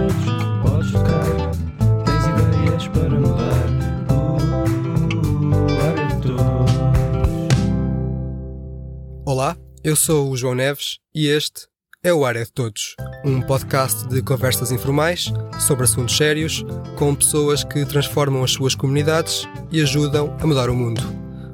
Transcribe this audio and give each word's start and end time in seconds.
todos, 0.00 0.24
podes 0.62 0.92
tocar. 0.92 1.24
Tens 2.04 2.24
ideias 2.26 2.88
para 2.88 3.10
mudar. 3.10 3.68
Uh, 4.08 4.30
todos. 6.22 6.40
Olá, 9.26 9.56
eu 9.84 9.94
sou 9.96 10.30
o 10.30 10.36
João 10.36 10.54
Neves 10.54 10.98
e 11.14 11.26
este 11.26 11.68
é 12.02 12.14
o 12.14 12.24
Área 12.24 12.44
de 12.44 12.52
Todos, 12.52 12.96
um 13.24 13.42
podcast 13.42 14.08
de 14.08 14.22
conversas 14.22 14.72
informais 14.72 15.30
sobre 15.58 15.84
assuntos 15.84 16.16
sérios 16.16 16.64
com 16.96 17.14
pessoas 17.14 17.62
que 17.62 17.84
transformam 17.84 18.42
as 18.42 18.52
suas 18.52 18.74
comunidades 18.74 19.46
e 19.70 19.82
ajudam 19.82 20.34
a 20.40 20.46
mudar 20.46 20.70
o 20.70 20.74
mundo. 20.74 21.02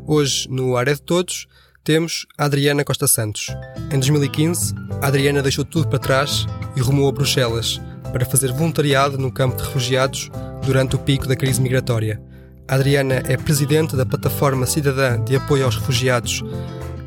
Hoje, 0.07 0.49
no 0.49 0.77
Área 0.77 0.95
de 0.95 1.03
Todos, 1.03 1.49
temos 1.83 2.27
a 2.39 2.45
Adriana 2.45 2.85
Costa 2.85 3.09
Santos. 3.09 3.47
Em 3.93 3.99
2015, 3.99 4.75
a 5.01 5.07
Adriana 5.07 5.43
deixou 5.43 5.65
tudo 5.65 5.89
para 5.89 5.99
trás 5.99 6.47
e 6.77 6.81
rumou 6.81 7.09
a 7.09 7.13
Bruxelas 7.13 7.81
para 8.17 8.25
fazer 8.25 8.51
voluntariado 8.51 9.19
no 9.19 9.31
campo 9.31 9.57
de 9.57 9.65
refugiados 9.65 10.31
durante 10.65 10.97
o 10.97 10.99
pico 10.99 11.29
da 11.29 11.37
crise 11.37 11.61
migratória. 11.61 12.19
A 12.67 12.77
Adriana 12.77 13.23
é 13.29 13.37
presidente 13.37 13.95
da 13.95 14.07
plataforma 14.07 14.65
cidadã 14.65 15.23
de 15.23 15.37
apoio 15.37 15.67
aos 15.67 15.77
refugiados 15.77 16.43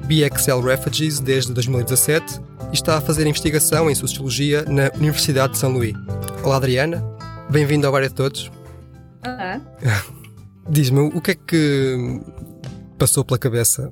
BXL 0.06 0.60
Refugees 0.64 1.20
desde 1.20 1.52
2017 1.52 2.40
e 2.72 2.76
está 2.76 2.98
a 2.98 3.02
fazer 3.02 3.26
investigação 3.26 3.90
em 3.90 3.96
Sociologia 3.96 4.64
na 4.66 4.92
Universidade 4.98 5.54
de 5.54 5.58
São 5.58 5.72
Luís. 5.72 5.96
Olá 6.44 6.58
Adriana, 6.58 7.04
bem-vinda 7.50 7.88
ao 7.88 7.96
Área 7.96 8.10
de 8.10 8.14
Todos. 8.14 8.52
Olá. 9.26 9.60
Diz-me, 10.70 11.00
o 11.00 11.20
que 11.20 11.32
é 11.32 11.36
que 11.36 12.22
passou 13.00 13.26
pela 13.26 13.40
cabeça? 13.40 13.92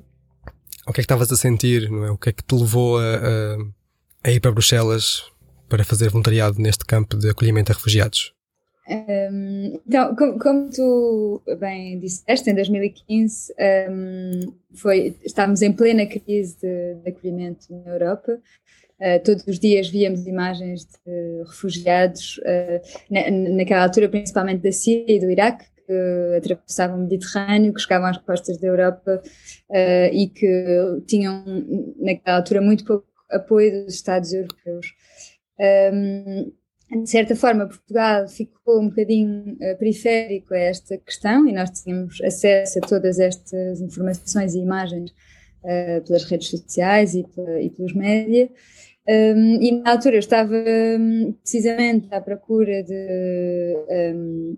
O 0.85 0.93
que 0.93 1.01
é 1.01 1.01
que 1.01 1.01
estavas 1.01 1.31
a 1.31 1.35
sentir? 1.35 1.89
Não 1.89 2.05
é? 2.05 2.11
O 2.11 2.17
que 2.17 2.29
é 2.29 2.31
que 2.31 2.43
te 2.43 2.53
levou 2.53 2.99
a, 2.99 3.01
a, 3.01 3.57
a 4.29 4.31
ir 4.31 4.39
para 4.39 4.51
Bruxelas 4.51 5.35
para 5.67 5.83
fazer 5.83 6.09
voluntariado 6.09 6.59
neste 6.59 6.85
campo 6.85 7.17
de 7.17 7.29
acolhimento 7.29 7.71
a 7.71 7.75
refugiados? 7.75 8.33
Um, 8.89 9.81
então, 9.85 10.15
como, 10.15 10.39
como, 10.39 10.69
tu 10.69 11.41
bem 11.59 11.99
disseste, 11.99 12.49
em 12.49 12.55
2015 12.55 13.53
um, 13.89 14.53
foi, 14.73 15.15
estávamos 15.25 15.61
em 15.61 15.73
plena 15.73 16.05
crise 16.05 16.57
de, 16.61 16.95
de 17.03 17.09
acolhimento 17.09 17.67
na 17.69 17.91
Europa. 17.91 18.39
Uh, 18.99 19.21
todos 19.23 19.45
os 19.45 19.59
dias 19.59 19.89
víamos 19.89 20.25
imagens 20.25 20.85
de 20.85 21.43
refugiados, 21.45 22.37
uh, 22.39 22.81
na, 23.11 23.29
naquela 23.57 23.83
altura 23.83 24.07
principalmente 24.07 24.63
da 24.63 24.71
Síria 24.71 25.17
e 25.17 25.19
do 25.19 25.29
Iraque, 25.29 25.65
que 25.85 26.37
atravessavam 26.37 26.97
o 26.97 27.01
Mediterrâneo, 27.01 27.73
que 27.73 27.81
chegavam 27.81 28.07
às 28.07 28.17
costas 28.17 28.57
da 28.57 28.67
Europa 28.67 29.21
uh, 29.69 30.13
e 30.13 30.29
que 30.29 31.03
tinham, 31.05 31.43
naquela 31.99 32.37
altura, 32.37 32.61
muito 32.61 32.85
pouco 32.85 33.05
apoio 33.29 33.83
dos 33.83 33.95
Estados 33.95 34.33
europeus. 34.33 34.93
Um, 35.59 36.51
de 36.89 37.09
certa 37.09 37.35
forma, 37.35 37.67
Portugal 37.67 38.27
ficou 38.29 38.81
um 38.81 38.89
bocadinho 38.89 39.53
uh, 39.53 39.77
periférico 39.77 40.53
a 40.53 40.57
esta 40.57 40.97
questão 40.97 41.47
e 41.47 41.51
nós 41.51 41.69
tínhamos 41.69 42.21
acesso 42.21 42.79
a 42.79 42.81
todas 42.81 43.19
estas 43.19 43.81
informações 43.81 44.55
e 44.55 44.59
imagens 44.59 45.11
uh, 45.11 46.05
pelas 46.05 46.23
redes 46.23 46.49
sociais 46.49 47.13
e, 47.13 47.23
pela, 47.23 47.61
e 47.61 47.69
pelos 47.69 47.93
média. 47.93 48.49
Um, 49.09 49.61
e 49.61 49.71
na 49.71 49.91
altura 49.91 50.15
eu 50.15 50.19
estava 50.19 50.53
um, 50.53 51.33
precisamente 51.41 52.07
à 52.11 52.19
procura 52.19 52.83
de 52.83 53.77
um, 54.13 54.57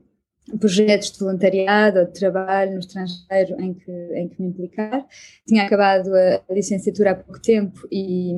projetos 0.60 1.12
de 1.12 1.20
voluntariado 1.20 2.00
ou 2.00 2.06
de 2.06 2.14
trabalho 2.14 2.74
no 2.74 2.80
estrangeiro 2.80 3.62
em 3.62 3.74
que, 3.76 3.92
em 3.92 4.28
que 4.28 4.42
me 4.42 4.48
implicar. 4.48 5.06
Tinha 5.48 5.64
acabado 5.64 6.14
a, 6.16 6.42
a 6.50 6.54
licenciatura 6.54 7.12
há 7.12 7.16
pouco 7.16 7.40
tempo 7.40 7.88
e, 7.92 8.34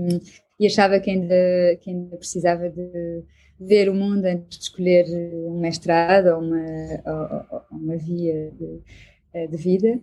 e 0.61 0.67
achava 0.67 0.99
que 0.99 1.09
ainda, 1.09 1.35
que 1.81 1.89
ainda 1.89 2.15
precisava 2.17 2.69
de 2.69 3.23
ver 3.59 3.89
o 3.89 3.95
mundo 3.95 4.25
antes 4.25 4.59
de 4.59 4.63
escolher 4.65 5.05
um 5.47 5.59
mestrado 5.59 6.27
ou 6.27 6.39
uma, 6.39 7.01
ou, 7.03 7.57
ou 7.57 7.79
uma 7.79 7.97
via 7.97 8.51
de, 8.51 8.79
eh, 9.33 9.47
de 9.47 9.57
vida. 9.57 9.99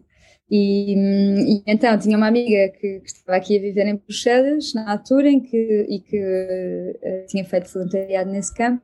E, 0.50 0.94
e, 0.94 1.62
então 1.64 1.96
tinha 1.96 2.16
uma 2.16 2.26
amiga 2.26 2.70
que, 2.70 2.98
que, 2.98 3.06
estava 3.06 3.36
aqui 3.38 3.56
a 3.56 3.60
viver 3.60 3.86
em 3.86 3.94
Bruxelas 3.94 4.74
na 4.74 4.90
altura 4.90 5.28
em 5.28 5.38
que, 5.38 5.86
e 5.88 6.00
que 6.00 6.18
uh, 6.18 7.26
tinha 7.28 7.44
feito 7.44 7.72
voluntariado 7.72 8.30
nesse 8.30 8.52
campo 8.52 8.82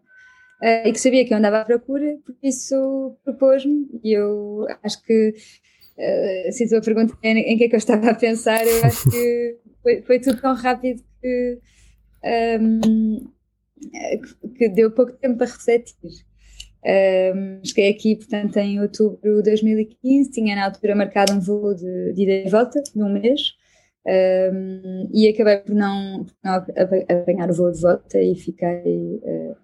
uh, 0.62 0.86
e 0.86 0.92
que 0.92 1.00
sabia 1.00 1.24
que 1.24 1.34
eu 1.34 1.38
andava 1.38 1.60
à 1.60 1.64
procura, 1.64 2.18
por 2.24 2.36
isso 2.40 3.16
propôs-me 3.24 3.88
e 4.04 4.12
eu 4.12 4.64
acho 4.82 5.02
que 5.02 5.30
uh, 5.30 6.52
se 6.52 6.64
a 6.64 6.68
tua 6.68 6.82
pergunta 6.82 7.18
em, 7.22 7.38
em 7.38 7.58
que 7.58 7.64
é 7.64 7.68
que 7.68 7.74
eu 7.74 7.78
estava 7.78 8.10
a 8.10 8.14
pensar, 8.14 8.64
eu 8.64 8.84
acho 8.84 9.10
que 9.10 9.56
foi, 9.82 10.02
foi 10.02 10.20
tudo 10.20 10.40
tão 10.40 10.54
rápido 10.54 11.02
que 11.24 11.58
um, 12.60 13.32
que 14.56 14.68
deu 14.68 14.90
pouco 14.90 15.12
tempo 15.12 15.38
para 15.38 15.46
refletir. 15.46 16.24
Um, 16.86 17.64
cheguei 17.64 17.90
aqui, 17.90 18.16
portanto, 18.16 18.58
em 18.58 18.80
outubro 18.80 19.42
de 19.42 19.50
2015, 19.50 20.30
tinha 20.30 20.54
na 20.54 20.66
altura 20.66 20.94
marcado 20.94 21.32
um 21.32 21.40
voo 21.40 21.74
de, 21.74 22.12
de 22.12 22.22
ida 22.22 22.32
e 22.46 22.50
volta, 22.50 22.82
de 22.82 23.02
um 23.02 23.10
mês, 23.10 23.54
um, 24.06 25.08
e 25.12 25.28
acabei 25.28 25.58
por 25.58 25.74
não, 25.74 26.24
por 26.24 26.34
não, 26.44 26.54
apanhar 26.54 27.50
o 27.50 27.54
voo 27.54 27.72
de 27.72 27.80
volta 27.80 28.18
e 28.18 28.34
fiquei 28.34 29.20
uh, 29.22 29.56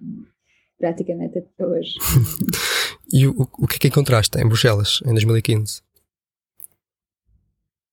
praticamente 0.79 1.39
até 1.39 1.67
hoje. 1.67 1.95
e 3.13 3.27
o, 3.27 3.35
o 3.59 3.67
que 3.67 3.77
é 3.77 3.79
que 3.81 3.89
encontraste 3.89 4.39
em 4.39 4.49
Bruxelas, 4.49 5.01
em 5.05 5.13
2015? 5.13 5.83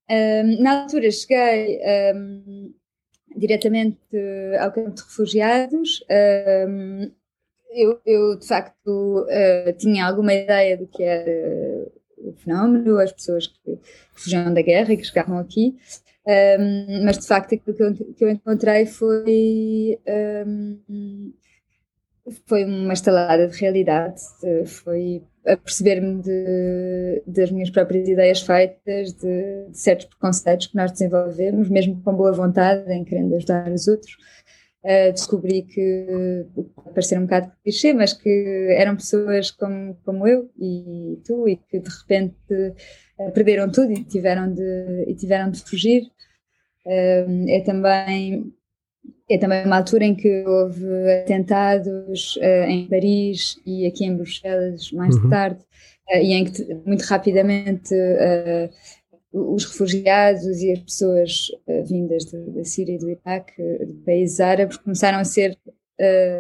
Um, 0.10 0.64
na 0.64 0.84
altura 0.84 1.12
cheguei 1.12 1.82
diretamente 3.38 3.98
ao 4.60 4.72
campo 4.72 4.92
de 4.92 5.04
refugiados. 5.04 6.04
eu, 7.72 8.00
eu, 8.06 8.40
de 8.40 8.48
facto, 8.48 9.26
uh, 9.26 9.74
tinha 9.78 10.06
alguma 10.06 10.34
ideia 10.34 10.78
do 10.78 10.88
que 10.88 11.04
era 11.04 11.88
o 12.18 12.34
fenómeno, 12.34 12.98
as 13.00 13.12
pessoas 13.12 13.48
que 13.48 13.80
fugiam 14.14 14.54
da 14.54 14.62
guerra 14.62 14.94
e 14.94 14.98
que 14.98 15.06
chegavam 15.06 15.38
aqui, 15.38 15.76
mas 17.06 17.20
de 17.20 17.28
facto 17.28 17.54
aquilo 17.56 17.94
que 18.16 18.24
eu, 18.24 18.30
encontrei 18.30 18.86
foi. 18.86 20.00
Foi 22.46 22.66
uma 22.66 22.92
estalada 22.92 23.48
de 23.48 23.58
realidade, 23.58 24.20
foi 24.66 25.24
a 25.48 25.56
perceber-me 25.56 26.22
das 27.26 27.52
minhas 27.52 27.70
próprias 27.70 28.08
ideias 28.08 28.42
feitas, 28.42 29.14
de, 29.14 29.68
de, 29.70 29.78
certos 29.78 30.06
preconceitos 30.08 30.68
que 30.68 30.76
nós 30.76 30.92
desenvolvemos, 30.92 31.70
mesmo 31.70 32.02
com 32.04 32.14
boa 32.14 32.32
vontade, 32.34 32.92
em 32.92 33.04
querendo 33.04 33.36
ajudar 33.36 33.72
os 33.72 33.88
outros. 33.88 34.18
Uh, 34.84 35.12
descobri 35.12 35.64
que, 35.64 36.46
parecer 36.94 37.18
um 37.18 37.24
bocado 37.24 37.52
clichê, 37.64 37.94
mas 37.94 38.14
que 38.14 38.68
eram 38.78 38.96
pessoas 38.96 39.52
como, 39.52 39.96
como 40.06 40.28
eu 40.28 40.50
e 40.58 41.20
tu, 41.26 41.48
e 41.48 41.58
que 41.58 41.80
de 41.80 41.90
repente 41.90 42.36
uh, 43.18 43.32
perderam 43.32 43.70
tudo 43.72 43.92
e 43.92 44.04
tiveram 44.04 44.54
de, 44.54 45.06
e 45.08 45.16
tiveram 45.16 45.50
de 45.50 45.62
fugir. 45.62 46.04
Uh, 46.86 47.50
é 47.50 47.62
também 47.66 48.54
é 49.30 49.38
também 49.38 49.66
uma 49.66 49.78
altura 49.78 50.06
em 50.06 50.16
que 50.16 50.46
houve 50.46 50.86
atentados 51.22 52.38
uh, 52.38 52.70
em 52.70 52.88
Paris 52.88 53.60
e 53.66 53.86
aqui 53.86 54.06
em 54.06 54.16
Bruxelas 54.16 54.92
mais 54.92 55.16
uhum. 55.16 55.30
tarde, 55.30 55.60
uh, 56.10 56.18
e 56.18 56.34
em 56.34 56.46
que 56.46 56.74
muito 56.86 57.02
rapidamente 57.02 57.94
uh, 57.94 58.70
os 59.34 59.66
refugiados 59.66 60.62
e 60.62 60.72
as 60.72 60.80
pessoas 60.80 61.52
vindas 61.86 62.26
da 62.26 62.64
Síria 62.64 62.96
e 62.96 62.98
do 62.98 63.10
Iraque, 63.10 63.62
de 63.62 63.94
países 64.06 64.40
árabes, 64.40 64.78
começaram 64.78 65.20
a 65.20 65.26
ser 65.26 65.56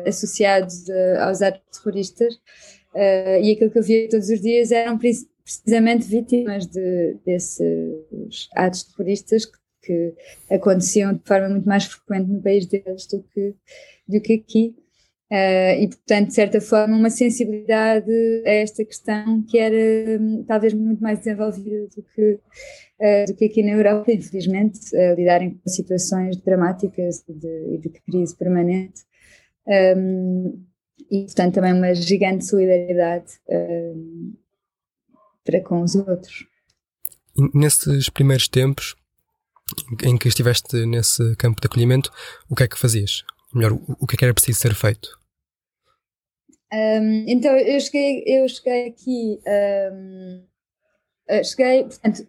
associados 0.07 0.89
aos 1.19 1.41
atos 1.41 1.61
terroristas, 1.77 2.33
e 2.95 3.51
aquilo 3.51 3.69
que 3.69 3.77
eu 3.77 3.83
via 3.83 4.09
todos 4.09 4.29
os 4.29 4.41
dias 4.41 4.71
eram 4.71 4.97
precisamente 4.97 6.07
vítimas 6.07 6.65
de, 6.65 7.17
desses 7.23 7.59
atos 8.55 8.83
terroristas 8.83 9.45
que 9.45 9.59
que 9.87 10.13
aconteciam 10.51 11.13
de 11.13 11.21
forma 11.23 11.49
muito 11.49 11.67
mais 11.67 11.85
frequente 11.85 12.29
no 12.29 12.41
país 12.41 12.65
deles 12.65 13.07
do 13.07 13.23
que, 13.23 13.55
do 14.07 14.21
que 14.21 14.33
aqui. 14.33 14.75
Uh, 15.29 15.75
e, 15.81 15.87
portanto, 15.89 16.27
de 16.27 16.33
certa 16.35 16.61
forma, 16.61 16.95
uma 16.95 17.09
sensibilidade 17.09 18.09
a 18.45 18.49
esta 18.49 18.85
questão 18.85 19.43
que 19.43 19.57
era 19.57 20.21
um, 20.21 20.43
talvez 20.45 20.73
muito 20.73 21.01
mais 21.03 21.19
desenvolvida 21.19 21.87
do 21.95 22.01
que, 22.01 22.39
uh, 23.01 23.25
do 23.27 23.35
que 23.35 23.45
aqui 23.45 23.61
na 23.61 23.71
Europa, 23.71 24.09
infelizmente, 24.09 24.79
uh, 24.95 25.15
lidarem 25.15 25.55
com 25.55 25.69
situações 25.69 26.37
dramáticas 26.37 27.25
e 27.27 27.33
de, 27.33 27.77
de, 27.77 27.89
crise 27.89 28.37
permanente. 28.37 29.01
Um, 29.67 30.63
e, 31.11 31.25
portanto, 31.25 31.55
também 31.55 31.73
uma 31.73 31.93
gigante 31.93 32.45
solidariedade 32.45 33.33
um, 33.49 34.33
para 35.43 35.61
com 35.61 35.81
os 35.81 35.93
outros. 35.95 36.47
Nesses 37.53 38.09
primeiros 38.09 38.47
tempos, 38.47 38.95
em 40.03 40.17
que 40.17 40.27
estiveste 40.27 40.85
nesse 40.85 41.35
campo 41.35 41.61
de 41.61 41.67
acolhimento, 41.67 42.11
o 42.49 42.55
que 42.55 42.63
é 42.63 42.67
que 42.67 42.77
fazias? 42.77 43.23
Melhor, 43.53 43.73
o 43.73 44.07
que 44.07 44.15
é 44.15 44.17
que 44.17 44.25
era 44.25 44.33
preciso 44.33 44.59
ser 44.59 44.75
feito? 44.75 45.17
Um, 46.73 47.25
então, 47.27 47.55
eu 47.55 47.79
cheguei, 47.79 48.23
eu 48.27 48.47
cheguei 48.47 48.87
aqui, 48.87 49.39
um, 49.89 50.43
cheguei, 51.43 51.83
portanto, 51.83 52.27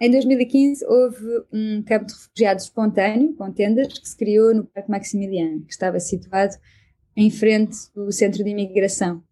em 0.00 0.10
2015 0.10 0.84
houve 0.86 1.24
um 1.52 1.82
campo 1.82 2.06
de 2.06 2.12
refugiados 2.12 2.64
espontâneo, 2.64 3.34
com 3.34 3.52
tendas, 3.52 3.98
que 3.98 4.08
se 4.08 4.16
criou 4.16 4.54
no 4.54 4.64
Parque 4.64 4.90
Maximiliano, 4.90 5.64
que 5.64 5.72
estava 5.72 5.98
situado 6.00 6.54
em 7.16 7.30
frente 7.30 7.76
do 7.94 8.12
centro 8.12 8.44
de 8.44 8.50
imigração. 8.50 9.22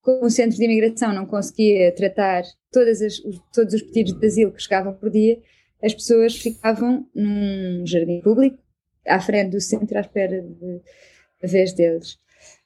Como 0.00 0.26
o 0.26 0.30
centro 0.30 0.56
de 0.56 0.64
imigração 0.64 1.12
não 1.12 1.26
conseguia 1.26 1.92
tratar 1.94 2.42
as, 2.42 2.56
todos 3.52 3.74
os 3.74 3.82
pedidos 3.82 4.18
de 4.18 4.26
asilo 4.26 4.52
que 4.52 4.62
chegavam 4.62 4.94
por 4.94 5.10
dia, 5.10 5.40
as 5.82 5.94
pessoas 5.94 6.36
ficavam 6.36 7.06
num 7.14 7.84
jardim 7.86 8.20
público, 8.20 8.58
à 9.06 9.20
frente 9.20 9.50
do 9.50 9.60
centro, 9.60 9.96
à 9.98 10.00
espera 10.00 10.40
de, 10.40 10.80
vez 11.42 11.72
deles. 11.72 12.18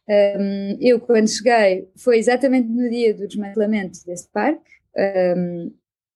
Um, 0.09 0.79
eu, 0.81 1.01
quando 1.01 1.29
cheguei, 1.29 1.89
foi 1.97 2.19
exatamente 2.19 2.69
no 2.69 2.89
dia 2.89 3.15
do 3.15 3.27
desmantelamento 3.27 4.05
desse 4.07 4.29
parque. 4.31 4.71
Um, 4.97 5.73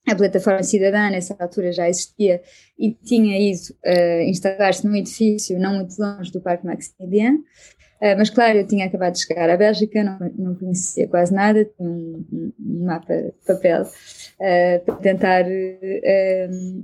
a 0.09 0.15
plataforma 0.15 0.63
cidadã, 0.63 1.11
nessa 1.11 1.37
altura, 1.39 1.73
já 1.73 1.89
existia 1.89 2.43
e 2.79 2.93
tinha 2.93 3.39
ido 3.39 3.61
uh, 3.87 4.23
instalar-se 4.23 4.87
num 4.87 4.97
edifício 4.97 5.59
não 5.59 5.77
muito 5.77 5.95
longe 5.99 6.31
do 6.33 6.41
Parque 6.41 6.67
Maximilien. 6.67 7.43
Uh, 8.01 8.17
mas, 8.17 8.31
claro, 8.31 8.59
eu 8.59 8.67
tinha 8.67 8.87
acabado 8.87 9.13
de 9.13 9.27
chegar 9.27 9.51
à 9.51 9.57
Bélgica, 9.57 10.03
não, 10.03 10.19
não 10.39 10.55
conhecia 10.55 11.07
quase 11.07 11.35
nada, 11.35 11.65
tinha 11.65 11.89
um, 11.89 12.53
um 12.59 12.85
mapa 12.85 13.15
de 13.15 13.47
papel 13.47 13.83
uh, 13.83 14.85
para 14.85 14.97
tentar 14.97 15.45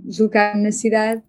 deslocar-me 0.05 0.63
na 0.63 0.73
cidade. 0.73 1.23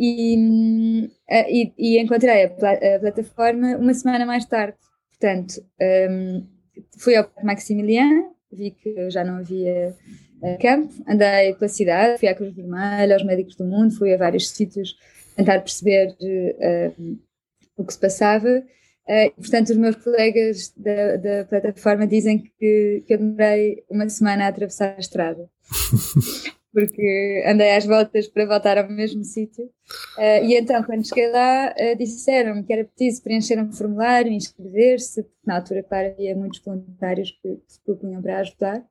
E, 0.00 1.08
e, 1.28 1.72
e 1.76 1.98
encontrei 2.00 2.44
a, 2.44 2.50
pla 2.50 2.72
a, 2.72 3.00
plataforma 3.00 3.76
uma 3.76 3.92
semana 3.92 4.24
mais 4.24 4.44
tarde. 4.46 4.76
Portanto, 5.10 5.60
um, 6.08 6.46
fui 6.96 7.16
ao 7.16 7.24
Parque 7.24 7.44
Maximilien, 7.44 8.30
vi 8.52 8.70
que 8.70 9.10
já 9.10 9.24
não 9.24 9.38
havia 9.38 9.94
uh, 10.42 10.58
campo, 10.60 10.94
andei 11.06 11.54
pela 11.54 11.68
cidade, 11.68 12.18
fui 12.18 12.28
à 12.28 12.34
Cruz 12.34 12.54
Vermelha, 12.54 13.14
aos 13.14 13.24
Médicos 13.24 13.56
do 13.56 13.64
Mundo, 13.64 13.94
fui 13.96 14.14
a 14.14 14.16
vários 14.16 14.48
sítios 14.48 14.96
tentar 15.36 15.60
perceber 15.60 16.16
uh, 16.20 17.18
o 17.76 17.84
que 17.84 17.92
se 17.92 17.98
passava. 17.98 18.62
Uh, 19.08 19.34
portanto, 19.36 19.70
os 19.70 19.76
meus 19.76 19.96
colegas 19.96 20.72
da, 20.76 21.16
da 21.16 21.44
plataforma 21.46 22.06
dizem 22.06 22.38
que, 22.38 23.02
que 23.06 23.14
eu 23.14 23.18
demorei 23.18 23.82
uma 23.90 24.06
semana 24.08 24.44
a 24.44 24.48
atravessar 24.48 24.94
a 24.96 25.00
estrada. 25.00 25.48
porque 26.72 27.44
andei 27.46 27.74
às 27.74 27.86
voltas 27.86 28.28
para 28.28 28.46
voltar 28.46 28.78
ao 28.78 28.88
mesmo 28.88 29.24
sítio. 29.24 29.64
Uh, 30.18 30.44
e 30.44 30.54
então, 30.54 30.82
quando 30.84 31.06
cheguei 31.06 31.30
lá, 31.30 31.74
uh, 31.74 31.96
disseram-me 31.96 32.62
que 32.62 32.72
era 32.72 32.84
preciso 32.84 33.22
preencher 33.22 33.58
um 33.58 33.72
formulário, 33.72 34.30
inscrever-se, 34.30 35.22
porque 35.22 35.38
na 35.46 35.56
altura, 35.56 35.82
claro, 35.82 36.08
havia 36.08 36.36
muitos 36.36 36.60
voluntários 36.60 37.30
que, 37.42 37.56
que 37.56 37.72
se 37.72 37.80
propunham 37.84 38.22
para 38.22 38.38
ajudar. 38.40 38.84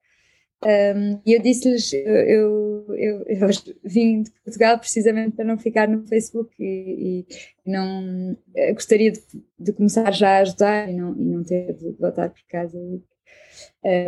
Um, 0.66 1.22
e 1.24 1.34
eu 1.34 1.42
disse-lhes, 1.42 1.94
eu, 1.94 2.86
eu, 2.96 3.24
eu, 3.28 3.48
vim 3.84 4.24
de 4.24 4.32
Portugal 4.44 4.80
precisamente 4.80 5.36
para 5.36 5.46
não 5.46 5.58
ficar 5.58 5.88
no 5.88 6.06
Facebook 6.08 6.52
e, 6.60 7.26
e 7.64 7.72
não 7.72 8.36
gostaria 8.74 9.12
de, 9.12 9.22
de, 9.60 9.72
começar 9.74 10.12
já 10.12 10.38
a 10.38 10.40
ajudar 10.40 10.90
e 10.90 10.94
não, 10.94 11.16
e 11.16 11.26
não 11.26 11.44
ter 11.44 11.74
de 11.74 11.92
voltar 12.00 12.30
para 12.32 12.42
casa 12.50 12.76
e 12.76 13.04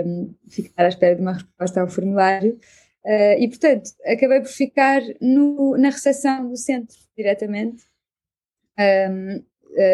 um, 0.05 0.33
ficar 0.49 0.85
à 0.85 0.89
espera 0.89 1.15
de 1.15 1.21
uma 1.21 1.33
resposta 1.33 1.81
ao 1.81 1.87
formulário. 1.87 2.59
Uh, 3.05 3.39
e, 3.39 3.47
portanto, 3.47 3.91
acabei 4.05 4.41
por 4.41 4.49
ficar 4.49 5.01
no, 5.21 5.77
na 5.77 5.89
recepção 5.89 6.49
do 6.49 6.57
centro 6.57 6.97
diretamente. 7.15 7.83
Um, 8.77 9.43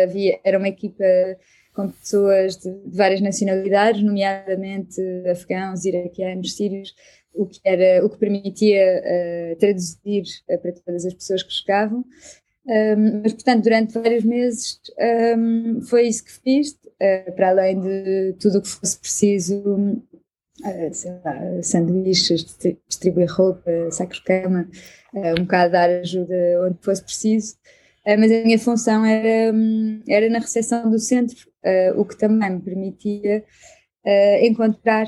havia, 0.04 0.40
era 0.44 0.58
uma 0.58 0.70
equipa 0.70 1.04
com 1.76 1.90
pessoas 1.90 2.58
de, 2.58 2.72
de, 2.72 2.96
várias 2.96 3.22
nacionalidades, 3.22 4.02
nomeadamente 4.02 5.02
afegãos, 5.30 5.86
iraquianos, 5.86 6.56
sírios, 6.56 6.96
o 7.34 7.46
que, 7.46 7.60
era, 7.64 8.04
o 8.06 8.10
que 8.10 8.18
permitia 8.18 9.04
uh, 9.04 9.60
traduzir 9.60 10.24
uh, 10.50 10.58
para 10.60 10.72
todas 10.72 11.06
as 11.06 11.14
pessoas 11.14 11.44
que 11.44 11.52
chegavam. 11.52 12.06
Um, 12.68 13.22
mas, 13.22 13.34
portanto, 13.34 13.64
durante 13.64 13.94
vários 13.94 14.24
meses 14.24 14.80
um, 15.38 15.82
foi 15.82 16.08
isso 16.08 16.24
que 16.24 16.32
fiz, 16.32 16.72
uh, 16.72 17.32
para 17.36 17.50
além 17.50 17.80
de 17.80 18.34
tudo 18.40 18.58
o 18.60 18.62
que 18.62 18.70
fosse 18.70 18.98
preciso 18.98 20.02
lá, 21.24 21.62
sanduíches, 21.62 22.58
distribuir 22.88 23.30
roupa, 23.30 23.70
sacos 23.92 24.18
de 24.18 24.24
cama, 24.24 24.68
um 25.14 25.44
bocado 25.44 25.74
dar 25.74 25.90
ajuda 25.90 26.34
onde 26.66 26.78
fosse 26.82 27.04
preciso. 27.04 27.58
Mas 28.06 28.32
a 28.32 28.44
minha 28.44 28.60
função 28.60 29.04
era, 29.04 29.52
hum, 29.54 30.02
era 30.08 30.30
na 30.30 30.40
recepção 30.40 30.90
do 30.90 31.00
centro, 31.00 31.38
o 31.98 32.06
que 32.06 32.18
também 32.18 32.52
me 32.52 32.62
permitia 32.62 33.44
encontrar 34.42 35.08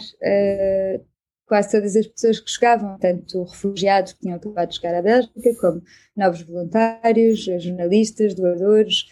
quase 1.45 1.71
todas 1.71 1.95
as 1.95 2.07
pessoas 2.07 2.39
que 2.39 2.49
chegavam, 2.49 2.97
tanto 2.99 3.43
refugiados 3.43 4.13
que 4.13 4.21
tinham 4.21 4.37
acabado 4.37 4.69
de 4.69 4.75
chegar 4.75 4.95
à 4.95 5.01
Bélgica, 5.01 5.55
como 5.61 5.81
novos 6.15 6.41
voluntários, 6.41 7.45
jornalistas, 7.45 8.33
doadores, 8.33 9.05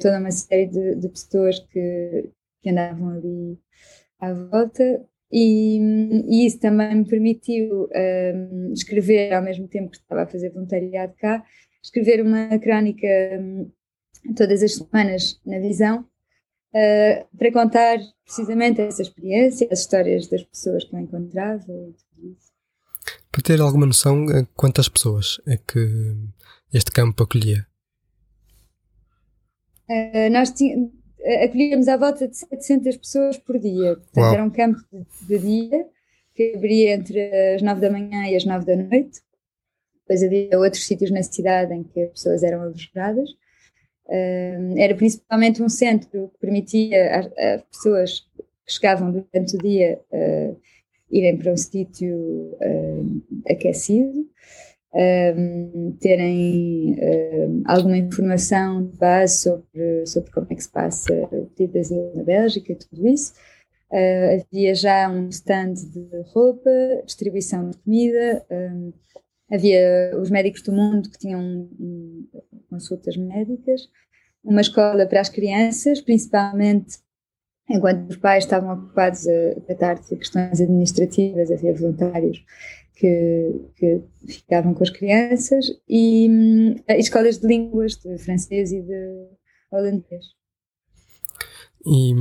toda 0.00 0.18
uma 0.18 0.30
série 0.30 0.66
de, 0.66 0.96
de 0.96 1.08
pessoas 1.08 1.58
que, 1.58 2.30
que 2.62 2.70
andavam 2.70 3.10
ali 3.10 3.58
à 4.20 4.32
volta. 4.32 5.04
E, 5.30 5.78
e, 6.28 6.46
isso 6.46 6.60
também 6.60 6.94
me 6.94 7.08
permitiu 7.08 7.88
um, 7.88 8.72
escrever, 8.72 9.32
ao 9.32 9.42
mesmo 9.42 9.66
tempo 9.66 9.90
que 9.90 9.96
estava 9.96 10.22
a 10.22 10.26
fazer 10.26 10.50
voluntariado 10.50 11.14
cá, 11.18 11.42
escrever 11.82 12.22
uma 12.24 12.58
crónica 12.58 13.06
um, 13.40 13.70
todas 14.36 14.62
as 14.62 14.74
semanas 14.76 15.40
na 15.44 15.58
Visão, 15.58 16.00
uh, 16.00 17.36
para 17.36 17.52
contar 17.52 17.98
precisamente 18.24 18.80
essa 18.80 19.02
experiência, 19.02 19.68
as 19.70 19.80
histórias 19.80 20.28
das 20.28 20.42
pessoas 20.44 20.84
que 20.84 20.94
eu 20.94 21.00
encontrava 21.00 21.64
e 21.64 21.92
tudo 21.92 22.32
isso. 22.32 22.52
Para 23.30 23.42
ter 23.42 23.60
alguma 23.60 23.86
noção, 23.86 24.26
eh, 24.30 24.46
quantas 24.54 24.88
pessoas 24.88 25.40
é 25.46 25.56
que 25.56 26.14
este 26.72 26.92
campo 26.92 27.22
acolhia? 27.22 27.66
Uh, 29.88 30.30
nós 30.30 30.52
acolhíamos 31.44 31.88
à 31.88 31.96
volta 31.96 32.28
de 32.28 32.36
700 32.36 32.96
pessoas 32.96 33.38
por 33.38 33.58
dia. 33.58 33.96
Portanto, 33.96 34.18
Uau. 34.18 34.34
era 34.34 34.44
um 34.44 34.50
campo 34.50 34.80
de, 34.92 35.26
de, 35.26 35.38
dia 35.38 35.86
que 36.34 36.54
abria 36.56 36.94
entre 36.94 37.54
as 37.54 37.62
9 37.62 37.80
da 37.80 37.90
manhã 37.90 38.28
e 38.28 38.36
as 38.36 38.44
9 38.44 38.64
da 38.64 38.76
noite. 38.76 39.20
Depois 40.02 40.22
havia 40.22 40.58
outros 40.58 40.84
sítios 40.84 41.10
na 41.10 41.22
cidade 41.22 41.72
em 41.74 41.82
que 41.82 42.00
as 42.00 42.10
pessoas 42.10 42.42
eram 42.42 42.62
alojadas. 42.62 43.30
Uh, 44.06 44.78
era 44.78 44.94
principalmente 44.94 45.62
um 45.62 45.68
centro 45.68 46.28
que 46.28 46.38
permitia 46.38 47.18
às, 47.18 47.62
pessoas 47.62 48.20
que 48.20 48.72
chegavam 48.72 49.10
durante 49.12 49.56
o 49.56 49.58
dia 49.58 50.00
uh, 50.10 50.56
irem 51.10 51.36
para 51.36 51.52
um 51.52 51.56
sítio 51.56 52.16
uh, 52.16 53.22
aquecido 53.48 54.26
terem 56.00 56.98
um, 57.00 57.62
alguma 57.64 57.96
informação 57.96 58.84
de 58.84 58.96
base 58.98 59.42
sobre, 59.42 60.06
sobre 60.06 60.30
como 60.30 60.46
é 60.50 60.54
que 60.54 60.62
se 60.62 60.70
passa 60.70 61.12
o 61.32 61.46
pedido 61.46 61.72
de 61.72 61.78
asilo 61.78 62.12
na 62.14 62.22
Bélgica 62.22 62.72
e 62.72 62.76
tudo 62.76 63.08
isso. 63.08 63.32
Uh, 63.90 64.42
havia 64.50 64.74
já 64.74 65.10
um 65.10 65.28
stand 65.28 65.74
de 65.74 66.08
roupa, 66.32 66.70
distribuição 67.04 67.70
de 67.70 67.78
comida, 67.78 68.44
um, 68.50 68.92
havia 69.52 70.12
os 70.18 70.30
médicos 70.30 70.62
do 70.62 70.72
mundo 70.72 71.10
que 71.10 71.18
tinham 71.18 71.68
consultas 72.70 73.16
médicas, 73.16 73.82
uma 74.42 74.62
escola 74.62 75.06
para 75.06 75.20
as 75.20 75.28
crianças, 75.28 76.00
principalmente 76.00 76.98
enquanto 77.68 78.10
os 78.10 78.16
pais 78.16 78.44
estavam 78.44 78.74
ocupados 78.74 79.26
a 79.28 79.60
tratar 79.66 79.94
de 79.94 80.16
questões 80.16 80.60
administrativas, 80.60 81.50
havia 81.50 81.74
voluntários 81.74 82.44
que, 82.96 83.70
que 83.76 84.02
ficavam 84.26 84.74
com 84.74 84.82
as 84.82 84.90
crianças 84.90 85.66
e, 85.88 86.26
e 86.88 86.98
escolas 86.98 87.38
de 87.38 87.46
línguas, 87.46 87.96
de 87.96 88.18
francês 88.18 88.72
e 88.72 88.80
de 88.80 89.28
holandês. 89.70 90.24
E 91.86 92.14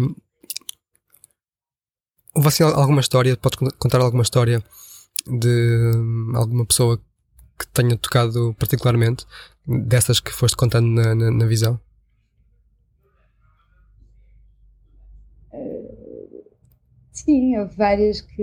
houve 2.35 2.47
assim 2.47 2.63
alguma 2.63 3.01
história, 3.01 3.37
pode 3.37 3.57
contar 3.77 3.99
alguma 4.01 4.23
história 4.23 4.63
de 5.27 5.91
alguma 6.35 6.65
pessoa 6.65 6.99
que 7.61 7.67
tenha 7.67 7.97
tocado 7.97 8.55
particularmente, 8.59 9.25
dessas 9.65 10.19
que 10.19 10.31
foste 10.31 10.57
contando 10.57 10.87
na, 10.87 11.15
na, 11.15 11.31
na 11.31 11.45
visão? 11.45 11.79
Sim, 17.23 17.57
houve 17.57 17.75
várias 17.75 18.21
que, 18.21 18.35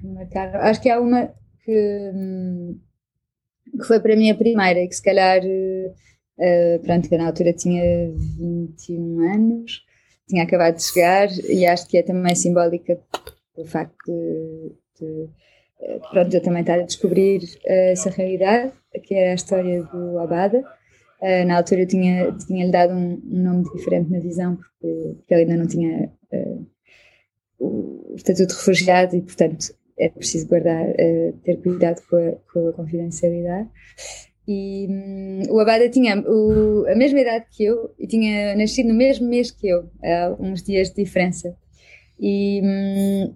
que 0.00 0.06
marcaram. 0.06 0.60
Acho 0.60 0.80
que 0.80 0.90
há 0.90 1.00
uma 1.00 1.32
que, 1.64 2.12
que 3.78 3.84
foi 3.84 4.00
para 4.00 4.16
mim 4.16 4.30
a 4.30 4.34
primeira, 4.34 4.86
que 4.86 4.94
se 4.94 5.02
calhar, 5.02 5.40
uh, 5.44 6.82
pronto, 6.82 7.08
que 7.08 7.16
na 7.16 7.26
altura 7.26 7.52
tinha 7.52 8.10
21 8.10 9.20
anos, 9.32 9.84
tinha 10.28 10.42
acabado 10.42 10.76
de 10.76 10.82
chegar, 10.82 11.28
e 11.48 11.64
acho 11.64 11.86
que 11.88 11.98
é 11.98 12.02
também 12.02 12.34
simbólica 12.34 12.98
o 13.56 13.64
facto 13.64 13.96
de, 14.06 14.72
de 14.98 15.28
pronto, 16.10 16.34
eu 16.34 16.42
também 16.42 16.60
estar 16.60 16.78
a 16.78 16.82
descobrir 16.82 17.42
uh, 17.42 17.92
essa 17.92 18.10
realidade, 18.10 18.72
que 19.04 19.14
é 19.14 19.32
a 19.32 19.34
história 19.34 19.82
do 19.84 20.18
Abada. 20.18 20.60
Uh, 21.20 21.46
na 21.46 21.58
altura 21.58 21.82
eu 21.82 21.86
tinha, 21.86 22.32
tinha-lhe 22.32 22.72
dado 22.72 22.94
um, 22.94 23.20
nome 23.24 23.64
diferente 23.74 24.10
na 24.10 24.20
visão, 24.20 24.56
porque, 24.56 25.14
porque 25.18 25.34
ele 25.34 25.42
ainda 25.42 25.56
não 25.56 25.66
tinha 25.66 26.10
uh, 26.32 26.66
o 27.58 28.14
estatuto 28.16 28.48
de 28.48 28.54
refugiado 28.54 29.16
e, 29.16 29.22
portanto, 29.22 29.74
é 29.98 30.08
preciso 30.08 30.48
guardar, 30.48 30.86
ter 31.44 31.56
cuidado 31.56 32.00
com 32.08 32.16
a, 32.16 32.32
com 32.50 32.68
a 32.68 32.72
confidencialidade. 32.72 33.68
E 34.48 34.86
hum, 34.88 35.42
o 35.50 35.60
Abada 35.60 35.90
tinha 35.90 36.18
o, 36.18 36.86
a 36.88 36.94
mesma 36.96 37.20
idade 37.20 37.44
que 37.50 37.64
eu 37.64 37.94
e 37.98 38.06
tinha 38.06 38.56
nascido 38.56 38.88
no 38.88 38.94
mesmo 38.94 39.28
mês 39.28 39.50
que 39.50 39.68
eu, 39.68 39.90
uns 40.38 40.62
dias 40.62 40.88
de 40.88 41.04
diferença. 41.04 41.54
E, 42.18 42.62
hum, 42.64 43.34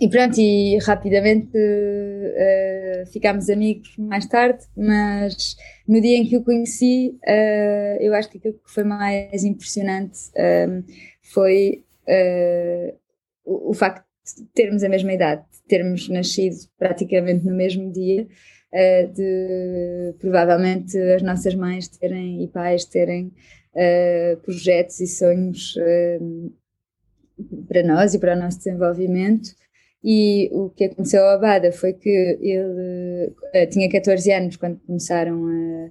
e 0.00 0.08
pronto, 0.08 0.40
e 0.40 0.78
rapidamente 0.78 1.56
uh, 1.56 3.06
ficámos 3.12 3.48
amigos 3.48 3.96
mais 3.96 4.26
tarde, 4.26 4.64
mas 4.76 5.56
no 5.86 6.00
dia 6.00 6.16
em 6.18 6.26
que 6.26 6.36
o 6.36 6.42
conheci, 6.42 7.16
uh, 7.22 7.96
eu 8.00 8.12
acho 8.14 8.28
que 8.28 8.38
aquilo 8.38 8.54
que 8.54 8.72
foi 8.72 8.82
mais 8.82 9.44
impressionante 9.44 10.18
um, 10.68 10.82
foi 11.22 11.84
uh, 12.08 12.96
o, 13.44 13.70
o, 13.70 13.74
facto 13.74 14.04
de 14.36 14.44
termos 14.54 14.82
a 14.82 14.88
mesma 14.88 15.12
idade, 15.12 15.42
de 15.52 15.62
termos 15.68 16.08
nascido 16.08 16.56
praticamente 16.78 17.44
no 17.44 17.54
mesmo 17.54 17.92
dia, 17.92 18.26
de 19.14 20.14
provavelmente 20.18 20.98
as 21.12 21.22
nossas 21.22 21.54
mães 21.54 21.86
terem 21.86 22.42
e 22.42 22.48
pais 22.48 22.84
terem 22.84 23.30
projetos 24.42 24.98
e 24.98 25.06
sonhos 25.06 25.76
para 27.68 27.84
nós 27.84 28.14
e 28.14 28.18
para 28.18 28.34
o 28.34 28.38
nosso 28.38 28.58
desenvolvimimento. 28.58 29.50
E 30.04 30.50
o 30.52 30.68
que 30.68 30.84
aconteceu 30.84 31.24
ao 31.24 31.36
Abada 31.36 31.72
foi 31.72 31.94
que 31.94 32.10
ele 32.10 33.28
uh, 33.28 33.70
tinha 33.70 33.90
14 33.90 34.30
anos 34.32 34.56
quando 34.56 34.78
começaram 34.80 35.46
a. 35.46 35.90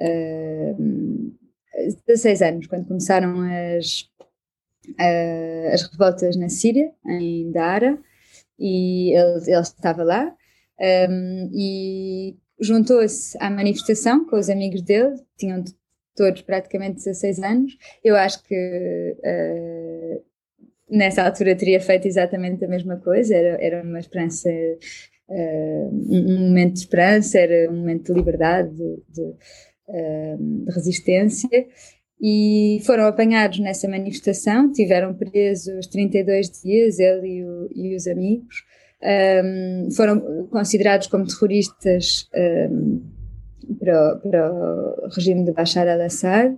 Uh, 0.00 1.34
16 2.06 2.42
anos, 2.42 2.66
quando 2.66 2.86
começaram 2.86 3.40
as, 3.40 4.02
uh, 4.88 5.72
as 5.72 5.82
revoltas 5.82 6.36
na 6.36 6.48
Síria, 6.48 6.92
em 7.06 7.50
Dara, 7.50 7.98
e 8.58 9.12
ele, 9.12 9.50
ele 9.50 9.60
estava 9.60 10.02
lá. 10.02 10.34
Um, 10.80 11.50
e 11.52 12.36
juntou-se 12.60 13.36
à 13.40 13.50
manifestação 13.50 14.24
com 14.26 14.36
os 14.36 14.48
amigos 14.48 14.82
dele, 14.82 15.14
tinham 15.36 15.62
todos 16.16 16.42
praticamente 16.42 16.96
16 16.96 17.38
anos. 17.40 17.76
Eu 18.02 18.16
acho 18.16 18.42
que 18.44 18.54
uh, 18.54 19.93
nessa 20.94 21.24
altura 21.24 21.56
teria 21.56 21.80
feito 21.80 22.06
exatamente 22.06 22.64
a 22.64 22.68
mesma 22.68 22.96
coisa, 22.96 23.34
era, 23.34 23.62
era 23.62 23.82
uma 23.82 23.98
esperança, 23.98 24.48
uh, 25.28 25.90
um 26.08 26.48
momento 26.48 26.74
de 26.74 26.78
esperança, 26.80 27.38
era 27.38 27.70
um 27.70 27.76
momento 27.76 28.12
de 28.12 28.18
liberdade, 28.18 28.70
de, 28.70 29.02
de, 29.08 29.22
uh, 29.22 30.38
de, 30.38 30.72
resistência, 30.72 31.66
e 32.20 32.80
foram 32.84 33.06
apanhados 33.06 33.58
nessa 33.58 33.88
manifestação, 33.88 34.72
tiveram 34.72 35.12
presos 35.14 35.86
32 35.88 36.62
dias, 36.62 36.98
ele 36.98 37.38
e, 37.38 37.44
o, 37.44 37.68
e 37.74 37.96
os 37.96 38.06
amigos, 38.06 38.64
um, 39.44 39.90
foram 39.90 40.46
considerados 40.46 41.08
como 41.08 41.26
terroristas 41.26 42.28
um, 42.70 43.02
para, 43.78 44.16
para 44.16 44.52
o 44.52 45.08
regime 45.14 45.44
de 45.44 45.52
Bashar 45.52 45.86
al-Assad, 45.88 46.56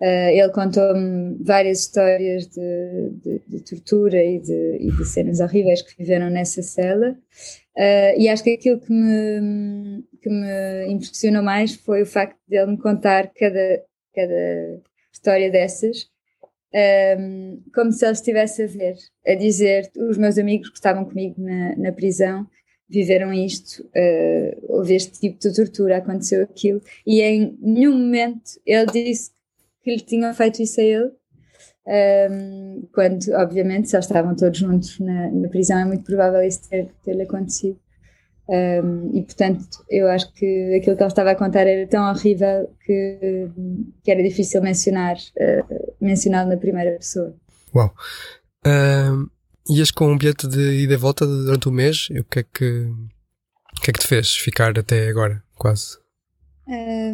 Uh, 0.00 0.30
ele 0.30 0.50
contou-me 0.50 1.36
várias 1.42 1.80
histórias 1.80 2.46
de, 2.46 3.10
de, 3.22 3.42
de 3.48 3.60
tortura 3.64 4.22
e 4.22 4.38
de, 4.38 4.76
e 4.80 4.92
de, 4.92 5.04
cenas 5.04 5.40
horríveis 5.40 5.82
que 5.82 5.96
viveram 5.98 6.30
nessa 6.30 6.62
cela. 6.62 7.16
Uh, 7.76 8.14
e 8.16 8.28
acho 8.28 8.44
que 8.44 8.50
aquilo 8.50 8.80
que 8.80 8.92
me, 8.92 10.04
que 10.22 10.30
me 10.30 10.92
impressionou 10.92 11.42
mais 11.42 11.74
foi 11.74 12.02
o 12.02 12.06
facto 12.06 12.38
de 12.48 12.56
ele 12.56 12.72
me 12.72 12.78
contar 12.78 13.32
cada, 13.34 13.82
cada 14.14 14.80
história 15.12 15.50
dessas 15.50 16.08
um, 16.72 16.78
ehm, 16.78 17.62
como 17.74 17.92
se 17.92 18.04
ele 18.04 18.12
estivesse 18.12 18.62
a 18.62 18.66
ver, 18.66 18.96
a 19.26 19.34
dizer: 19.34 19.90
os 19.96 20.18
meus 20.18 20.38
amigos 20.38 20.68
que 20.68 20.76
estavam 20.76 21.04
comigo 21.04 21.34
na, 21.38 21.76
na 21.76 21.92
prisão 21.92 22.46
viveram 22.88 23.32
isto, 23.32 23.82
uh, 23.82 24.76
houve 24.76 24.94
este 24.94 25.20
tipo 25.20 25.38
de 25.38 25.54
tortura, 25.54 25.98
aconteceu 25.98 26.42
aquilo, 26.42 26.80
e 27.06 27.20
em 27.20 27.56
nenhum 27.60 27.92
momento 27.92 28.58
ele 28.64 28.86
disse 28.86 29.30
que 29.88 29.96
lhe 29.96 30.00
tinham 30.00 30.34
feito 30.34 30.62
isso 30.62 30.80
a 30.80 30.84
ele. 30.84 31.10
Um, 32.30 32.86
quando, 32.92 33.32
obviamente, 33.32 33.94
eles 33.94 34.04
estavam 34.04 34.36
todos 34.36 34.58
juntos 34.58 35.00
na, 35.00 35.30
na 35.30 35.48
prisão, 35.48 35.78
é 35.78 35.84
muito 35.86 36.04
provável 36.04 36.42
isso 36.42 36.68
ter, 36.68 36.90
ter 37.02 37.20
acontecido. 37.22 37.78
Um, 38.46 39.10
e, 39.14 39.22
portanto, 39.22 39.66
eu 39.88 40.08
acho 40.08 40.32
que 40.34 40.76
aquilo 40.76 40.96
que 40.96 41.02
ele 41.02 41.08
estava 41.08 41.30
a 41.30 41.34
contar 41.34 41.66
era 41.66 41.86
tão 41.86 42.10
horrível 42.10 42.70
que, 42.84 43.48
que 44.02 44.10
era 44.10 44.22
difícil 44.22 44.60
mencionar, 44.60 45.16
uh, 45.16 45.94
mencioná-lo 46.00 46.50
na 46.50 46.56
primeira 46.56 46.92
pessoa. 46.98 47.34
Uau! 47.74 47.94
Uh, 48.66 49.30
ias 49.70 49.90
com 49.90 50.12
um 50.12 50.18
bilhete 50.18 50.46
de 50.46 50.82
ida 50.82 50.94
e 50.94 50.96
volta 50.96 51.26
durante 51.26 51.68
o 51.68 51.72
mês? 51.72 52.08
E 52.10 52.20
o 52.20 52.24
que 52.24 52.40
é 52.40 52.42
que, 52.42 52.90
o 53.78 53.80
que 53.82 53.90
é 53.90 53.92
que 53.92 54.00
te 54.00 54.06
fez 54.06 54.34
ficar 54.34 54.78
até 54.78 55.08
agora, 55.08 55.42
quase? 55.56 55.98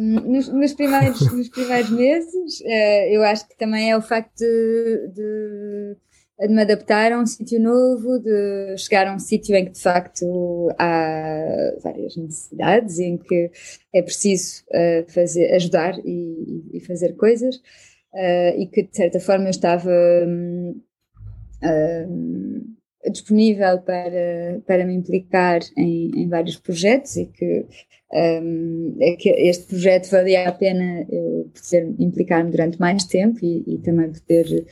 Nos, 0.01 0.49
nos, 0.49 0.73
primeiros, 0.73 1.21
nos 1.31 1.49
primeiros 1.49 1.89
meses, 1.89 2.59
uh, 2.59 3.07
eu 3.09 3.23
acho 3.23 3.47
que 3.47 3.57
também 3.57 3.91
é 3.91 3.97
o 3.97 4.01
facto 4.01 4.37
de, 4.37 5.07
de, 5.13 5.97
de, 6.39 6.53
me 6.53 6.61
adaptar 6.61 7.13
a 7.13 7.19
um 7.19 7.25
sítio 7.25 7.61
novo, 7.61 8.19
de 8.19 8.77
chegar 8.77 9.07
a 9.07 9.13
um 9.13 9.19
sítio 9.19 9.55
em 9.55 9.65
que 9.65 9.71
de 9.71 9.81
facto 9.81 10.69
há 10.77 11.73
várias 11.81 12.17
necessidades, 12.17 12.99
em 12.99 13.17
que 13.17 13.49
é 13.93 14.01
preciso 14.01 14.63
uh, 14.71 15.09
fazer, 15.09 15.53
ajudar 15.53 15.97
e, 15.99 16.69
e 16.73 16.79
fazer 16.81 17.15
coisas, 17.15 17.55
uh, 17.55 18.59
e 18.59 18.67
que 18.67 18.83
de 18.83 18.95
certa 18.95 19.19
forma 19.19 19.45
eu 19.45 19.51
estava. 19.51 19.91
Um, 21.63 22.74
disponível 23.11 23.79
para, 23.79 24.61
para 24.65 24.85
me 24.85 24.93
implicar 24.93 25.59
em, 25.77 26.11
em 26.15 26.27
vários 26.27 26.57
projetos 26.57 27.15
e 27.17 27.25
que, 27.25 27.65
um, 28.13 28.97
é 29.01 29.15
que 29.15 29.29
este 29.29 29.67
projeto 29.67 30.09
valia 30.09 30.47
a 30.47 30.51
pena 30.51 31.05
eu 31.09 31.51
poder 31.53 31.93
implicar-me 31.99 32.51
durante 32.51 32.79
mais 32.79 33.03
tempo 33.05 33.39
e, 33.43 33.63
e 33.67 33.77
também 33.79 34.11
poder 34.11 34.65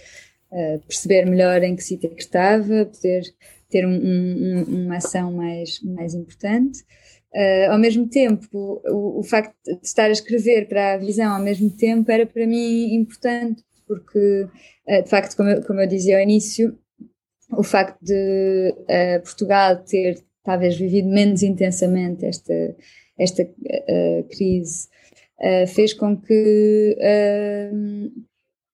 uh, 0.52 0.80
perceber 0.88 1.25
melhor 1.25 1.62
em 1.63 1.75
que 1.75 1.84
sítio 1.84 2.12
é 2.12 2.16
que 2.16 2.22
estava, 2.22 2.86
poder 2.86 3.24
ter 3.70 3.86
um, 3.86 3.92
um, 3.92 4.86
uma 4.86 4.98
ação 4.98 5.32
mais, 5.34 5.82
mais 5.82 6.13
importante. 6.13 6.80
Uh, 7.34 7.72
ao 7.72 7.80
mesmo 7.80 8.08
tempo, 8.08 8.80
o, 8.86 9.20
o, 9.20 9.24
facto 9.24 9.56
de 9.66 9.80
estar 9.82 10.06
a 10.06 10.12
escrever 10.12 10.68
para 10.68 10.94
a 10.94 10.98
visão 10.98 11.34
ao 11.34 11.42
mesmo 11.42 11.72
tempo 11.72 12.12
era 12.12 12.28
para 12.28 12.46
mim 12.46 12.94
importante, 12.94 13.63
porque, 13.88 14.48
uh, 14.88 15.04
de 15.04 15.10
facto, 15.10 15.36
como 15.36 15.50
eu, 15.50 15.63
como 15.63 15.82
eu 15.82 15.88
dizia 15.88 16.18
ao 16.18 16.22
início, 16.22 16.78
o 17.58 17.64
facto 17.64 17.98
de 18.02 18.76
uh, 18.80 19.22
Portugal 19.24 19.78
ter 19.84 20.24
talvez 20.44 20.78
vivido 20.78 21.08
menos 21.08 21.42
intensamente 21.42 22.26
esta, 22.26 22.76
esta 23.18 23.44
uh, 23.44 24.24
crise 24.30 24.88
uh, 25.40 25.68
fez 25.68 25.94
com 25.94 26.20
que 26.20 26.98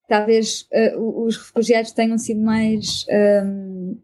talvez 0.07 0.67
os 0.97 1.37
refugiados 1.37 1.91
tenham 1.91 2.17
sido 2.17 2.41
mais 2.41 3.05
um, 3.45 3.95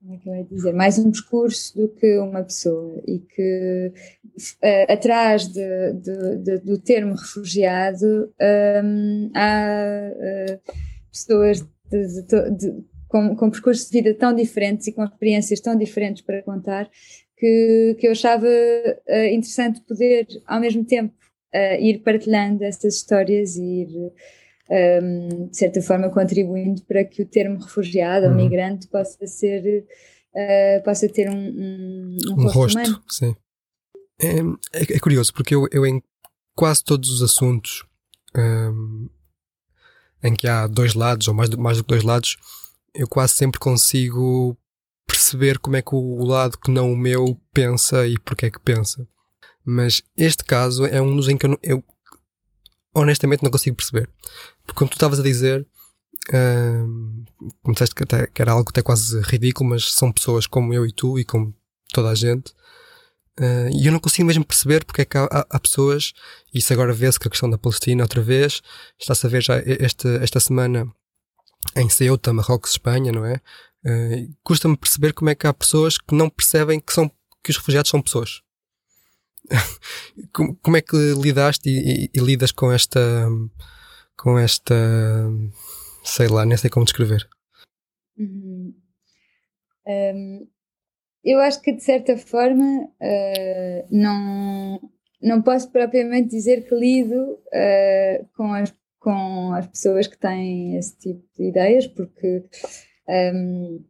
como 0.00 0.14
é 0.14 0.16
que 0.16 0.28
eu 0.30 0.34
ia 0.36 0.44
dizer, 0.44 0.72
mais 0.72 0.98
um 0.98 1.10
discurso 1.10 1.76
do 1.76 1.88
que 1.88 2.16
uma 2.16 2.42
pessoa 2.42 3.02
e 3.06 3.18
que 3.18 3.92
atrás 4.88 5.48
de, 5.48 5.92
de, 5.92 6.36
de, 6.38 6.58
do 6.60 6.78
termo 6.78 7.14
refugiado 7.14 8.32
um, 8.82 9.30
há 9.34 10.10
pessoas 11.12 11.60
de, 11.90 12.72
com, 13.08 13.34
com 13.34 13.50
percursos 13.50 13.88
de 13.88 14.02
vida 14.02 14.14
tão 14.14 14.34
diferentes 14.34 14.86
e 14.86 14.92
com 14.92 15.02
experiências 15.04 15.60
tão 15.60 15.76
diferentes 15.76 16.22
para 16.22 16.42
contar, 16.42 16.88
que, 17.36 17.96
que 17.98 18.06
eu 18.06 18.12
achava 18.12 18.46
uh, 18.46 19.26
interessante 19.32 19.80
poder, 19.82 20.26
ao 20.46 20.60
mesmo 20.60 20.84
tempo, 20.84 21.14
uh, 21.54 21.80
ir 21.80 22.00
partilhando 22.00 22.64
essas 22.64 22.96
histórias 22.96 23.56
e 23.56 23.62
ir, 23.62 23.88
um, 23.88 24.12
ehm, 24.70 25.48
de 25.48 25.56
certa 25.56 25.80
forma, 25.80 26.10
contribuindo 26.10 26.82
para 26.82 27.04
que 27.04 27.22
o 27.22 27.26
termo 27.26 27.58
refugiado 27.58 28.26
ou 28.26 28.32
uhum. 28.32 28.36
migrante 28.36 28.88
possa 28.88 29.26
ser, 29.26 29.86
uh, 30.34 30.84
possa 30.84 31.08
ter 31.08 31.30
um, 31.30 31.36
um, 31.36 32.16
um, 32.30 32.42
um 32.42 32.48
rosto, 32.48 32.78
rosto. 32.78 33.02
Sim. 33.08 33.36
É, 34.20 34.80
é, 34.80 34.96
é, 34.96 34.98
curioso, 34.98 35.32
porque 35.32 35.54
eu, 35.54 35.66
eu 35.70 35.86
em 35.86 36.02
quase 36.54 36.82
todos 36.82 37.08
os 37.08 37.22
assuntos 37.22 37.84
um, 38.36 38.40
ehm, 38.40 39.08
em 40.24 40.34
que 40.34 40.48
há 40.48 40.66
dois 40.66 40.94
lados, 40.94 41.28
ou 41.28 41.34
mais, 41.34 41.48
mais 41.50 41.76
do 41.76 41.84
que 41.84 41.90
dois 41.90 42.02
lados, 42.02 42.36
eu 42.94 43.06
quase 43.06 43.34
sempre 43.34 43.58
consigo 43.58 44.56
perceber 45.06 45.58
como 45.58 45.76
é 45.76 45.82
que 45.82 45.94
o 45.94 46.24
lado 46.24 46.58
que 46.58 46.70
não 46.70 46.92
o 46.92 46.96
meu 46.96 47.40
pensa 47.52 48.06
e 48.06 48.18
porque 48.18 48.46
é 48.46 48.50
que 48.50 48.60
pensa. 48.60 49.06
Mas 49.64 50.02
este 50.16 50.44
caso 50.44 50.86
é 50.86 51.00
um 51.00 51.16
dos 51.16 51.28
em 51.28 51.36
que 51.36 51.46
eu, 51.46 51.58
eu 51.62 51.84
honestamente 52.94 53.42
não 53.42 53.50
consigo 53.50 53.76
perceber. 53.76 54.08
Porque 54.64 54.78
como 54.78 54.90
tu 54.90 54.94
estavas 54.94 55.20
a 55.20 55.22
dizer, 55.22 55.66
como 57.62 57.74
disseste 57.74 57.94
que, 57.94 58.04
até, 58.04 58.26
que 58.26 58.42
era 58.42 58.52
algo 58.52 58.68
até 58.70 58.82
quase 58.82 59.20
ridículo, 59.20 59.70
mas 59.70 59.92
são 59.92 60.12
pessoas 60.12 60.46
como 60.46 60.72
eu 60.74 60.86
e 60.86 60.92
tu 60.92 61.18
e 61.18 61.24
como 61.24 61.54
toda 61.92 62.10
a 62.10 62.14
gente. 62.14 62.52
Uh, 63.38 63.70
e 63.72 63.86
eu 63.86 63.92
não 63.92 64.00
consigo 64.00 64.26
mesmo 64.26 64.44
perceber 64.44 64.84
porque 64.84 65.02
é 65.02 65.04
que 65.04 65.16
há, 65.16 65.24
há, 65.24 65.46
há 65.48 65.60
pessoas, 65.60 66.12
isso 66.52 66.72
agora 66.72 66.92
vê-se 66.92 67.20
com 67.20 67.28
a 67.28 67.30
questão 67.30 67.48
da 67.48 67.56
Palestina 67.56 68.02
outra 68.02 68.20
vez, 68.20 68.60
está-se 68.98 69.24
a 69.24 69.30
ver 69.30 69.42
já 69.42 69.54
esta, 69.64 70.08
esta 70.16 70.40
semana 70.40 70.92
em 71.76 71.88
Ceuta, 71.88 72.32
Marrocos, 72.32 72.72
Espanha, 72.72 73.12
não 73.12 73.24
é? 73.24 73.40
Uh, 73.84 74.34
Custa-me 74.42 74.76
perceber 74.76 75.12
como 75.12 75.30
é 75.30 75.34
que 75.34 75.46
há 75.46 75.54
pessoas 75.54 75.98
que 75.98 76.14
não 76.14 76.28
percebem 76.28 76.80
que, 76.80 76.92
são, 76.92 77.08
que 77.42 77.50
os 77.50 77.56
refugiados 77.56 77.90
são 77.90 78.02
pessoas. 78.02 78.42
como, 80.32 80.56
como, 80.56 80.76
é 80.76 80.82
que 80.82 80.96
lidaste 81.20 81.68
e, 81.68 82.04
e, 82.04 82.10
e, 82.14 82.20
lidas 82.20 82.52
com 82.52 82.70
esta, 82.70 83.28
com 84.16 84.38
esta, 84.38 84.74
sei 86.04 86.28
lá, 86.28 86.44
nem 86.44 86.56
sei 86.56 86.70
como 86.70 86.84
descrever? 86.84 87.28
Uhum. 88.16 88.74
Um, 89.86 90.48
eu 91.24 91.40
acho 91.40 91.60
que 91.62 91.72
de 91.72 91.82
certa 91.82 92.16
forma 92.16 92.84
uh, 92.84 93.88
não, 93.90 94.80
não 95.20 95.42
posso 95.42 95.70
propriamente 95.70 96.28
dizer 96.28 96.68
que 96.68 96.74
lido 96.74 97.16
uh, 97.16 98.28
com, 98.36 98.52
as, 98.52 98.74
com 98.98 99.52
as 99.52 99.66
pessoas 99.66 100.06
que 100.06 100.18
têm 100.18 100.76
esse 100.76 100.96
tipo 100.98 101.22
de 101.36 101.48
ideias, 101.48 101.86
porque 101.86 102.44
um, 103.08 103.84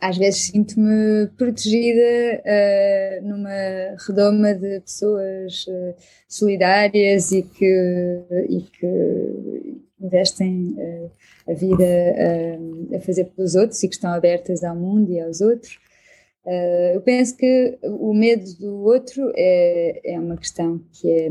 às 0.00 0.18
vezes 0.18 0.50
sinto-me 0.52 1.26
protegida 1.36 2.42
uh, 2.44 3.28
numa 3.28 3.96
redoma 4.06 4.54
de 4.54 4.80
pessoas 4.80 5.66
uh, 5.66 5.94
solidárias 6.28 7.32
e 7.32 7.42
que, 7.42 8.22
e 8.48 8.60
que 8.60 9.82
investem 10.00 10.76
uh, 10.78 11.10
a 11.48 11.54
vida 11.54 11.84
a 12.94 13.00
fazer 13.00 13.24
pelos 13.24 13.54
outros 13.54 13.82
e 13.82 13.88
que 13.88 13.94
estão 13.94 14.12
abertas 14.12 14.62
ao 14.62 14.76
mundo 14.76 15.12
e 15.12 15.20
aos 15.20 15.40
outros. 15.40 15.78
eu 16.92 17.00
penso 17.02 17.36
que 17.36 17.78
o 17.82 18.12
medo 18.12 18.52
do 18.58 18.82
outro 18.84 19.32
é, 19.36 20.00
é 20.04 20.18
uma 20.18 20.36
questão 20.36 20.80
que 20.92 21.08
é 21.08 21.30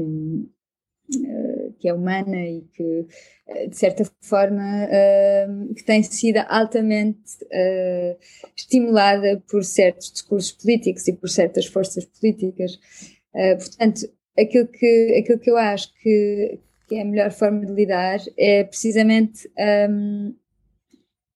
que 1.80 1.88
é 1.88 1.94
humana 1.94 2.38
e 2.38 2.62
que, 2.74 3.06
eh, 3.48 3.68
de 3.68 3.78
certa 3.78 4.04
forma, 4.22 4.86
uh, 4.86 5.74
que 5.74 5.84
tem 5.84 6.02
sido 6.04 6.38
altamente 6.48 7.20
estimulada 8.56 9.42
por 9.50 9.64
certos 9.64 10.12
discursos 10.12 10.52
políticos 10.52 11.08
e 11.08 11.14
por 11.14 11.30
certas 11.30 11.66
forças 11.66 12.06
políticas. 12.06 12.80
Portanto, 13.60 14.10
aquilo 14.38 14.68
que, 14.68 15.18
aquilo 15.20 15.40
que 15.40 15.50
eu 15.50 15.58
acho 15.58 15.94
que, 16.02 16.60
que, 16.88 16.96
é 16.96 17.02
a 17.02 17.06
melhor 17.06 17.32
forma 17.32 17.66
de 17.66 17.74
lidar 17.74 18.20
é 18.38 18.64
precisamente 18.64 19.50
um, 19.90 20.34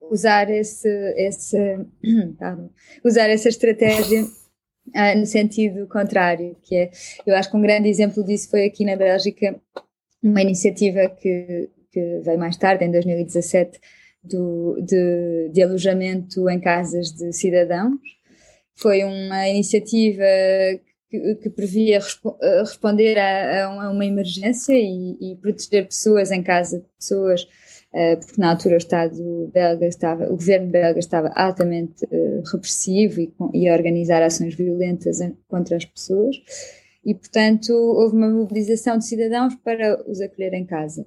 usar 0.10 0.50
esse, 0.50 0.90
esse 1.18 1.58
usar 3.04 3.30
essa 3.30 3.50
estratégia 3.50 4.26
uh, 4.96 5.18
no 5.18 5.26
sentido 5.26 5.88
contrário, 5.88 6.56
que 6.64 6.76
é, 6.76 6.92
eu 7.26 7.36
acho 7.36 7.50
que 7.50 7.58
um 7.58 7.62
grande 7.62 7.90
exemplo 7.90 8.24
disso 8.24 8.50
foi 8.50 8.66
aqui 8.66 8.86
na 8.86 8.96
Bélgica, 8.96 9.60
uma 10.22 10.42
iniciativa 10.42 11.10
que, 11.10 11.70
que 11.92 12.20
veio 12.24 12.40
mais 12.40 12.58
tarde, 12.58 12.86
em 12.86 12.92
2017, 12.92 13.80
do, 14.24 14.80
de, 14.82 15.50
de 15.54 15.64
alojamento 15.64 16.50
em 16.50 16.60
casas 16.60 17.12
de 17.12 17.32
cidadãos. 17.34 18.00
Foi 18.76 19.04
uma 19.04 19.48
iniciativa 19.48 20.24
que, 21.10 21.36
que 21.36 21.50
previa 21.50 22.00
respo 22.00 22.38
responder 22.60 23.18
a, 23.18 23.66
a, 23.66 23.92
uma 23.92 24.06
emergência 24.06 24.74
e, 24.74 25.18
e, 25.20 25.36
proteger 25.38 25.86
pessoas 25.86 26.32
em 26.32 26.44
casa 26.44 26.80
de 26.80 26.86
pessoas 26.98 27.48
porque 27.92 28.40
na 28.40 28.52
altura 28.52 28.76
o 28.76 28.78
Estado 28.78 29.52
belga 29.52 29.88
estava, 29.88 30.26
o 30.26 30.36
governo 30.36 30.68
belga 30.68 31.00
estava 31.00 31.30
altamente 31.36 32.06
uh, 32.06 32.44
repressivo 32.52 33.20
e, 33.54 33.68
a 33.68 33.74
organizar 33.74 34.22
ações 34.22 34.54
violentas 34.54 35.18
contra 35.48 35.76
as 35.76 35.86
pessoas 35.86 36.36
e, 37.04 37.16
portanto, 37.16 37.72
houve 37.72 38.16
uma 38.16 38.30
mobilização 38.30 38.98
de 38.98 39.06
cidadãos 39.06 39.56
para 39.56 40.00
os 40.08 40.22
acolher 40.22 40.54
em 40.54 40.66
casa. 40.66 41.06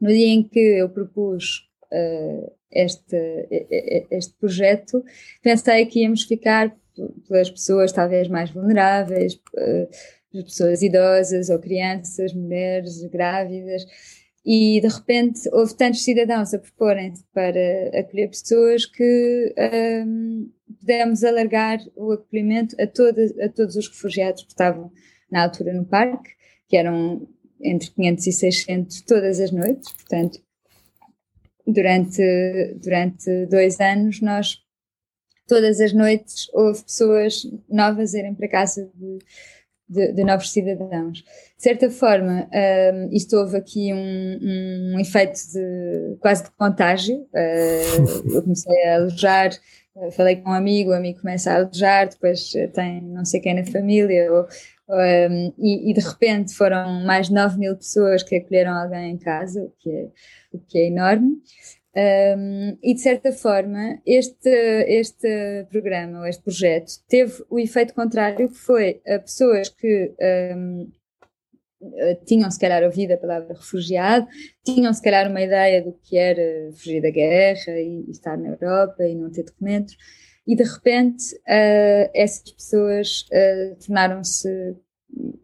No 0.00 0.08
dia 0.08 0.28
em 0.28 0.42
que 0.42 0.60
eu 0.60 0.88
propus 0.90 1.68
uh, 1.92 2.52
este, 2.70 3.48
este 4.10 4.34
projeto, 4.34 5.02
pensei 5.42 5.86
que 5.86 6.02
íamos 6.02 6.22
ficar 6.22 6.76
pelas 7.26 7.50
pessoas 7.50 7.92
talvez 7.92 8.28
mais 8.28 8.50
vulneráveis, 8.50 9.40
pessoas 10.32 10.82
idosas 10.82 11.50
ou 11.50 11.58
crianças, 11.58 12.32
mulheres 12.32 13.02
grávidas, 13.04 13.86
e 14.46 14.80
de 14.80 14.86
repente 14.86 15.40
houve 15.52 15.74
tantos 15.74 16.04
cidadãos 16.04 16.54
a 16.54 16.60
proporem-se 16.60 17.24
para 17.34 17.88
acolher 17.98 18.30
pessoas 18.30 18.86
que 18.86 19.52
um, 20.06 20.48
pudemos 20.78 21.24
alargar 21.24 21.80
o 21.96 22.12
acolhimento 22.12 22.80
a, 22.80 22.86
toda, 22.86 23.24
a 23.44 23.48
todos 23.48 23.74
os 23.74 23.88
refugiados 23.88 24.44
que 24.44 24.50
estavam 24.50 24.92
na 25.28 25.42
altura 25.42 25.72
no 25.72 25.84
parque, 25.84 26.30
que 26.68 26.76
eram 26.76 27.28
entre 27.60 27.90
500 27.90 28.26
e 28.28 28.32
600 28.32 29.00
todas 29.02 29.40
as 29.40 29.50
noites, 29.50 29.92
portanto, 29.92 30.38
durante, 31.66 32.22
durante 32.80 33.46
dois 33.46 33.80
anos 33.80 34.20
nós 34.20 34.64
todas 35.48 35.80
as 35.80 35.92
noites 35.92 36.48
houve 36.52 36.84
pessoas 36.84 37.42
novas 37.68 38.14
a 38.14 38.18
irem 38.18 38.34
para 38.34 38.48
casa 38.48 38.88
de 38.94 39.18
de, 39.88 40.12
de, 40.12 40.24
novos 40.24 40.52
cidadãos. 40.52 41.22
De 41.22 41.62
certa 41.62 41.90
forma, 41.90 42.48
um, 42.92 43.08
isto 43.12 43.36
houve 43.36 43.56
aqui 43.56 43.92
um, 43.92 44.38
um, 44.94 45.00
efeito 45.00 45.38
de, 45.52 46.16
quase 46.20 46.44
de 46.44 46.50
contágio. 46.52 47.26
Uh, 47.32 48.32
eu 48.34 48.42
comecei 48.42 48.84
a 48.84 48.96
alojar, 48.96 49.50
uh, 49.94 50.10
falei 50.10 50.36
com 50.36 50.50
um 50.50 50.54
amigo, 50.54 50.90
o 50.90 50.94
amigo 50.94 51.20
começa 51.20 51.52
a 51.52 51.56
alojar, 51.56 52.08
depois 52.08 52.52
tem 52.74 53.02
não 53.02 53.24
sei 53.24 53.40
quem 53.40 53.54
na 53.54 53.64
família, 53.64 54.32
ou, 54.32 54.46
um, 54.88 55.52
e, 55.58 55.90
e, 55.90 55.94
de 55.94 56.00
repente 56.00 56.54
foram 56.54 57.04
mais 57.04 57.26
de 57.26 57.34
9 57.34 57.58
mil 57.58 57.76
pessoas 57.76 58.22
que 58.22 58.36
acolheram 58.36 58.72
alguém 58.72 59.10
em 59.10 59.18
casa, 59.18 59.62
o 59.62 59.72
que 59.80 59.90
é, 59.90 60.08
o 60.52 60.58
que 60.58 60.78
é 60.78 60.86
enorme. 60.86 61.36
Um, 61.96 62.76
e 62.82 62.92
de 62.92 63.00
certa 63.00 63.32
forma, 63.32 64.02
este, 64.04 64.50
este 64.50 65.66
programa, 65.70 66.28
este 66.28 66.42
projeto, 66.42 66.92
teve 67.08 67.42
o 67.48 67.58
efeito 67.58 67.94
contrário, 67.94 68.50
que 68.50 68.54
foi 68.54 69.00
a 69.06 69.18
pessoas 69.18 69.70
que 69.70 70.14
um, 70.54 70.92
eh, 71.82 72.18
tinham 72.26 72.50
se 72.50 72.60
calhar 72.60 72.82
ouvido 72.82 73.12
a 73.12 73.16
palavra 73.16 73.54
refugiado, 73.54 74.26
tinham 74.62 74.92
se 74.92 75.00
calhar 75.02 75.30
uma 75.30 75.40
ideia 75.40 75.82
do 75.82 75.92
que 75.92 76.18
era 76.18 76.70
fugir 76.72 77.00
da 77.00 77.10
guerra 77.10 77.80
e 77.80 78.10
estar 78.10 78.36
na 78.36 78.48
Europa 78.48 79.02
e 79.02 79.14
não 79.14 79.30
ter 79.30 79.44
documentos, 79.44 79.96
e 80.46 80.54
de 80.54 80.64
repente 80.64 81.34
uh, 81.34 82.10
essas 82.14 82.50
pessoas 82.52 83.26
uh, 83.32 83.76
tornaram-se 83.84 84.76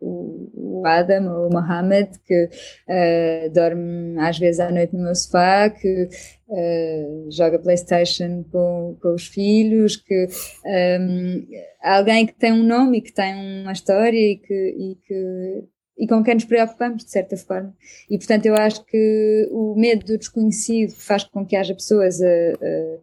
o, 0.01 0.51
Adam 0.87 1.33
ou 1.33 1.49
o 1.49 1.53
Mohammed 1.53 2.19
que 2.27 2.45
uh, 2.45 3.51
dorme 3.53 4.19
às 4.19 4.39
vezes 4.39 4.61
à 4.61 4.71
noite 4.71 4.95
no 4.95 5.03
meu 5.05 5.15
sofá, 5.15 5.69
que 5.71 6.09
uh, 6.49 7.31
joga 7.31 7.59
Playstation 7.59 8.45
com, 8.51 8.97
com 9.01 9.15
os 9.15 9.27
filhos, 9.27 9.97
que 9.97 10.27
um, 10.65 10.69
ehm, 10.69 11.47
alguém 11.83 12.27
que 12.27 12.35
tem 12.35 12.53
um 12.53 12.63
nome 12.63 12.99
e 12.99 13.03
que 13.03 13.13
tem 13.13 13.63
uma 13.63 13.73
história 13.73 14.19
e 14.19 14.37
que, 14.37 14.55
e 14.55 14.97
que 15.07 15.65
e 15.99 16.07
com 16.07 16.23
quem 16.25 16.35
nos 16.35 16.45
preocupamos, 16.45 17.05
de 17.05 17.11
certa 17.11 17.37
forma. 17.37 17.73
E, 18.11 18.19
portanto, 18.19 18.47
eu 18.47 18.57
acho 18.57 18.85
que 18.87 19.49
o 19.53 19.75
medo 19.77 20.05
do 20.05 20.19
desconhecido 20.19 20.93
faz 20.95 21.23
com 21.23 21.47
que 21.47 21.55
haja 21.55 21.75
pessoas 21.75 22.21
a, 22.21 22.27
a 22.27 22.99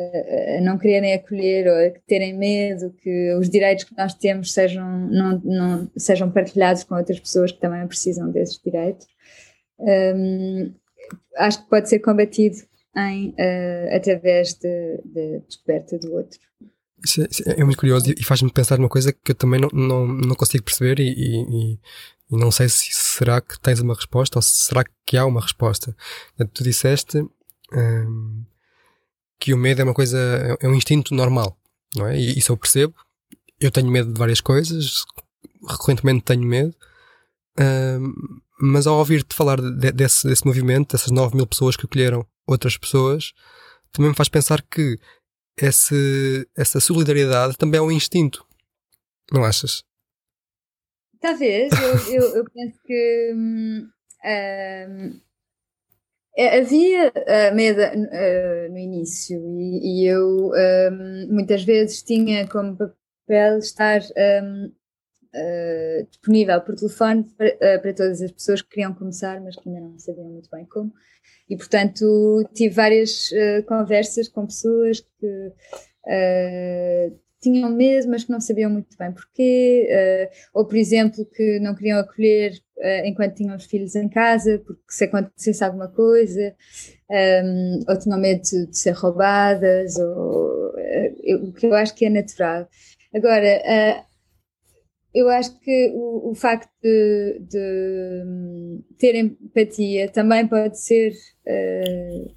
a 0.00 0.60
não 0.60 0.78
quererem 0.78 1.14
acolher 1.14 1.66
ou 1.66 1.74
a 1.74 1.90
terem 2.06 2.36
medo 2.36 2.94
que 3.02 3.34
os 3.34 3.48
direitos 3.48 3.84
que 3.84 3.96
nós 3.96 4.14
temos 4.14 4.52
sejam, 4.52 4.86
não, 5.08 5.40
não, 5.44 5.90
sejam 5.96 6.30
partilhados 6.30 6.84
com 6.84 6.94
outras 6.94 7.18
pessoas 7.18 7.52
que 7.52 7.60
também 7.60 7.86
precisam 7.86 8.30
desses 8.30 8.60
direitos. 8.62 9.06
Um, 9.78 10.72
acho 11.36 11.62
que 11.62 11.70
pode 11.70 11.88
ser 11.88 12.00
combatido 12.00 12.56
em, 12.96 13.30
uh, 13.30 13.96
através 13.96 14.54
de, 14.54 15.00
de, 15.04 15.40
descoberta 15.46 15.98
do 15.98 16.12
outro. 16.12 16.38
Isso 17.04 17.22
é, 17.22 17.60
é 17.60 17.64
muito 17.64 17.78
curioso 17.78 18.10
e 18.10 18.24
faz-me 18.24 18.52
pensar 18.52 18.76
numa 18.78 18.88
coisa 18.88 19.12
que 19.12 19.30
eu 19.30 19.34
também 19.34 19.60
não, 19.60 19.68
não, 19.72 20.06
não 20.06 20.34
consigo 20.34 20.64
perceber 20.64 20.98
e, 20.98 21.10
e, 21.10 21.72
e, 21.74 22.36
não 22.36 22.50
sei 22.50 22.68
se 22.68 22.88
será 22.92 23.40
que 23.40 23.58
tens 23.60 23.78
uma 23.78 23.94
resposta 23.94 24.38
ou 24.38 24.42
se 24.42 24.66
será 24.66 24.84
que 25.06 25.16
há 25.16 25.24
uma 25.24 25.40
resposta. 25.40 25.94
Tu 26.52 26.64
disseste 26.64 27.18
um, 27.72 28.44
que 29.38 29.54
o 29.54 29.56
medo 29.56 29.80
é 29.80 29.84
uma 29.84 29.94
coisa, 29.94 30.18
é 30.60 30.68
um 30.68 30.74
instinto 30.74 31.14
normal, 31.14 31.56
não 31.94 32.06
é? 32.06 32.18
E 32.18 32.38
isso 32.38 32.52
eu 32.52 32.56
percebo. 32.56 32.94
Eu 33.60 33.70
tenho 33.70 33.90
medo 33.90 34.12
de 34.12 34.18
várias 34.18 34.40
coisas, 34.40 35.04
recorrentemente 35.68 36.24
tenho 36.24 36.42
medo, 36.42 36.74
uh, 37.58 38.40
mas 38.60 38.86
ao 38.86 38.98
ouvir-te 38.98 39.34
falar 39.34 39.60
de, 39.60 39.92
desse, 39.92 40.26
desse 40.26 40.46
movimento, 40.46 40.92
dessas 40.92 41.10
9 41.10 41.36
mil 41.36 41.46
pessoas 41.46 41.76
que 41.76 41.86
acolheram 41.86 42.26
outras 42.46 42.76
pessoas, 42.76 43.32
também 43.92 44.10
me 44.10 44.16
faz 44.16 44.28
pensar 44.28 44.62
que 44.62 44.98
esse, 45.56 46.48
essa 46.56 46.80
solidariedade 46.80 47.56
também 47.56 47.78
é 47.78 47.82
um 47.82 47.90
instinto, 47.90 48.44
não 49.32 49.44
achas? 49.44 49.82
Talvez, 51.20 51.72
eu, 51.72 52.14
eu, 52.14 52.36
eu 52.36 52.44
penso 52.44 52.78
que. 52.84 53.32
Hum, 53.34 53.88
hum 53.88 53.90
é, 54.24 54.86
havia 56.38 57.08
uh, 57.08 57.54
medo 57.54 57.80
uh, 57.80 58.70
no 58.70 58.78
início 58.78 59.38
e, 59.58 60.02
e 60.02 60.06
eu 60.06 60.52
um, 60.52 61.34
muitas 61.34 61.64
vezes 61.64 62.02
tinha 62.02 62.46
como 62.46 62.76
papel 62.76 63.58
estar 63.58 64.00
um, 64.02 64.66
uh, 64.66 64.72
eh, 65.34 66.06
disponível 66.08 66.60
por 66.60 66.76
telefone 66.76 67.24
para, 67.36 67.78
para, 67.80 67.94
todas 67.94 68.22
as 68.22 68.30
pessoas 68.30 68.62
que 68.62 68.70
queriam 68.70 68.94
começar, 68.94 69.40
mas 69.40 69.56
que 69.56 69.68
ainda 69.68 69.80
não 69.80 69.98
sabiam 69.98 70.28
muito 70.28 70.48
bem 70.50 70.64
como. 70.64 70.92
E, 71.50 71.56
portanto, 71.56 72.48
tive 72.54 72.74
várias 72.74 73.30
conversas 73.66 74.28
com 74.28 74.46
pessoas 74.46 75.00
que 75.00 75.52
tinham 77.40 77.70
medo, 77.70 78.08
mas 78.08 78.24
que 78.24 78.30
não 78.30 78.40
sabiam 78.40 78.70
muito 78.70 78.96
bem 78.98 79.12
porquê, 79.12 79.88
uh, 79.90 80.58
ou 80.58 80.66
por 80.66 80.76
exemplo, 80.76 81.24
que 81.24 81.58
não 81.60 81.74
queriam 81.74 81.98
acolher 81.98 82.52
uh, 82.78 83.06
enquanto 83.06 83.36
tinham 83.36 83.56
os 83.56 83.64
filhos 83.64 83.94
em 83.94 84.08
casa, 84.08 84.62
porque 84.66 84.82
se 84.88 85.04
acontecesse 85.04 85.64
alguma 85.64 85.88
coisa, 85.88 86.54
um, 87.10 87.80
ou 87.88 87.98
tinham 87.98 88.18
medo 88.18 88.42
de, 88.42 88.66
de 88.66 88.78
ser 88.78 88.92
roubadas, 88.92 89.96
ou, 89.96 90.72
o 91.42 91.52
que 91.52 91.66
eu 91.66 91.74
acho 91.74 91.94
que 91.94 92.06
é 92.06 92.10
natural. 92.10 92.68
Agora, 93.14 94.04
eu 95.14 95.28
acho 95.28 95.58
que 95.60 95.90
o, 95.94 96.30
o 96.30 96.34
facto 96.34 96.70
de, 96.82 97.40
de, 97.40 98.22
hum, 98.26 98.84
ter 98.98 99.14
empatia 99.14 100.08
também 100.10 100.46
pode 100.46 100.78
ser 100.78 101.12
uh, 101.12 102.34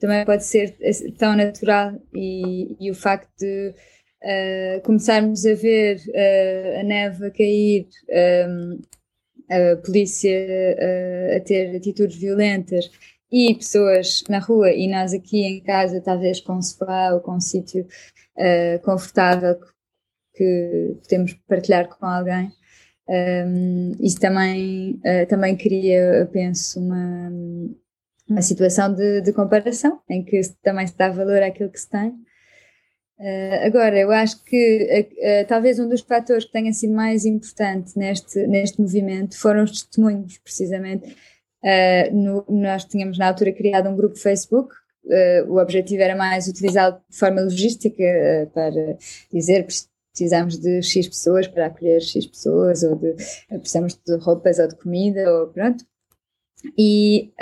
também 0.00 0.24
pode 0.24 0.44
ser 0.44 0.76
tão 1.18 1.36
natural 1.36 1.92
e, 2.14 2.76
e 2.80 2.90
o 2.90 2.94
facto 2.94 3.28
de 3.38 3.74
uh, 4.22 4.82
começarmos 4.82 5.44
a 5.46 5.54
ver 5.54 5.96
uh, 6.08 6.80
a 6.80 6.82
neve 6.82 7.26
a 7.26 7.30
cair, 7.30 7.88
um, 8.48 8.80
a 9.50 9.76
polícia 9.76 10.46
a 11.34 11.40
ter 11.40 11.74
atitudes 11.74 12.18
violentas 12.18 12.90
e 13.32 13.54
pessoas 13.54 14.22
na 14.28 14.40
rua 14.40 14.70
e 14.70 14.86
nós 14.86 15.14
aqui 15.14 15.42
em 15.42 15.62
casa 15.62 16.02
talvez 16.02 16.38
com 16.38 16.54
um 16.56 16.62
sofá 16.62 17.14
ou 17.14 17.20
com 17.20 17.36
um 17.36 17.40
sítio 17.40 17.86
confortável 18.82 19.58
que 20.34 20.96
podemos 21.02 21.32
partilhar 21.48 21.88
com 21.88 22.04
alguém. 22.04 22.52
Um, 23.08 23.92
isso 24.00 24.20
também, 24.20 25.00
uh, 25.00 25.26
também 25.28 25.56
cria, 25.56 26.28
penso, 26.30 26.78
uma, 26.78 27.32
uma 28.28 28.42
situação 28.42 28.94
de, 28.94 29.22
de, 29.22 29.32
comparação, 29.32 30.00
em 30.08 30.22
que 30.22 30.40
também 30.62 30.86
se 30.86 30.96
dá 30.96 31.08
valor 31.08 31.42
àquilo 31.42 31.70
que 31.70 31.80
se 31.80 31.88
tem. 31.88 32.14
Uh, 33.18 33.66
agora, 33.66 33.98
eu 33.98 34.12
acho 34.12 34.44
que 34.44 35.08
uh, 35.18 35.46
talvez 35.48 35.80
um 35.80 35.88
dos 35.88 36.02
fatores 36.02 36.44
que 36.44 36.52
tenha 36.52 36.72
sido 36.72 36.94
mais 36.94 37.24
importante 37.24 37.98
neste, 37.98 38.46
neste 38.46 38.80
movimento 38.80 39.36
foram 39.36 39.64
os 39.64 39.82
testemunhos, 39.82 40.38
precisamente. 40.38 41.16
No, 42.12 42.44
nós 42.48 42.84
tínhamos 42.84 43.18
na 43.18 43.26
altura 43.26 43.50
criado 43.52 43.88
um 43.88 43.96
grupo 43.96 44.16
Facebook 44.16 44.72
o 45.48 45.58
objetivo 45.58 46.02
era 46.02 46.14
mais 46.14 46.46
utilizá-lo 46.46 47.00
de 47.08 47.16
forma 47.16 47.40
logística 47.40 48.04
para 48.52 48.96
dizer 49.32 49.66
precisamos 50.12 50.58
de 50.58 50.82
X 50.82 51.08
pessoas 51.08 51.46
para 51.46 51.66
acolher 51.66 52.00
X 52.00 52.26
pessoas, 52.26 52.82
ou 52.82 52.96
de, 52.96 53.14
precisamos 53.48 53.94
de 53.94 54.16
roupas 54.18 54.58
ou 54.58 54.68
de 54.68 54.76
comida, 54.76 55.32
ou 55.32 55.48
pronto. 55.48 55.84
E 56.76 57.32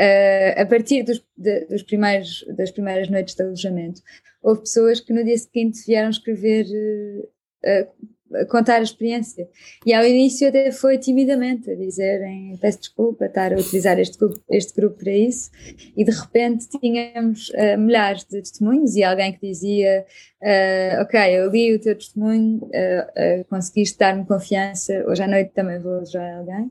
a 0.57 0.65
partir 0.67 1.03
dos, 1.03 1.25
de, 1.37 1.67
dos 1.67 1.83
primeiros, 1.83 2.45
das 2.57 2.71
primeiras 2.71 3.09
noites 3.09 3.35
de 3.35 3.43
alojamento, 3.43 4.03
houve 4.47 4.61
pessoas 4.61 5.01
que 5.01 5.13
no 5.13 5.25
dia 5.25 5.37
seguinte 5.37 5.85
vieram 5.85 6.09
escrever 6.09 6.67
uh, 6.67 8.47
contar 8.49 8.79
a 8.79 8.83
experiência. 8.83 9.49
E 9.85 9.93
ao 9.93 10.05
início 10.05 10.49
até 10.49 10.71
foi 10.71 10.99
timidamente 10.99 11.71
a 11.71 11.75
dizerem 11.75 12.57
peço 12.61 12.81
desculpa 12.81 13.27
estar 13.27 13.53
a 13.53 13.57
utilizar 13.57 13.99
este 13.99 14.19
grupo, 14.19 14.41
este 14.51 14.75
grupo 14.75 14.99
para 14.99 15.13
isso 15.13 15.51
e 15.97 16.05
de 16.05 16.11
repente 16.11 16.69
tínhamos 16.69 17.51
uh, 17.51 17.79
milhares 17.79 18.25
de 18.25 18.41
testemunhos 18.41 18.95
e 18.97 19.03
alguém 19.03 19.33
que 19.33 19.47
dizia 19.47 20.05
uh, 20.43 21.03
ok, 21.03 21.21
eu 21.39 21.51
li 21.51 21.75
o 21.75 21.81
teu 21.81 21.97
testemunho, 21.97 22.59
uh, 22.65 23.45
conseguiste 23.49 23.99
dar-me 23.99 24.27
confiança, 24.27 25.05
hoje 25.07 25.23
à 25.23 25.29
noite 25.29 25.53
também 25.53 25.79
vou 25.79 26.01
ajudar 26.01 26.39
alguém. 26.39 26.71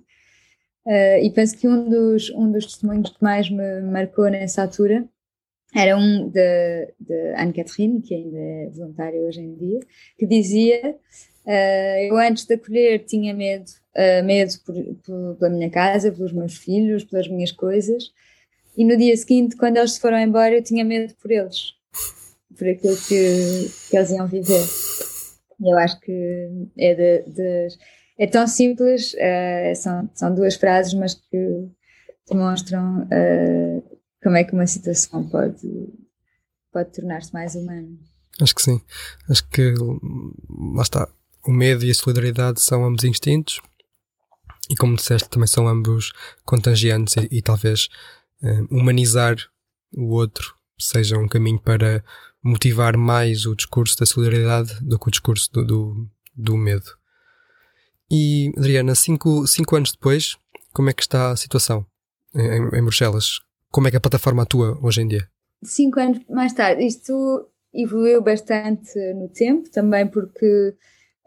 e 1.21 1.29
penso 1.31 1.57
que 1.57 1.67
um 1.67 1.89
dos, 1.89 2.29
um 2.31 2.51
dos 2.51 2.65
testemunhos 2.65 3.09
que 3.09 3.23
mais 3.23 3.49
me 3.49 3.81
marcou 3.81 4.29
nessa 4.29 4.61
altura 4.61 5.07
era 5.75 5.97
um 5.97 6.29
de, 6.29 6.93
de 6.99 7.33
Anne-Catherine, 7.35 8.01
que 8.01 8.15
ainda 8.15 8.37
é 8.37 8.69
voluntária 8.69 9.19
hoje 9.21 9.41
em 9.41 9.55
dia, 9.55 9.79
que 10.17 10.25
dizia 10.25 10.95
Uh, 11.45 12.01
eu 12.09 12.17
antes 12.17 12.43
de 12.45 12.55
acolher 12.55 13.05
tinha 13.05 13.31
medo, 13.31 13.69
uh, 13.95 14.25
medo 14.25 14.51
por, 14.65 14.75
por, 15.05 15.35
pela 15.35 15.51
minha 15.51 15.69
casa, 15.69 16.11
pelos 16.11 16.31
meus 16.33 16.57
filhos, 16.57 17.03
pelas 17.03 17.27
minhas 17.27 17.51
coisas. 17.51 18.11
E 18.75 18.83
no 18.83 18.97
dia 18.97 19.15
seguinte, 19.15 19.55
quando 19.55 19.77
eles 19.77 19.93
se 19.93 19.99
foram 19.99 20.17
embora, 20.17 20.55
eu 20.55 20.63
tinha 20.63 20.83
medo 20.83 21.13
por 21.21 21.31
eles, 21.31 21.73
por 22.57 22.67
aquilo 22.67 22.97
que, 22.97 23.69
que 23.89 23.95
eles 23.95 24.09
iam 24.09 24.27
viver. 24.27 24.65
Eu 25.63 25.77
acho 25.77 25.99
que 25.99 26.49
é, 26.79 26.95
de, 26.95 27.31
de, 27.31 27.67
é 28.17 28.25
tão 28.25 28.47
simples, 28.47 29.13
uh, 29.13 29.75
são, 29.75 30.09
são 30.15 30.33
duas 30.33 30.55
frases, 30.55 30.95
mas 30.95 31.13
que 31.13 31.67
demonstram 32.27 33.07
como 34.25 34.37
é 34.37 34.43
que 34.43 34.53
uma 34.53 34.65
situação 34.65 35.29
pode, 35.29 35.69
pode 36.73 36.91
tornar-se 36.93 37.31
mais 37.31 37.53
humana. 37.53 37.95
Acho 38.41 38.55
que 38.55 38.61
sim. 38.63 38.81
Acho 39.29 39.47
que 39.49 39.71
lá 40.73 40.81
está 40.81 41.07
o 41.45 41.51
medo 41.51 41.85
e 41.85 41.91
a 41.91 41.93
solidariedade 41.93 42.59
são 42.59 42.83
ambos 42.83 43.03
instintos 43.03 43.61
e, 44.67 44.75
como 44.75 44.95
disseste, 44.95 45.29
também 45.29 45.45
são 45.45 45.67
ambos 45.67 46.11
contagiantes 46.43 47.15
e, 47.17 47.37
e 47.37 47.41
talvez 47.43 47.87
uh, 48.41 48.75
humanizar 48.75 49.35
o 49.95 50.15
outro 50.15 50.55
seja 50.75 51.19
um 51.19 51.27
caminho 51.27 51.59
para 51.59 52.03
motivar 52.43 52.97
mais 52.97 53.45
o 53.45 53.55
discurso 53.55 53.95
da 53.99 54.07
solidariedade 54.07 54.73
do 54.81 54.97
que 54.97 55.07
o 55.07 55.11
discurso 55.11 55.51
do, 55.53 55.63
do, 55.63 56.09
do 56.35 56.57
medo. 56.57 56.89
E, 58.09 58.51
Adriana, 58.57 58.95
cinco, 58.95 59.45
cinco 59.45 59.75
anos 59.75 59.91
depois, 59.91 60.35
como 60.73 60.89
é 60.89 60.93
que 60.93 61.03
está 61.03 61.29
a 61.29 61.37
situação 61.37 61.85
em, 62.33 62.79
em 62.79 62.81
Bruxelas? 62.81 63.45
Como 63.71 63.87
é 63.87 63.91
que 63.91 63.97
a 63.97 64.01
plataforma 64.01 64.43
atua 64.43 64.77
hoje 64.81 65.01
em 65.01 65.07
dia? 65.07 65.27
Cinco 65.63 65.99
anos 65.99 66.19
mais 66.29 66.53
tarde, 66.53 66.85
isto 66.85 67.49
evoluiu 67.73 68.21
bastante 68.21 68.97
no 69.13 69.27
tempo, 69.29 69.69
também 69.69 70.07
porque 70.07 70.75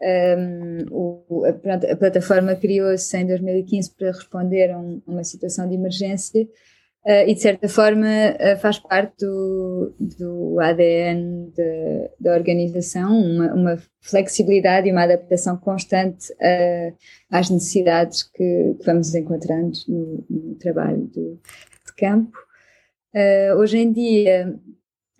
um, 0.01 0.85
o, 0.91 1.45
a, 1.45 1.91
a, 1.91 1.95
plataforma 1.95 2.55
criou-se 2.55 3.17
em 3.17 3.27
2015 3.27 3.91
para 3.95 4.11
responder 4.11 4.71
a, 4.71 4.79
um, 4.79 5.01
uma 5.05 5.23
situação 5.23 5.67
de 5.67 5.75
emergência 5.75 6.43
uh, 7.05 7.27
e, 7.27 7.33
de 7.33 7.41
certa 7.41 7.67
forma, 7.67 8.07
uh, 8.07 8.57
faz 8.59 8.79
parte 8.79 9.25
do, 9.25 9.93
do 9.99 10.59
ADN 10.61 11.51
de, 11.53 12.09
da 12.19 12.33
organização, 12.33 13.19
uma, 13.19 13.53
uma, 13.53 13.77
flexibilidade 14.01 14.87
e 14.87 14.91
uma 14.93 15.03
adaptação 15.03 15.57
constante 15.57 16.31
uh, 16.31 16.95
às 17.29 17.49
necessidades 17.49 18.23
que, 18.23 18.75
que, 18.79 18.85
vamos 18.85 19.13
encontrando 19.13 19.77
no, 19.89 20.25
no 20.29 20.55
trabalho 20.55 21.01
do, 21.07 21.41
campo. 21.99 22.37
hoje 23.57 23.77
em 23.77 23.91
dia, 23.91 24.55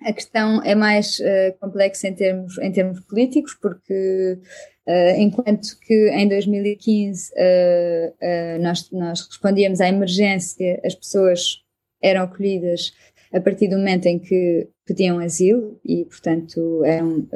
a 0.01 0.13
questão 0.13 0.63
é 0.63 0.75
mais 0.75 1.19
uh, 1.19 1.57
complexa 1.59 2.07
em 2.07 2.13
termos, 2.13 2.57
em 2.59 2.71
termos 2.71 2.99
políticos, 3.01 3.53
porque 3.61 4.39
uh, 4.87 5.15
enquanto 5.17 5.77
que 5.81 6.09
em 6.11 6.27
2015 6.27 7.31
uh, 7.33 8.61
nós, 8.61 8.89
nós 8.91 9.27
respondíamos 9.27 9.81
à 9.81 9.89
emergência, 9.89 10.79
as 10.85 10.95
pessoas 10.95 11.61
eram 12.01 12.23
acolhidas 12.23 12.93
a 13.33 13.39
partir 13.39 13.67
do 13.67 13.77
momento 13.77 14.07
em 14.07 14.19
que 14.19 14.67
pediam 14.85 15.19
asilo 15.19 15.79
e, 15.85 16.03
portanto, 16.05 16.83
eram, 16.83 17.27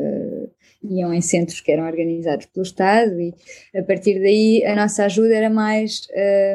iam 0.84 1.14
em 1.14 1.22
centros 1.22 1.62
que 1.62 1.72
eram 1.72 1.86
organizados 1.86 2.48
pelo 2.48 2.64
Estado 2.64 3.20
e 3.20 3.34
a 3.76 3.84
partir 3.84 4.20
daí 4.20 4.64
a 4.66 4.76
nossa 4.76 5.06
ajuda 5.06 5.36
era 5.36 5.50
mais, 5.50 6.08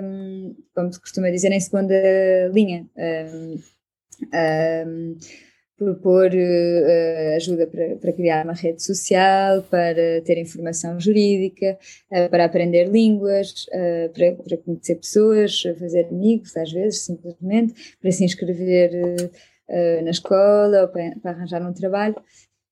um, 0.02 0.54
como 0.74 0.92
se 0.92 1.00
costuma 1.00 1.30
dizer, 1.30 1.52
em 1.52 1.60
segunda 1.60 1.94
linha. 2.52 2.86
Um, 2.96 3.58
um, 4.22 5.16
propor 5.78 6.30
uh, 6.34 7.36
ajuda 7.36 7.66
para, 7.68 7.96
para, 7.96 8.12
criar 8.12 8.44
uma 8.44 8.52
rede 8.52 8.82
social, 8.82 9.62
para 9.62 10.20
ter 10.24 10.36
informação 10.36 10.98
jurídica, 10.98 11.78
uh, 12.10 12.28
para 12.28 12.44
aprender 12.44 12.88
línguas, 12.88 13.66
uh, 13.68 14.12
para, 14.12 14.32
para, 14.32 14.56
conhecer 14.58 14.96
pessoas, 14.96 15.62
fazer 15.78 16.06
amigos, 16.06 16.56
às 16.56 16.72
vezes, 16.72 17.04
simplesmente, 17.04 17.96
para 18.00 18.10
se 18.10 18.24
inscrever 18.24 18.90
na 20.02 20.10
escola 20.10 20.82
ou 20.82 20.88
para, 20.88 21.14
para 21.20 21.30
arranjar 21.30 21.62
um 21.62 21.74
trabalho. 21.74 22.16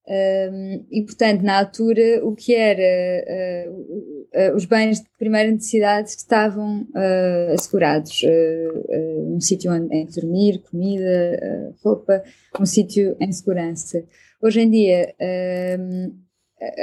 Um, 0.08 0.86
e, 0.88 1.02
portanto, 1.02 1.42
na 1.42 1.58
altura, 1.58 2.24
o 2.24 2.32
que 2.32 2.54
era 2.54 3.68
uh, 3.68 4.52
uh, 4.52 4.54
os 4.54 4.64
bens 4.64 5.00
de 5.00 5.08
primeira 5.18 5.50
necessidade 5.50 6.10
estavam 6.10 6.82
uh, 6.82 7.52
assegurados. 7.52 8.22
um 9.26 9.40
sítio 9.40 9.72
que 9.90 10.20
dormir, 10.20 10.62
comida, 10.70 11.74
roupa, 11.82 12.22
um 12.58 12.64
sítio 12.64 13.16
em 13.20 13.32
segurança. 13.32 14.04
Hoje 14.40 14.60
em 14.60 14.70
dia, 14.70 15.12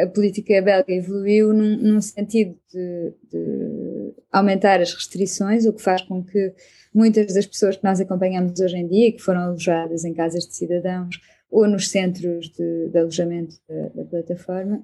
a 0.01 0.07
política 0.07 0.61
belga 0.61 0.93
evoluiu 0.93 1.53
num, 1.53 1.77
num 1.77 2.01
sentido 2.01 2.55
de, 2.71 3.13
de, 3.31 4.13
aumentar 4.31 4.81
as 4.81 4.93
restrições, 4.93 5.65
o 5.65 5.73
que 5.73 5.81
faz 5.81 6.01
com 6.01 6.23
que 6.23 6.53
muitas 6.93 7.33
das 7.33 7.45
pessoas 7.47 7.77
que 7.77 7.83
nós 7.83 7.99
acompanhamos 7.99 8.59
hoje 8.59 8.77
em 8.77 8.87
dia, 8.87 9.11
que 9.11 9.21
foram 9.21 9.41
alojadas 9.41 10.03
em 10.03 10.13
casas 10.13 10.45
de 10.45 10.55
cidadãos, 10.55 11.19
ou 11.53 11.67
nos 11.67 11.89
centros 11.89 12.49
de, 12.49 12.89
de 12.89 12.97
alojamento 12.97 13.55
da, 13.69 13.89
da 13.89 14.05
plataforma, 14.05 14.83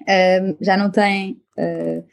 um, 0.00 0.56
já 0.60 0.76
não 0.76 0.90
têm 0.90 1.42
uh, 1.58 2.04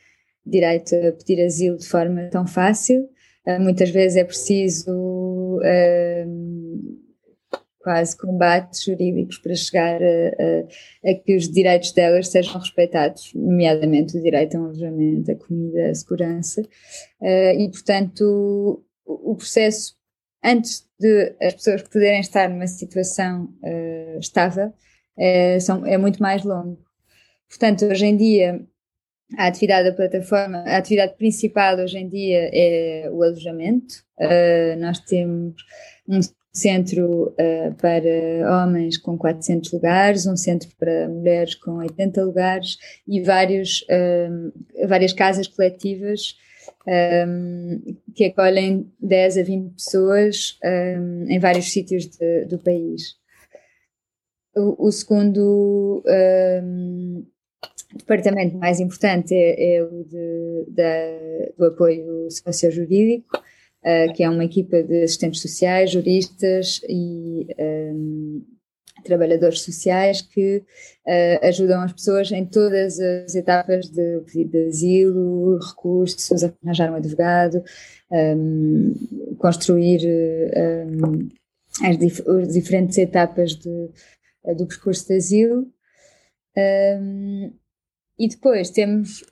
direito 0.45 0.95
a 0.95 1.11
pedir 1.11 1.45
asilo 1.45 1.77
de 1.77 1.85
forma 1.85 2.29
tão 2.29 2.47
fácil. 2.47 3.09
Uh, 3.45 3.59
muitas 3.59 3.89
vezes 3.89 4.17
é 4.17 4.23
preciso 4.23 5.59
uh, 5.59 7.05
quase 7.79 8.17
combates 8.17 8.85
jurídicos 8.85 9.37
para 9.39 9.53
chegar 9.53 10.01
a, 10.01 10.05
a, 10.05 11.11
a, 11.11 11.13
que 11.13 11.35
os 11.35 11.51
direitos 11.51 11.91
delas 11.91 12.29
sejam 12.29 12.57
respeitados, 12.57 13.33
nomeadamente 13.35 14.17
o 14.17 14.21
direito 14.21 14.55
a 14.55 14.61
um 14.61 14.65
alojamento, 14.67 15.31
a 15.31 15.35
comida, 15.35 15.89
a 15.89 15.93
segurança. 15.93 16.61
Uh, 17.21 17.59
e, 17.59 17.69
portanto, 17.69 18.81
o, 19.05 19.33
o, 19.33 19.35
processo, 19.35 19.97
antes 20.45 20.87
de 20.99 21.35
as 21.41 21.55
pessoas 21.55 21.81
poderem 21.81 22.19
estar 22.19 22.49
numa 22.49 22.67
situação 22.67 23.49
uh, 23.63 24.19
estável, 24.19 24.71
é, 25.17 25.59
são, 25.59 25.85
é 25.85 25.97
muito 25.97 26.21
mais 26.21 26.43
longo. 26.43 26.77
Portanto, 27.49 27.85
hoje 27.85 28.05
em 28.05 28.15
dia, 28.15 28.61
a 29.37 29.47
atividade 29.47 29.89
da 29.89 29.95
plataforma, 29.95 30.59
a 30.59 30.77
atividade 30.77 31.15
principal 31.17 31.77
hoje 31.77 31.97
em 31.97 32.07
dia 32.07 32.49
é 32.53 33.09
o 33.11 33.23
alojamento. 33.23 33.95
Uh, 34.19 34.79
nós 34.79 34.99
temos 34.99 35.55
um 36.07 36.19
centro 36.53 37.33
uh, 37.33 37.73
para 37.75 38.63
homens 38.63 38.97
com 38.97 39.17
400 39.17 39.71
lugares, 39.73 40.25
um 40.25 40.37
centro 40.37 40.69
para 40.77 41.09
mulheres 41.09 41.55
com 41.55 41.77
80 41.77 42.23
lugares 42.23 42.77
e 43.07 43.21
vários, 43.21 43.81
uh, 43.83 44.87
várias 44.87 45.11
casas 45.11 45.47
coletivas 45.47 46.37
um, 46.87 47.81
que 48.13 48.25
acolhem 48.25 48.91
10 48.99 49.37
a 49.37 49.43
20 49.43 49.73
pessoas 49.73 50.59
um, 50.63 51.29
em 51.29 51.39
vários 51.39 51.71
sítios 51.71 52.07
de, 52.07 52.45
do 52.45 52.59
país. 52.59 53.15
O, 54.55 54.87
o 54.87 54.91
segundo 54.91 56.03
um, 56.63 57.25
departamento 57.95 58.57
mais 58.57 58.79
importante 58.79 59.33
é, 59.33 59.77
é 59.77 59.83
o 59.83 60.03
de, 60.03 60.65
da, 60.69 61.53
do 61.57 61.65
apoio 61.65 62.27
sociojurídico, 62.29 63.37
uh, 63.37 64.13
que 64.13 64.23
é 64.23 64.29
uma 64.29 64.45
equipa 64.45 64.81
de 64.81 65.03
assistentes 65.03 65.41
sociais, 65.41 65.91
juristas 65.91 66.81
e 66.87 67.47
trabalhadores 69.05 69.61
sociais 69.61 70.21
que 70.21 70.57
uh, 70.57 71.45
ajudam 71.47 71.81
as 71.81 71.93
pessoas 71.93 72.31
em 72.31 72.45
todas 72.45 72.99
as 72.99 73.35
etapas 73.35 73.89
de 73.89 74.21
pedido 74.25 74.51
de 74.51 74.67
asilo, 74.67 75.59
recursos, 75.59 76.43
arranjar 76.63 76.91
um 76.91 76.95
advogado, 76.95 77.63
um, 78.11 78.93
construir 79.37 80.01
um, 80.05 81.29
as, 81.83 81.97
dif 81.97 82.21
as, 82.27 82.53
diferentes 82.53 82.97
etapas 82.97 83.55
de, 83.55 83.89
do 84.57 84.65
percurso 84.65 85.07
de 85.07 85.15
asilo. 85.15 85.67
Um, 86.57 87.51
e 88.17 88.29
depois 88.29 88.69
temos 88.69 89.25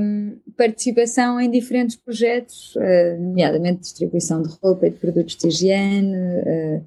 um, 0.00 0.38
participação 0.56 1.38
em 1.38 1.50
diferentes 1.50 1.96
projetos, 1.96 2.74
uh, 2.76 3.20
nomeadamente 3.20 3.80
distribuição 3.80 4.42
de 4.42 4.48
roupa 4.62 4.86
e 4.86 4.90
de 4.90 4.98
produtos 4.98 5.36
de 5.36 5.48
higiene, 5.48 6.16
uh, 6.16 6.84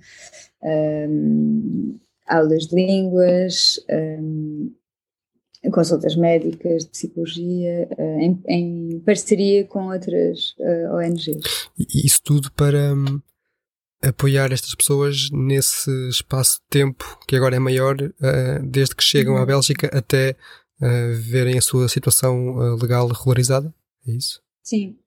um, 0.63 1.99
aulas 2.27 2.67
de 2.67 2.75
línguas, 2.75 3.79
um, 4.19 4.73
consultas 5.71 6.15
médicas, 6.15 6.83
de 6.83 6.91
psicologia, 6.91 7.88
uh, 7.97 8.19
em, 8.19 8.43
em, 8.47 8.99
parceria 8.99 9.65
com 9.65 9.88
outras 9.88 10.55
ONGs. 10.93 11.69
E 11.77 12.05
isso 12.05 12.21
tudo 12.23 12.51
para 12.51 12.93
um, 12.93 13.19
apoiar 14.03 14.51
estas 14.51 14.75
pessoas 14.75 15.29
nesse 15.31 15.89
espaço 16.09 16.59
de 16.61 16.67
tempo 16.69 17.19
que 17.27 17.35
agora 17.35 17.55
é 17.55 17.59
maior, 17.59 17.95
desde 18.63 18.95
que 18.95 19.03
chegam 19.03 19.33
uhum. 19.35 19.41
à 19.41 19.45
Bélgica 19.45 19.88
até 19.88 20.35
uh, 20.81 21.15
verem 21.15 21.57
a 21.57 21.61
sua 21.61 21.88
situação 21.88 22.55
uh, 22.55 22.75
legal 22.75 23.07
regularizada? 23.07 23.73
É 24.07 24.11
isso? 24.11 24.41
Sim. 24.63 24.97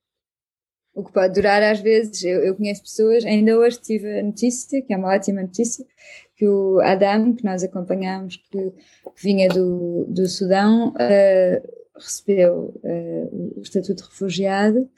O 0.94 1.04
que 1.04 1.12
pode 1.12 1.34
durar 1.34 1.62
às 1.62 1.80
vezes, 1.80 2.24
eu, 2.24 2.40
eu, 2.40 2.56
conheço 2.56 2.82
pessoas, 2.82 3.24
ainda 3.24 3.56
hoje 3.56 3.80
tive 3.80 4.18
a 4.18 4.22
notícia, 4.22 4.82
que 4.82 4.92
é 4.92 4.96
uma 4.96 5.14
ótima 5.14 5.42
notícia, 5.42 5.84
que 6.38 6.46
o 6.46 6.80
Adam, 6.80 7.34
que 7.34 7.44
nós 7.44 7.64
acompanhamos, 7.64 8.36
que, 8.36 8.70
que 8.70 9.22
vinha 9.22 9.48
do, 9.48 10.06
do 10.08 10.26
Sudão, 10.28 10.90
uh, 10.90 11.68
recebeu 11.94 12.80
o 13.32 13.60
estatuto 13.60 14.04
de 14.04 14.08
refugiado. 14.08 14.88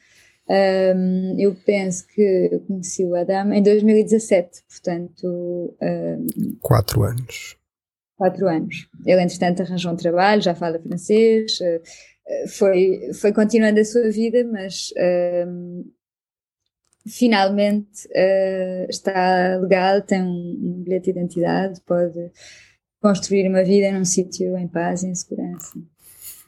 Um, 0.48 1.36
eu 1.38 1.56
penso 1.64 2.06
que 2.08 2.50
eu 2.52 2.60
conheci 2.60 3.04
o 3.04 3.14
Adam 3.14 3.52
em 3.54 3.62
2017, 3.62 4.64
portanto. 4.68 5.74
Um, 5.80 6.56
Quatro 6.60 7.02
anos 7.04 7.58
quatro 8.20 8.46
anos. 8.48 8.86
Ele, 9.06 9.22
entretanto, 9.22 9.62
arranjou 9.62 9.92
um 9.92 9.96
trabalho, 9.96 10.42
já 10.42 10.54
fala 10.54 10.78
francês, 10.78 11.58
eh, 11.62 12.46
foi, 12.48 13.10
foi 13.14 13.32
continuando 13.32 13.80
a 13.80 13.84
sua 13.84 14.10
vida, 14.10 14.44
mas 14.44 14.92
um, 15.46 15.90
finalmente 17.06 18.06
uh, 18.08 18.86
está 18.88 19.56
legal, 19.58 20.02
tem 20.02 20.22
um, 20.22 20.26
um, 20.26 20.82
bilhete 20.82 21.04
de 21.04 21.18
identidade, 21.18 21.80
pode 21.86 22.30
construir 23.00 23.48
uma 23.48 23.64
vida 23.64 23.90
num 23.92 24.04
sítio 24.04 24.56
em 24.56 24.68
paz 24.68 25.02
e 25.02 25.08
em 25.08 25.14
segurança. 25.14 25.78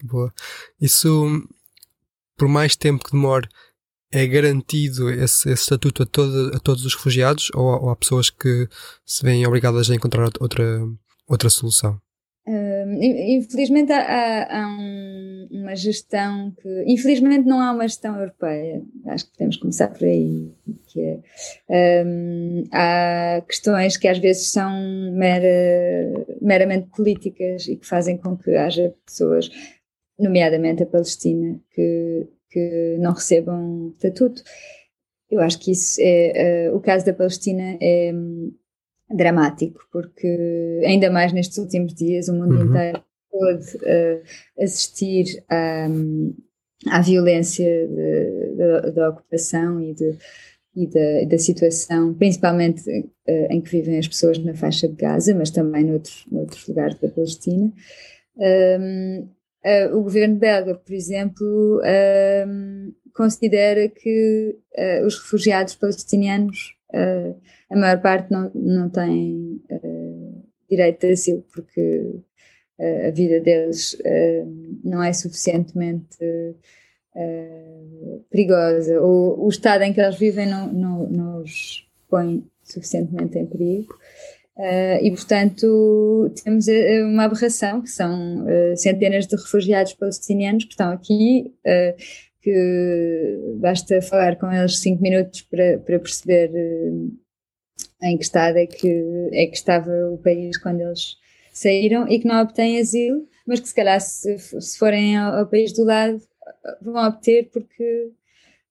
Boa. 0.02 0.32
Isso, 0.80 1.48
por 2.36 2.48
mais 2.48 2.76
tempo 2.76 3.04
que 3.04 3.12
demore, 3.12 3.48
é 4.12 4.26
garantido 4.26 5.10
esse, 5.10 5.50
esse 5.50 5.62
estatuto 5.62 6.02
a, 6.02 6.06
todo, 6.06 6.54
a 6.54 6.58
todos 6.58 6.84
os 6.84 6.94
refugiados 6.94 7.50
ou, 7.54 7.64
ou 7.64 7.90
há 7.90 7.96
pessoas 7.96 8.28
que 8.28 8.68
se 9.06 9.24
veem 9.24 9.46
obrigadas 9.46 9.90
a 9.90 9.94
encontrar 9.94 10.28
outra 10.38 10.86
outra 11.26 11.48
solução? 11.48 12.00
Uh, 12.46 13.00
infelizmente 13.00 13.92
há, 13.92 14.62
há 14.62 14.66
um, 14.66 15.01
uma 15.62 15.75
gestão 15.75 16.53
que 16.61 16.85
infelizmente 16.87 17.46
não 17.46 17.61
há 17.61 17.72
uma 17.72 17.87
gestão 17.87 18.18
europeia 18.18 18.83
acho 19.07 19.27
que 19.27 19.33
podemos 19.33 19.57
começar 19.57 19.88
por 19.88 20.05
aí 20.05 20.53
que 20.88 21.20
é, 21.70 22.05
um, 22.05 22.64
há 22.72 23.42
questões 23.48 23.96
que 23.96 24.09
às 24.09 24.18
vezes 24.18 24.51
são 24.51 24.70
mera, 25.12 26.27
meramente 26.40 26.88
políticas 26.94 27.66
e 27.66 27.77
que 27.77 27.87
fazem 27.87 28.16
com 28.16 28.37
que 28.37 28.51
haja 28.57 28.94
pessoas 29.07 29.51
nomeadamente 30.18 30.83
a 30.83 30.87
Palestina 30.87 31.59
que, 31.75 32.27
que 32.51 32.96
não 32.98 33.12
recebam 33.12 33.92
estatuto 33.94 34.42
eu 35.31 35.40
acho 35.40 35.59
que 35.59 35.70
isso 35.70 35.98
é 36.01 36.70
uh, 36.70 36.77
o 36.77 36.81
caso 36.81 37.07
da 37.07 37.14
Palestina 37.14 37.79
é 37.81 38.12
dramático, 39.14 39.81
porque 39.90 40.81
ainda 40.85 41.11
mais 41.11 41.33
nestes 41.33 41.59
últimos 41.59 41.94
dias 41.94 42.29
o 42.29 42.35
mundo 42.35 42.57
uhum. 42.57 42.66
inteiro 42.66 43.03
pôde 43.32 43.76
uh, 43.78 44.22
assistir 44.62 45.42
à, 45.48 45.88
à 46.90 47.00
violência 47.00 47.88
da 48.94 49.08
ocupação 49.08 49.80
e, 49.80 49.94
de, 49.94 50.16
e 50.76 50.86
da, 50.86 51.24
da, 51.30 51.38
situação, 51.38 52.14
principalmente 52.14 52.88
uh, 52.90 53.46
em 53.50 53.60
que 53.60 53.70
vivem 53.70 53.98
as 53.98 54.06
pessoas 54.06 54.38
na 54.38 54.54
faixa 54.54 54.86
de 54.86 54.94
Gaza, 54.94 55.34
mas 55.34 55.50
também 55.50 55.84
noutros, 55.84 56.26
noutros 56.30 56.66
lugares 56.68 56.94
da 57.00 57.08
Palestina. 57.08 57.72
Um, 58.36 59.28
uh, 59.64 59.96
o 59.96 60.02
governo 60.02 60.36
belga, 60.36 60.74
por 60.74 60.92
exemplo, 60.92 61.80
um, 62.46 62.92
considera 63.14 63.88
que 63.88 64.56
os 65.04 65.18
refugiados 65.18 65.74
palestinianos 65.74 66.76
a 67.72 67.76
maior 67.76 68.00
parte 68.02 68.30
não, 68.30 68.50
não 68.54 68.86
uh, 68.86 70.42
direito 70.68 71.06
de 71.06 71.12
asilo 71.12 71.44
porque 71.52 72.20
a 73.06 73.10
vida 73.10 73.40
deles 73.40 73.96
não 74.82 75.02
é 75.02 75.12
suficientemente 75.12 76.18
perigosa 78.30 79.00
ou 79.00 79.44
o 79.44 79.48
estado 79.48 79.82
em 79.82 79.92
que 79.92 80.00
eles 80.00 80.18
vivem 80.18 80.46
não, 80.46 80.72
não, 80.72 81.06
não 81.08 81.42
os 81.42 81.86
põe 82.08 82.44
suficientemente 82.62 83.38
em 83.38 83.46
perigo. 83.46 83.94
Uh, 84.56 85.02
e, 85.02 85.10
portanto, 85.10 86.30
temos 86.44 86.66
uma 87.04 87.24
aberração, 87.24 87.80
que 87.80 87.88
são 87.88 88.44
centenas 88.76 89.26
de 89.26 89.36
refugiados 89.36 89.94
palestinianos 89.94 90.64
que 90.64 90.72
estão 90.72 90.90
aqui, 90.90 91.54
que 92.42 93.56
basta 93.56 94.02
falar 94.02 94.36
com 94.36 94.52
eles 94.52 94.78
cinco 94.78 95.02
minutos 95.02 95.42
para, 95.42 95.78
para 95.78 95.98
perceber 95.98 96.50
em 98.02 98.18
que 98.18 98.24
estado 98.24 98.58
é 98.58 98.66
que, 98.66 98.88
é 99.32 99.46
que 99.46 99.56
estava 99.56 99.90
o 100.10 100.18
país 100.18 100.58
quando 100.58 100.80
eles 100.80 101.16
saíram 101.52 102.08
e 102.08 102.18
que 102.18 102.26
não 102.26 102.40
obtêm 102.42 102.78
asilo, 102.78 103.26
mas 103.46 103.60
que 103.60 103.68
se 103.68 103.74
calhar 103.74 104.00
se, 104.00 104.38
se 104.38 104.78
forem 104.78 105.16
ao, 105.16 105.40
ao, 105.40 105.46
país 105.46 105.72
do 105.72 105.84
lado 105.84 106.20
vão 106.80 107.06
obter 107.06 107.50
porque 107.52 108.10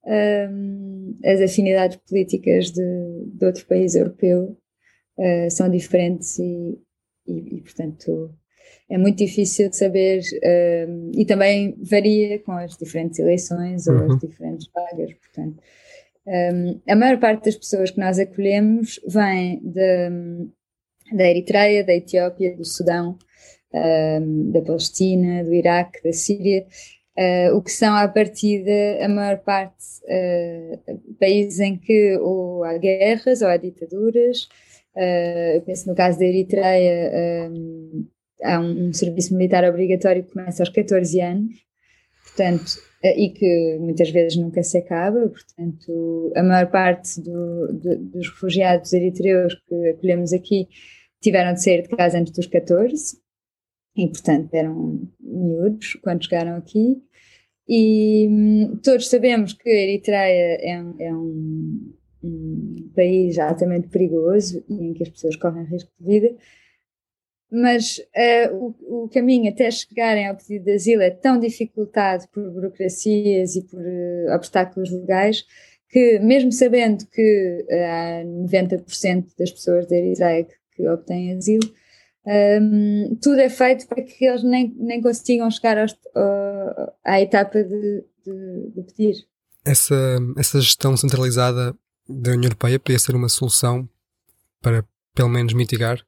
um, 0.04 1.18
as 1.24 1.42
afinidades 1.42 1.98
políticas 2.08 2.72
de, 2.72 3.26
de 3.26 3.46
outro 3.46 3.66
país 3.68 3.96
europeu 3.96 4.58
uh, 5.18 5.52
são 5.52 5.70
diferentes 5.70 6.40
e, 6.40 6.80
e, 7.28 7.58
e 7.58 7.62
portanto 7.62 8.34
é 8.90 8.98
muito 8.98 9.20
difícil 9.20 9.70
de 9.70 9.78
saber 9.78 10.20
uh, 10.20 11.12
e 11.14 11.26
também 11.26 11.78
varia 11.82 12.40
com 12.40 12.52
as 12.52 12.76
diferentes 12.76 13.20
eleições 13.20 13.88
ou 13.88 13.96
as 13.96 14.12
uhum. 14.12 14.18
diferentes 14.18 14.68
vagas, 14.74 15.14
portanto. 15.14 15.62
Um, 16.28 16.80
a 16.88 16.96
maior 16.96 17.20
parte 17.20 17.46
das 17.46 17.56
pessoas 17.56 17.90
que 17.90 18.00
nós 18.00 18.20
acolhemos 18.20 19.00
vem 19.08 19.60
de, 19.64 20.10
da 21.12 21.30
Eritreia, 21.30 21.84
da 21.84 21.94
Etiópia, 21.94 22.56
do 22.56 22.66
Sudão, 22.66 23.18
da 24.52 24.62
Palestina, 24.62 25.44
do 25.44 25.54
Iraque, 25.54 26.04
da 26.04 26.12
Síria, 26.12 26.66
uh, 27.18 27.56
o 27.56 27.62
que 27.62 27.72
são, 27.72 27.96
à 27.96 28.06
partida, 28.06 29.00
a 29.02 29.08
maior 29.08 29.38
parte 29.38 29.86
uh, 30.04 31.00
países 31.18 31.60
em 31.62 31.78
que 31.78 32.18
ou 32.18 32.66
há 32.66 32.78
guerras 32.78 33.42
ou 33.42 33.48
há 33.48 33.56
ditaduras, 33.56 34.50
Uh, 34.96 35.56
eu 35.56 35.62
penso 35.62 35.88
no 35.88 35.96
caso 35.96 36.20
da 36.20 36.26
Eritreia, 36.26 37.50
um, 37.50 38.06
há 38.44 38.60
um, 38.60 38.88
um, 38.88 38.94
serviço 38.94 39.34
militar 39.34 39.64
obrigatório 39.64 40.24
que 40.24 40.34
começa 40.34 40.62
aos 40.62 40.70
14 40.70 41.22
anos, 41.22 41.56
portanto, 42.26 42.74
e 43.04 43.30
que 43.30 43.78
muitas 43.80 44.10
vezes 44.12 44.38
nunca 44.38 44.62
se 44.62 44.78
acaba, 44.78 45.30
portanto, 45.30 46.34
a 46.36 46.44
maior 46.44 46.70
parte 46.70 47.22
do, 47.22 47.68
do, 47.74 47.98
dos 47.98 48.30
refugiados 48.30 48.92
eritreus 48.94 49.56
que 49.68 49.90
acolhemos 49.90 50.34
aqui 50.34 50.68
tiveram 51.22 51.54
de 51.54 51.64
sair 51.64 51.84
de 51.84 51.90
casa 51.90 52.18
antes 52.18 52.34
dos 52.34 52.48
14, 52.48 53.18
e 53.96 54.08
portanto 54.08 54.54
eram 54.54 55.08
miúdos 55.20 55.96
quando 56.02 56.24
chegaram 56.24 56.56
aqui. 56.56 57.02
E 57.68 58.28
hum, 58.30 58.80
todos 58.84 59.08
sabemos 59.08 59.54
que 59.54 59.70
a 59.70 59.74
Eritreia 59.74 60.58
é, 60.60 61.08
é 61.08 61.14
um, 61.14 61.94
um, 62.24 62.92
país 62.96 63.38
altamente 63.40 63.88
perigoso 63.88 64.64
e 64.68 64.74
em 64.74 64.94
que 64.94 65.04
as 65.04 65.10
pessoas 65.10 65.36
correm 65.36 65.66
risco 65.66 65.92
de 66.00 66.06
vida, 66.06 66.36
mas 67.52 67.98
uh, 67.98 68.56
o, 68.56 69.04
o, 69.04 69.10
caminho 69.10 69.50
até 69.52 69.70
chegarem 69.70 70.28
ao 70.28 70.38
pedido 70.38 70.66
de 70.66 70.72
asilo 70.72 71.02
é 71.02 71.10
tão 71.10 71.38
dificultado 71.38 72.26
por 72.30 72.50
burocracias 72.50 73.56
e 73.56 73.64
por 73.64 73.82
uh, 73.82 74.34
obstáculos 74.34 74.90
legais 74.90 75.46
que, 75.90 76.20
mesmo 76.20 76.52
sabendo 76.54 77.06
que 77.08 77.66
uh, 77.70 77.74
há 77.74 78.24
90% 78.24 79.36
das 79.38 79.52
pessoas 79.52 79.86
da 79.86 79.98
Eritreia 79.98 80.46
que, 80.46 80.54
que 80.82 80.90
obtêm 80.90 81.38
asilo, 81.38 81.72
um, 82.26 83.18
tudo 83.22 83.40
é 83.40 83.50
feito 83.50 83.88
para 83.88 84.02
que 84.04 84.26
eles 84.26 84.44
nem, 84.44 84.74
nem 84.78 85.02
consigam 85.02 85.50
chegar 85.50 85.78
aos, 85.78 85.92
uh, 85.92 86.92
à 87.04 87.20
etapa 87.20 87.64
de, 87.64 88.06
de, 88.26 88.72
de, 88.76 88.84
pedir. 88.84 89.16
Essa, 89.66 90.18
essa 90.38 90.62
gestão 90.62 90.96
centralizada 90.96 91.76
da 92.08 92.32
União 92.32 92.46
Europeia 92.46 92.80
poderia 92.80 93.00
ser 93.00 93.16
uma 93.16 93.30
solução 93.30 93.90
para, 94.62 94.86
pelo 95.16 95.30
menos, 95.30 95.54
mitigar 95.54 96.00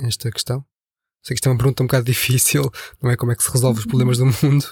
esta 0.00 0.30
questão? 0.30 0.64
Sei 1.22 1.34
que 1.34 1.38
isto 1.38 1.48
é 1.48 1.52
uma 1.52 1.58
pergunta 1.58 1.82
um 1.82 1.86
bocado 1.86 2.04
difícil, 2.10 2.70
não 3.02 3.10
é 3.10 3.16
como 3.16 3.32
é 3.32 3.36
que 3.36 3.42
se 3.42 3.50
resolve 3.50 3.80
os 3.80 3.86
problemas 3.86 4.18
do 4.18 4.26
mundo, 4.26 4.64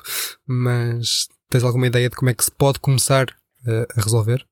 mas 0.47 1.29
tens 1.51 1.65
alguma 1.65 1.87
ideia 1.87 2.09
de 2.09 2.17
como 2.17 2.31
é 2.31 2.35
que 2.35 2.45
se 2.45 2.51
pode 2.51 2.81
começar 2.81 3.27
a, 3.67 3.99
a 3.99 4.03
resolver? 4.03 4.45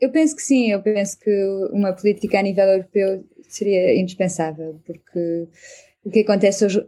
Eu 0.00 0.10
penso 0.10 0.36
que 0.36 0.42
sim, 0.42 0.72
eu 0.72 0.82
penso 0.82 1.18
que 1.18 1.30
uma 1.72 1.92
política 1.92 2.38
a 2.38 2.42
nível 2.42 2.64
europeu 2.64 3.24
seria 3.48 3.98
indispensável, 3.98 4.80
porque 4.84 5.48
o 6.04 6.10
que 6.10 6.20
acontece 6.20 6.64
hoje, 6.64 6.86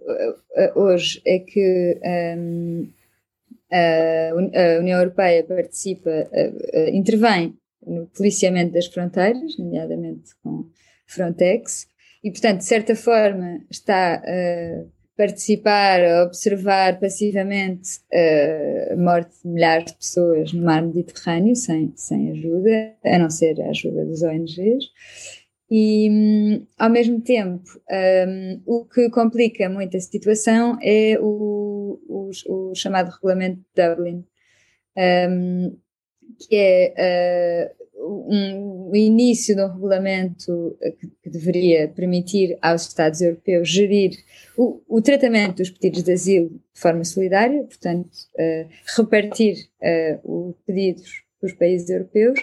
hoje 0.75 1.23
é 1.27 1.38
que 1.40 2.01
um, 2.40 2.88
a 3.71 4.79
União 4.79 4.99
Europeia 4.99 5.44
participa, 5.44 6.11
intervém 6.92 7.57
no 7.87 8.07
policiamento 8.07 8.73
das 8.73 8.87
fronteiras, 8.87 9.59
nomeadamente 9.59 10.31
com 10.42 10.66
Frontex, 11.07 11.87
e, 12.23 12.31
portanto, 12.31 12.59
de 12.59 12.64
certa 12.64 12.94
forma, 12.94 13.61
está 13.71 14.16
a 14.16 14.85
participar, 15.16 16.01
a 16.05 16.23
observar 16.25 17.01
passivamente 17.01 18.01
a 18.92 18.97
morte 18.97 19.35
de 19.42 19.49
milhares 19.49 19.87
de 19.92 19.99
pessoas 19.99 20.53
no 20.53 20.62
mar 20.62 20.83
Mediterrâneo, 20.83 21.57
sem, 21.57 21.92
sem 21.97 22.31
ajuda, 22.31 22.94
a 23.05 23.18
não 23.18 23.29
ser 23.29 23.61
a 23.61 23.71
ajuda 23.71 24.05
dos 24.05 24.23
ONGs. 24.23 24.85
E, 25.71 26.09
hum, 26.11 26.67
ao 26.79 26.89
mesmo 26.89 27.21
tempo, 27.21 27.69
um, 28.27 28.63
o 28.65 28.85
que 28.87 29.11
complica 29.11 29.69
muito 29.69 29.97
a 29.97 30.01
situação 30.01 30.79
é 30.83 31.19
o, 31.21 32.01
o, 32.09 32.31
o 32.49 32.75
chamado 32.75 33.11
Regulamento 33.11 33.61
de 33.75 33.89
Dublin, 33.89 34.25
um, 34.97 35.77
que 36.39 36.57
é 36.57 37.75
uh, 37.77 38.33
um, 38.33 38.91
o 38.91 38.97
início 38.97 39.55
de 39.55 39.63
um 39.63 39.69
regulamento 39.69 40.79
que, 40.99 41.09
que, 41.23 41.31
deveria 41.31 41.89
permitir 41.89 42.57
aos 42.63 42.89
Estados 42.89 43.21
europeus 43.21 43.69
gerir 43.69 44.13
o, 44.57 44.81
o, 44.89 45.03
tratamento 45.03 45.57
dos 45.57 45.71
pedidos 45.71 46.03
de 46.03 46.13
asilo 46.13 46.49
de 46.49 46.81
forma 46.81 47.05
solidária, 47.05 47.63
portanto, 47.65 48.09
uh, 48.39 48.69
repartir 48.97 49.69
uh, 49.83 50.49
os 50.49 50.57
pedidos 50.65 51.28
dos 51.40 51.53
países 51.53 51.88
europeus 51.88 52.38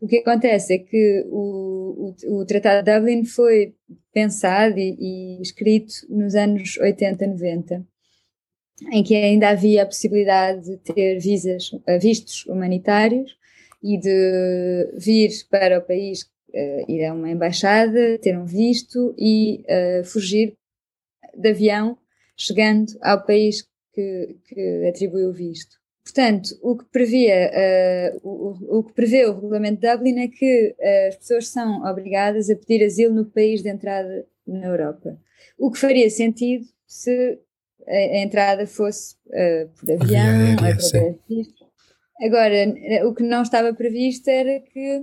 o 0.00 0.06
que 0.06 0.18
acontece 0.18 0.74
é 0.74 0.78
que 0.78 1.24
o, 1.28 2.14
o, 2.26 2.40
o 2.40 2.46
Tratado 2.46 2.84
de 2.84 2.92
Dublin 2.92 3.24
foi 3.24 3.74
pensado 4.12 4.78
e, 4.78 4.96
e, 4.98 5.42
escrito 5.42 5.92
nos 6.08 6.34
anos 6.34 6.76
80, 6.78 7.26
90, 7.26 7.86
em 8.92 9.02
que 9.02 9.16
ainda 9.16 9.48
havia 9.48 9.82
a 9.82 9.86
possibilidade 9.86 10.64
de 10.64 10.76
ter 10.76 11.18
visas, 11.18 11.70
eh, 11.86 11.98
vistos 11.98 12.46
humanitários 12.46 13.36
e 13.82 13.98
de 13.98 14.92
vir 14.96 15.30
para 15.50 15.78
o 15.78 15.82
país, 15.82 16.22
uh, 16.22 16.90
ir 16.90 17.04
a 17.04 17.12
uma 17.12 17.30
embaixada, 17.30 18.18
ter 18.18 18.38
um 18.38 18.44
visto 18.44 19.14
e 19.18 19.64
uh, 19.64 20.04
fugir 20.04 20.56
de 21.36 21.48
avião, 21.48 21.98
chegando 22.36 22.86
ao 23.02 23.24
país 23.24 23.68
que, 23.92 24.36
que 24.44 24.92
o 25.26 25.32
visto. 25.32 25.76
Portanto, 26.08 26.58
o 26.62 26.74
que, 26.74 26.86
previa, 26.86 27.52
uh, 27.52 28.20
o, 28.26 28.78
o, 28.78 28.82
que 28.82 28.94
prevê 28.94 29.26
o 29.26 29.34
regulamento 29.34 29.82
de 29.82 29.92
Dublin 29.92 30.20
é 30.20 30.28
que 30.28 30.74
uh, 30.78 31.08
as 31.08 31.16
pessoas 31.16 31.48
são 31.48 31.84
obrigadas 31.84 32.48
a 32.48 32.56
pedir 32.56 32.82
asilo 32.82 33.14
no 33.14 33.26
país 33.26 33.62
de 33.62 33.68
entrada 33.68 34.26
na 34.46 34.68
Europa. 34.68 35.18
O 35.58 35.70
que 35.70 35.78
faria 35.78 36.08
sentido 36.08 36.64
se 36.86 37.38
a, 37.86 37.92
a 37.92 38.18
entrada 38.20 38.66
fosse 38.66 39.16
uh, 39.26 39.68
por 39.78 39.92
avião, 39.92 40.54
através 40.54 40.92
Agora, 42.22 43.06
o 43.06 43.14
que 43.14 43.22
não 43.22 43.42
estava 43.42 43.74
previsto 43.74 44.28
era 44.28 44.60
que 44.60 45.02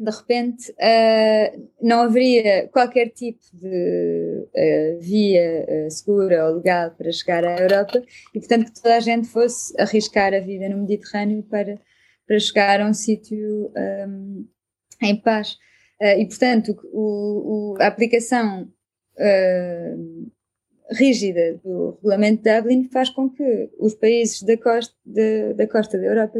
de 0.00 0.10
repente 0.10 0.72
uh, 0.72 1.68
não 1.82 2.00
haveria 2.00 2.68
qualquer 2.68 3.10
tipo 3.10 3.40
de 3.52 4.46
uh, 4.46 5.00
via 5.00 5.66
uh, 5.68 5.90
segura 5.90 6.48
ou 6.48 6.56
legal 6.56 6.90
para 6.92 7.12
chegar 7.12 7.44
à 7.44 7.58
Europa 7.58 8.02
e, 8.34 8.38
portanto, 8.38 8.72
que 8.72 8.80
toda 8.80 8.96
a 8.96 9.00
gente 9.00 9.28
fosse 9.28 9.78
arriscar 9.78 10.32
a 10.32 10.40
vida 10.40 10.70
no 10.70 10.78
Mediterrâneo 10.78 11.42
para, 11.42 11.78
para 12.26 12.38
chegar 12.38 12.80
a 12.80 12.86
um 12.86 12.94
sítio 12.94 13.70
um, 14.08 14.48
em 15.02 15.16
paz. 15.16 15.58
e, 16.00 16.24
portanto, 16.26 16.78
o, 16.92 17.74
o, 17.74 17.76
a 17.78 17.86
aplicação 17.86 18.70
rígida 20.92 21.60
do 21.62 21.90
regulamento 21.90 22.42
de 22.42 22.56
Dublin 22.56 22.88
faz 22.90 23.10
com 23.10 23.28
que 23.28 23.70
os 23.78 23.94
países 23.94 24.42
da 24.42 24.56
costa, 24.56 24.94
de, 25.04 25.54
da, 25.54 25.66
costa 25.66 25.98
da 25.98 26.06
Europa 26.06 26.38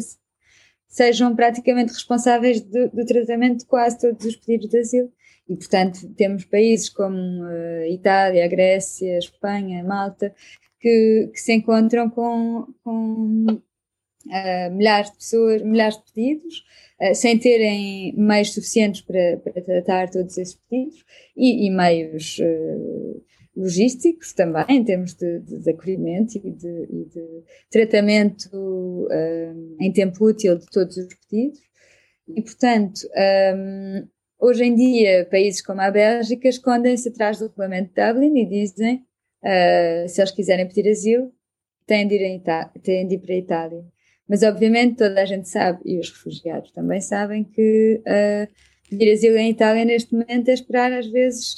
sejam 0.91 1.35
praticamente 1.35 1.93
responsáveis 1.93 2.61
do, 2.61 2.91
do, 2.91 3.07
tratamento 3.07 3.61
de 3.61 3.67
quase 3.67 3.99
todos 3.99 4.27
os 4.27 4.37
pedidos 4.37 4.69
de 4.69 4.79
asilo. 4.79 5.13
E, 5.49 5.57
portanto, 5.57 6.13
temos 6.17 6.45
países 6.45 6.89
como 6.91 7.17
uh, 7.17 7.85
Itália, 7.89 8.47
Grécia, 8.49 9.19
Espanha, 9.19 9.83
Malta, 9.85 10.35
que, 10.81 11.31
que 11.33 11.41
se 11.41 11.53
encontram 11.55 12.11
com, 12.11 12.67
com 12.83 13.47
uh, 13.47 14.71
milhares 14.73 15.11
de 15.11 15.17
pessoas, 15.17 15.63
milhares 15.63 15.97
de 15.97 16.13
pedidos, 16.13 16.65
uh, 17.01 17.15
sem 17.15 17.39
terem 17.39 18.13
meios 18.17 18.53
suficientes 18.53 19.01
para, 19.01 19.39
para 19.39 19.63
tratar 19.63 20.11
todos 20.11 20.37
esses 20.39 20.59
pedidos 20.69 21.05
e, 21.37 21.67
e 21.67 21.71
meios 21.71 22.39
uh, 22.39 23.23
logísticos 23.57 24.33
também, 24.33 24.65
em 24.69 24.85
termos 24.85 25.15
de, 25.15 25.41
de, 25.41 25.59
de 25.59 25.71
acolhimento 25.71 26.39
e 26.39 26.51
de, 26.51 26.87
e 26.91 27.05
de 27.07 27.43
tratamento 27.71 28.49
um, 28.55 29.77
em 29.81 29.93
tempo 29.93 30.25
útil 30.25 30.59
de 30.59 30.67
todos 30.67 30.97
os 30.97 31.15
pedidos. 31.15 31.61
E, 32.29 32.43
portanto, 32.43 33.01
um, 33.57 34.09
hoje 34.39 34.65
em 34.65 34.75
dia, 34.75 35.27
países 35.31 35.61
como 35.61 35.81
a 35.81 35.91
Bélgica 35.91 36.49
escondem-se 36.49 37.09
atrás 37.09 37.39
do 37.39 37.49
regulamento 37.49 37.93
de 37.93 38.07
Dublin 38.07 38.39
e 38.39 38.47
dizem, 38.47 39.05
uh, 39.43 40.09
se 40.09 40.21
eles 40.21 40.31
quiserem 40.31 40.69
pedir 40.69 40.89
asilo, 40.89 41.33
têm 41.87 42.07
de, 42.07 42.15
ir 42.15 42.43
têm 42.83 43.07
de 43.07 43.15
ir 43.17 43.19
para 43.19 43.35
a 43.35 43.39
Itália. 43.39 43.85
Mas, 44.29 44.45
obviamente, 44.45 44.99
toda 44.99 45.21
a 45.21 45.25
gente 45.25 45.49
sabe, 45.49 45.81
e 45.85 45.99
os 45.99 46.09
refugiados 46.09 46.71
também 46.71 47.01
sabem, 47.01 47.43
que 47.43 48.01
uh, 48.07 48.70
pedir 48.91 49.13
asilo 49.13 49.37
em 49.37 49.51
Itália 49.51 49.85
neste 49.85 50.13
momento 50.13 50.49
é 50.49 50.53
esperar 50.53 50.93
às 50.93 51.07
vezes 51.07 51.57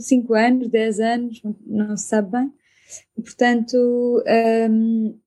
5 0.00 0.32
uh, 0.32 0.36
anos, 0.36 0.68
10 0.68 1.00
anos, 1.00 1.42
não, 1.64 1.96
se 1.96 2.08
sabe 2.08 2.32
bem. 2.32 2.52
E, 3.16 3.22
portanto, 3.22 4.24
um, 4.70 5.18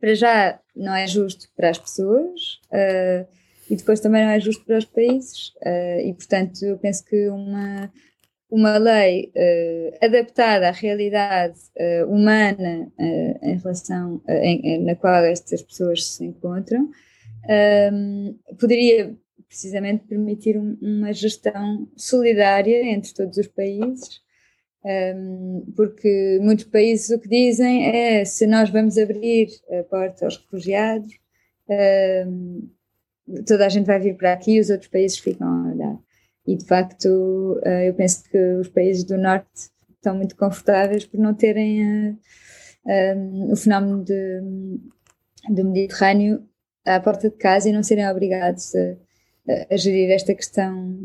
para 0.00 0.14
já 0.14 0.60
não 0.74 0.94
é 0.94 1.06
justo 1.06 1.48
para 1.54 1.70
as 1.70 1.78
pessoas 1.78 2.60
uh, 2.72 3.26
e 3.70 3.76
depois 3.76 4.00
também 4.00 4.24
não 4.24 4.30
é 4.30 4.40
justo 4.40 4.64
para 4.64 4.78
os 4.78 4.84
países. 4.86 5.50
Uh, 5.64 6.00
e, 6.06 6.14
portanto, 6.14 6.64
eu 6.64 6.78
penso 6.78 7.04
que 7.04 7.28
uma, 7.28 7.92
uma 8.50 8.78
lei 8.78 9.30
adaptada 10.02 10.68
à 10.68 10.72
realidade 10.72 11.58
humana 12.08 12.92
em 13.42 13.56
relação 13.56 14.20
em, 14.28 14.84
na 14.84 14.94
qual 14.94 15.24
estas 15.24 15.62
pessoas 15.62 16.04
se 16.04 16.24
encontram 16.24 16.90
um, 17.92 18.38
poderia 18.58 19.16
precisamente 19.52 20.06
permitir 20.06 20.56
um, 20.56 20.78
uma 20.80 21.12
gestão 21.12 21.86
solidária 21.94 22.86
entre 22.86 23.12
todos 23.12 23.36
os 23.36 23.46
países, 23.48 24.22
um, 24.82 25.70
porque 25.76 26.38
muitos 26.40 26.64
países 26.64 27.10
o 27.10 27.20
que 27.20 27.28
dizem 27.28 27.94
é 27.94 28.24
se 28.24 28.46
nós 28.46 28.70
vamos 28.70 28.96
abrir 28.96 29.48
a 29.78 29.82
porta 29.82 30.24
aos 30.24 30.38
refugiados, 30.38 31.12
um, 32.26 32.66
toda 33.46 33.66
a 33.66 33.68
gente 33.68 33.84
vai 33.84 34.00
vir 34.00 34.16
para 34.16 34.32
aqui 34.32 34.52
e 34.52 34.60
os 34.60 34.70
outros 34.70 34.88
países 34.88 35.18
ficam 35.18 35.46
a 35.46 35.70
olhar. 35.70 35.98
e 36.46 36.56
de 36.56 36.64
facto 36.64 37.60
uh, 37.62 37.82
eu 37.84 37.92
penso 37.92 38.24
que 38.30 38.38
os 38.54 38.68
países 38.68 39.04
do 39.04 39.18
Norte 39.18 39.70
estão 39.94 40.16
muito 40.16 40.34
confortáveis 40.34 41.04
por 41.04 41.20
não 41.20 41.34
terem 41.34 42.18
o 43.48 43.54
fenómeno 43.54 44.02
de, 44.02 44.40
do 45.50 45.64
Mediterrâneo 45.64 46.42
à 46.84 46.98
porta 46.98 47.30
de 47.30 47.36
casa 47.36 47.68
e 47.68 47.72
não 47.72 47.82
serem 47.82 48.08
obrigados 48.08 48.74
a, 48.74 48.96
a, 49.48 49.76
gerir 49.76 50.10
esta 50.10 50.34
questão 50.34 50.98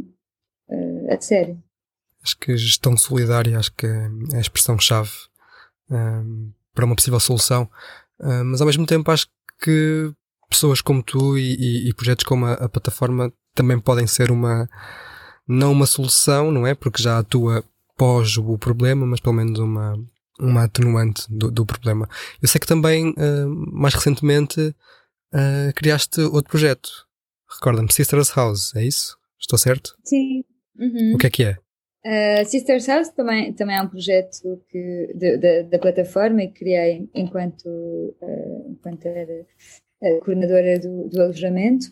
a 1.09 1.19
sério. 1.21 1.61
Acho 2.23 2.37
que 2.37 2.57
gestão 2.57 2.97
solidária 2.97 3.57
acho 3.57 3.73
que 3.73 3.85
é 3.85 4.09
a 4.35 4.39
expressão-chave 4.39 5.11
um, 5.89 6.51
para 6.73 6.85
uma 6.85 6.95
possível 6.95 7.19
solução, 7.19 7.69
um, 8.19 8.43
mas 8.45 8.59
ao 8.59 8.67
mesmo 8.67 8.85
tempo 8.85 9.09
acho 9.11 9.27
que 9.61 10.11
pessoas 10.49 10.81
como 10.81 11.03
tu 11.03 11.37
e, 11.37 11.55
e, 11.55 11.89
e 11.89 11.93
projetos 11.93 12.25
como 12.25 12.45
a, 12.45 12.53
a, 12.53 12.69
plataforma 12.69 13.31
também 13.53 13.79
podem 13.79 14.07
ser 14.07 14.31
uma 14.31 14.69
não 15.47 15.71
uma 15.71 15.85
solução, 15.85 16.51
não 16.51 16.67
é? 16.67 16.75
Porque 16.75 17.01
já 17.01 17.19
atua 17.19 17.63
pós 17.97 18.37
o 18.37 18.57
problema, 18.57 19.05
mas 19.05 19.19
pelo 19.19 19.35
menos 19.35 19.57
uma, 19.59 19.97
uma 20.39 20.65
atenuante 20.65 21.25
do, 21.29 21.49
do 21.49 21.65
problema. 21.65 22.07
Eu 22.41 22.47
sei 22.47 22.59
que 22.59 22.67
também, 22.67 23.11
uh, 23.11 23.47
mais 23.71 23.93
recentemente, 23.93 24.59
uh, 25.33 25.73
criaste 25.73 26.21
outro 26.21 26.51
projeto. 26.51 27.06
Recorda-me, 27.49 27.91
Sisters 27.91 28.35
House, 28.35 28.75
é 28.75 28.83
isso? 28.83 29.17
Estou 29.39 29.57
certo? 29.57 29.97
Sim. 30.03 30.43
Uhum. 30.77 31.13
O 31.15 31.17
que 31.17 31.27
é 31.27 31.29
que 31.29 31.43
é? 31.43 31.57
Uh, 32.05 32.45
Sisters 32.45 32.87
House 32.87 33.09
também, 33.09 33.51
também 33.53 33.75
é 33.75 33.81
um 33.81 33.87
projeto 33.87 34.61
que, 34.69 35.13
de, 35.13 35.37
de, 35.37 35.63
da 35.63 35.79
plataforma 35.79 36.43
e 36.43 36.47
que 36.47 36.59
criei 36.59 37.09
enquanto, 37.13 37.65
uh, 37.65 38.71
enquanto 38.71 39.05
era 39.05 39.45
coordenadora 40.23 40.79
do, 40.79 41.09
do 41.09 41.21
alojamento. 41.21 41.87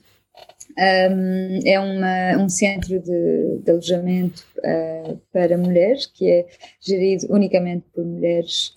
Um, 0.78 1.60
é 1.66 1.80
uma, 1.80 2.44
um 2.44 2.50
centro 2.50 3.00
de, 3.00 3.60
de 3.64 3.72
alojamento 3.72 4.46
uh, 4.60 5.18
para 5.32 5.58
mulheres 5.58 6.06
que 6.06 6.30
é 6.30 6.48
gerido 6.80 7.28
unicamente 7.30 7.86
por 7.94 8.06
mulheres 8.06 8.74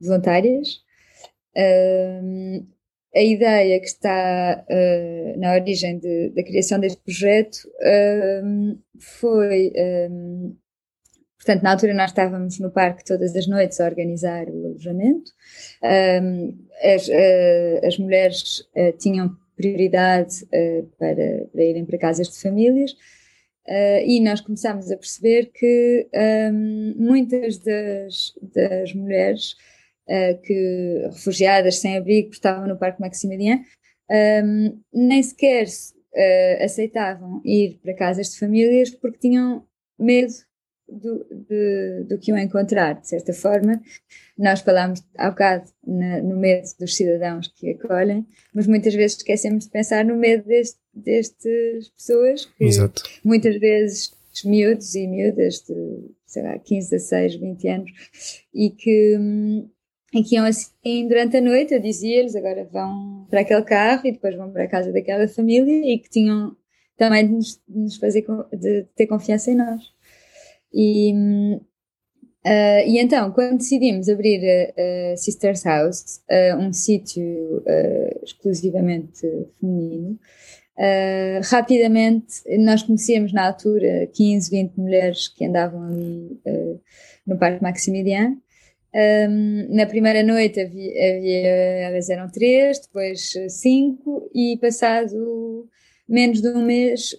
voluntárias. 0.00 0.80
Um, 1.56 2.66
a 3.16 3.22
ideia 3.22 3.80
que 3.80 3.86
está 3.86 4.64
uh, 4.68 5.40
na 5.40 5.54
origem 5.54 5.98
de, 5.98 6.30
da 6.30 6.42
criação 6.42 6.78
deste 6.78 7.02
projeto 7.02 7.58
foi. 8.98 9.72
portanto, 11.38 11.62
na 11.62 11.72
altura 11.72 11.94
nós 11.94 12.10
estávamos 12.10 12.58
no 12.58 12.70
parque 12.70 13.04
todas 13.04 13.34
as 13.34 13.46
noites 13.46 13.80
a 13.80 13.86
organizar 13.86 14.48
o 14.48 14.66
alojamento. 14.66 15.32
as, 15.82 17.08
uh, 17.08 17.86
as 17.86 17.98
mulheres 17.98 18.68
tinham 18.98 19.36
prioridade 19.56 20.44
uh, 20.44 20.86
para, 20.98 21.46
para, 21.50 21.64
irem 21.64 21.84
para 21.84 21.98
casas 21.98 22.28
de 22.28 22.40
famílias. 22.40 22.92
Uh, 23.66 23.98
e 24.06 24.20
nós 24.20 24.40
começámos 24.40 24.92
a 24.92 24.96
perceber 24.96 25.50
que 25.52 26.06
um, 26.14 26.18
ehm, 26.20 26.94
muitas 26.96 27.58
das, 27.58 28.32
das 28.54 28.94
mulheres 28.94 29.56
uh, 30.08 30.40
que 30.42 31.08
refugiadas 31.12 31.78
sem 31.78 31.96
abrigo 31.96 32.30
que 32.30 32.36
estavam 32.36 32.66
no 32.66 32.78
Parque 32.78 33.00
Maximilian 33.00 33.60
um, 34.08 34.14
ehm, 34.14 34.78
nem 34.92 35.22
sequer 35.22 35.66
aceitavam 36.64 37.42
ir 37.44 37.78
para 37.82 37.92
casas 37.92 38.30
de 38.30 38.38
famílias 38.38 38.88
porque 38.88 39.18
tinham 39.18 39.66
medo 39.98 40.32
do, 40.88 41.26
de, 41.30 42.04
do 42.08 42.18
que 42.18 42.30
iam 42.30 42.38
encontrar, 42.38 43.00
de 43.00 43.08
certa 43.08 43.32
forma. 43.32 43.80
Nós 44.38 44.60
falámos 44.60 45.02
há 45.16 45.30
bocado 45.30 45.70
na, 45.84 46.22
no 46.22 46.36
medo 46.36 46.66
dos 46.78 46.94
cidadãos 46.94 47.48
que 47.48 47.70
acolhem, 47.70 48.26
mas 48.54 48.66
muitas 48.66 48.94
vezes 48.94 49.18
esquecemos 49.18 49.64
de 49.64 49.70
pensar 49.70 50.04
no 50.04 50.16
medo 50.16 50.44
deste, 50.46 50.78
destas 50.94 51.88
pessoas, 51.90 52.46
que 52.46 52.64
Exato. 52.64 53.02
muitas 53.24 53.58
vezes 53.58 54.12
miúdos 54.44 54.94
e 54.94 55.06
miúdas 55.06 55.60
de, 55.66 56.10
sei 56.26 56.42
lá, 56.42 56.58
15, 56.58 56.90
16, 56.90 57.36
20 57.36 57.68
anos, 57.68 57.90
e 58.54 58.70
que, 58.70 59.18
e 60.16 60.34
iam 60.34 60.44
assim 60.44 61.06
durante 61.08 61.36
a 61.36 61.40
noite, 61.40 61.74
eu 61.74 61.80
dizia-lhes, 61.80 62.34
agora 62.34 62.68
vão 62.72 63.26
para 63.28 63.40
aquele 63.40 63.62
carro 63.62 64.06
e 64.06 64.12
depois 64.12 64.34
vão 64.34 64.50
para 64.50 64.64
a 64.64 64.68
casa 64.68 64.92
daquela 64.92 65.28
família 65.28 65.92
e 65.92 65.98
que 65.98 66.08
tinham 66.08 66.56
também 66.96 67.26
de 67.26 67.32
nos, 67.34 67.60
de 67.68 67.78
nos 67.78 67.96
fazer, 67.96 68.24
de 68.52 68.86
ter 68.94 69.06
confiança 69.06 69.50
em 69.50 69.56
nós. 69.56 69.82
E, 70.72 71.12
uh, 72.44 72.86
e 72.86 72.98
então, 72.98 73.30
quando 73.32 73.58
decidimos 73.58 74.08
abrir 74.08 74.40
a, 74.44 75.12
a 75.12 75.16
Sisters 75.16 75.64
House, 75.64 76.22
uh, 76.30 76.56
um 76.56 76.72
sítio 76.72 77.22
uh, 77.22 78.24
exclusivamente 78.24 79.26
feminino, 79.60 80.18
rapidamente 81.50 82.42
nós 82.58 82.82
conhecíamos 82.82 83.32
na 83.32 83.46
altura 83.46 84.06
15, 84.12 84.50
20 84.50 84.76
mulheres 84.76 85.26
que 85.28 85.46
andavam 85.46 85.82
ali 85.84 86.38
no 87.26 87.38
Parque 87.38 87.62
Maximilian. 87.62 88.36
Um, 88.94 89.74
na 89.74 89.84
primeira 89.86 90.22
noite 90.22 90.60
havia, 90.60 90.90
havia, 90.90 91.48
elas 91.48 92.08
eram 92.08 92.30
três, 92.30 92.80
depois 92.80 93.32
cinco, 93.50 94.30
e 94.34 94.58
passado 94.60 95.68
menos 96.08 96.40
de 96.40 96.48
um 96.48 96.64
mês 96.64 97.14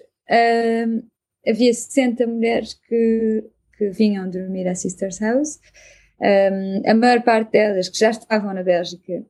havia 1.47 1.73
60 1.73 2.27
mulheres 2.27 2.73
que, 2.73 3.43
que 3.77 3.89
vinham 3.89 4.29
dormir 4.29 4.67
à 4.67 4.75
Sisters 4.75 5.19
House. 5.19 5.59
Um, 6.19 6.89
a 6.89 6.93
maior 6.93 7.21
parte 7.23 7.51
delas 7.51 7.89
que 7.89 7.97
já 7.97 8.09
estavam 8.09 8.53
na 8.53 8.63
Bélgica, 8.63 9.25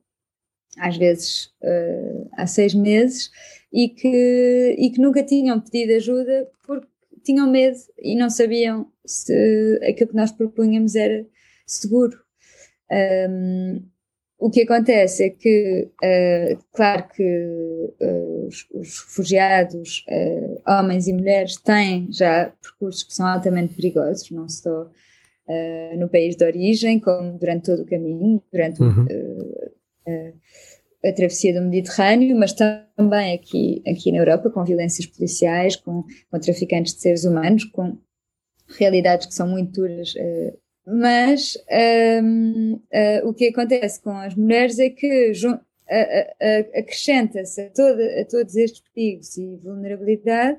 às 0.78 0.96
vezes 0.96 1.46
uh, 1.62 2.28
há 2.32 2.46
seis 2.46 2.74
meses, 2.74 3.30
e 3.72 3.88
que, 3.88 4.76
e 4.78 4.90
que 4.90 5.00
nunca 5.00 5.22
tinham 5.22 5.60
pedido 5.60 5.92
ajuda 5.92 6.48
porque 6.66 6.88
tinham 7.22 7.50
medo 7.50 7.76
e 7.98 8.16
não 8.16 8.30
sabiam 8.30 8.90
se 9.04 9.78
aquilo 9.88 10.10
que 10.10 10.16
nós 10.16 10.32
propunhamos 10.32 10.96
era 10.96 11.26
seguro. 11.66 12.18
Um, 12.90 13.82
o 14.38 14.50
que 14.50 14.62
acontece 14.62 15.24
é 15.24 15.30
que, 15.30 15.90
uh, 16.00 16.64
claro 16.72 17.08
que 17.08 17.22
uh, 18.00 18.46
os, 18.46 18.68
os, 18.72 19.00
refugiados, 19.00 20.04
uh, 20.08 20.62
homens 20.64 21.08
e 21.08 21.12
mulheres, 21.12 21.56
têm 21.56 22.06
já 22.12 22.52
percursos 22.62 23.02
que 23.02 23.14
são 23.14 23.26
altamente 23.26 23.74
perigosos, 23.74 24.30
não 24.30 24.48
só 24.48 24.88
no 25.96 26.10
país 26.10 26.36
de 26.36 26.44
origem, 26.44 27.00
como 27.00 27.38
durante 27.38 27.64
todo 27.64 27.80
o 27.80 27.86
caminho, 27.86 28.42
durante 28.52 28.82
uhum. 28.82 29.06
a 31.02 31.12
travessia 31.14 31.58
do 31.58 31.66
Mediterrâneo, 31.66 32.36
mas 32.38 32.52
também 32.52 33.32
aqui, 33.32 33.82
aqui 33.88 34.12
na 34.12 34.18
Europa, 34.18 34.50
com 34.50 34.62
violências 34.62 35.06
policiais, 35.06 35.74
com, 35.74 36.04
com 36.30 36.38
traficantes 36.38 36.92
de 36.92 37.00
seres 37.00 37.24
humanos, 37.24 37.64
com 37.64 37.96
realidades 38.78 39.26
que 39.26 39.32
são 39.32 39.48
muito 39.48 39.72
duras 39.72 40.12
mas 40.90 41.58
um, 42.22 42.74
uh, 42.74 42.82
eh, 42.90 43.22
o 43.24 43.34
que 43.34 43.48
acontece 43.48 44.00
com 44.00 44.10
as 44.10 44.34
mulheres 44.34 44.78
é 44.78 44.88
que 44.88 45.32
acrescenta-se 46.74 47.60
a, 47.60 47.64
a, 47.66 48.24
todos 48.24 48.56
estes 48.56 48.82
perigos 48.94 49.36
e 49.36 49.56
vulnerabilidade 49.56 50.58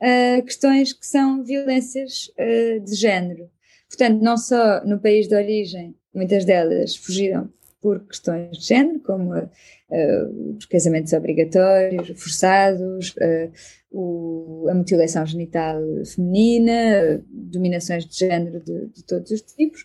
uh, 0.00 0.42
questões 0.44 0.92
que 0.92 1.06
são 1.06 1.42
violências 1.42 2.30
uh, 2.38 2.80
de 2.84 2.94
género. 2.94 3.50
Portanto, 3.88 4.22
não 4.22 4.36
só 4.36 4.84
no 4.84 5.00
país 5.00 5.26
de 5.26 5.34
origem, 5.34 5.94
muitas 6.14 6.44
delas 6.44 6.94
fugiram 6.94 7.52
por 7.84 8.00
questões 8.06 8.56
de 8.56 8.64
género, 8.64 8.98
como 9.00 9.34
uh, 9.36 10.56
os 10.56 10.64
casamentos 10.64 11.12
obrigatórios, 11.12 12.08
forçados, 12.18 13.10
uh, 13.16 13.52
o, 13.90 14.66
a 14.70 14.74
mutilação 14.74 15.26
genital 15.26 15.82
feminina, 16.06 17.22
dominações 17.28 18.06
de 18.06 18.16
género 18.16 18.64
de, 18.64 18.86
de 18.86 19.04
todos 19.04 19.30
os 19.30 19.42
tipos. 19.42 19.84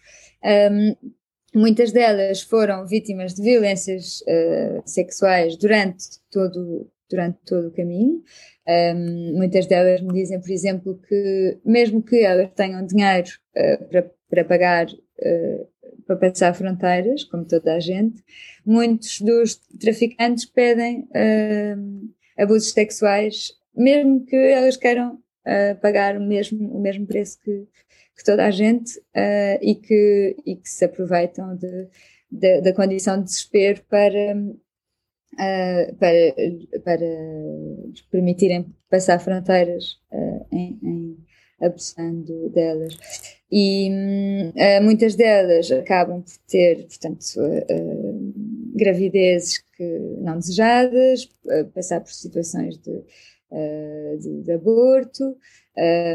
Um, 0.71 0.95
muitas 1.53 1.91
delas 1.91 2.41
foram 2.41 2.87
vítimas 2.87 3.33
de 3.33 3.41
violências 3.41 4.21
uh, 4.21 4.81
sexuais 4.85 5.57
durante 5.57 6.05
todo, 6.31 6.89
durante 7.09 7.39
todo 7.45 7.67
o 7.67 7.73
caminho. 7.73 8.23
Um, 8.65 9.33
muitas 9.35 9.65
delas 9.65 9.99
me 9.99 10.13
dizem, 10.13 10.39
por 10.39 10.51
exemplo, 10.51 11.01
que 11.05 11.59
mesmo 11.65 12.01
que 12.01 12.23
elas 12.23 12.49
tenham 12.55 12.85
dinheiro 12.85 13.29
para, 13.89 14.09
para 14.29 14.45
pagar 14.45 14.87
para 16.09 16.31
passar 16.31 16.55
fronteiras, 16.55 17.23
como 17.23 17.45
toda 17.45 17.75
a 17.75 17.79
gente, 17.79 18.23
muitos 18.65 19.21
dos 19.21 19.57
traficantes 19.79 20.43
pedem 20.43 21.01
uh, 21.01 22.09
abusos 22.41 22.71
sexuais, 22.71 23.51
mesmo 23.75 24.25
que 24.25 24.35
elas 24.35 24.75
queiram 24.75 25.15
uh, 25.15 25.79
pagar 25.79 26.17
o 26.17 26.19
mesmo, 26.19 26.75
o 26.75 26.81
mesmo 26.81 27.05
preço 27.05 27.39
que, 27.43 27.67
que 28.17 28.23
toda 28.25 28.43
a 28.43 28.49
gente 28.49 28.97
uh, 28.97 29.59
e, 29.61 29.75
que, 29.75 30.35
e 30.47 30.55
que 30.55 30.67
se 30.67 30.83
aproveitam 30.83 31.55
de, 31.55 31.87
de, 32.31 32.61
da 32.61 32.73
condição 32.73 33.19
de 33.19 33.25
desespero 33.25 33.83
para, 33.87 34.35
para, 35.99 36.81
para 36.83 37.07
permitirem 38.09 38.65
passar 38.89 39.19
fronteiras 39.19 39.99
em, 40.51 40.79
em 40.83 41.17
abusando 41.61 42.49
delas. 42.49 42.97
E 43.51 43.89
uh, 43.89 44.83
muitas 44.83 45.15
delas 45.15 45.71
acabam 45.71 46.21
por 46.21 46.37
ter, 46.47 46.85
portanto, 46.85 47.23
uh, 47.37 48.33
gravidezes 48.75 49.63
que 49.75 49.99
não 50.19 50.37
desejadas, 50.37 51.23
uh, 51.45 51.65
passar 51.73 52.01
por 52.01 52.11
situações 52.11 52.77
de, 52.77 53.03
de, 54.19 54.43
de, 54.43 54.51
aborto, 54.51 55.35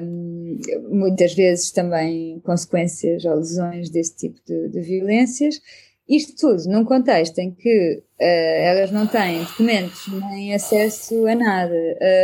um, 0.02 0.58
muitas 0.88 1.34
vezes 1.34 1.72
também 1.72 2.38
consequências 2.44 3.24
ou 3.24 3.34
lesões 3.34 3.90
desse 3.90 4.14
tipo 4.14 4.40
de, 4.46 4.68
de 4.68 4.80
violências. 4.80 5.60
Isto 6.08 6.36
tudo 6.36 6.70
num 6.70 6.84
contexto 6.84 7.38
em 7.40 7.50
que 7.50 8.04
elas 8.20 8.92
não 8.92 9.06
têm 9.06 9.42
documentos 9.42 10.06
nem 10.30 10.54
acesso 10.54 11.26
a 11.26 11.34
nada. 11.34 11.74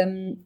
Um, 0.06 0.36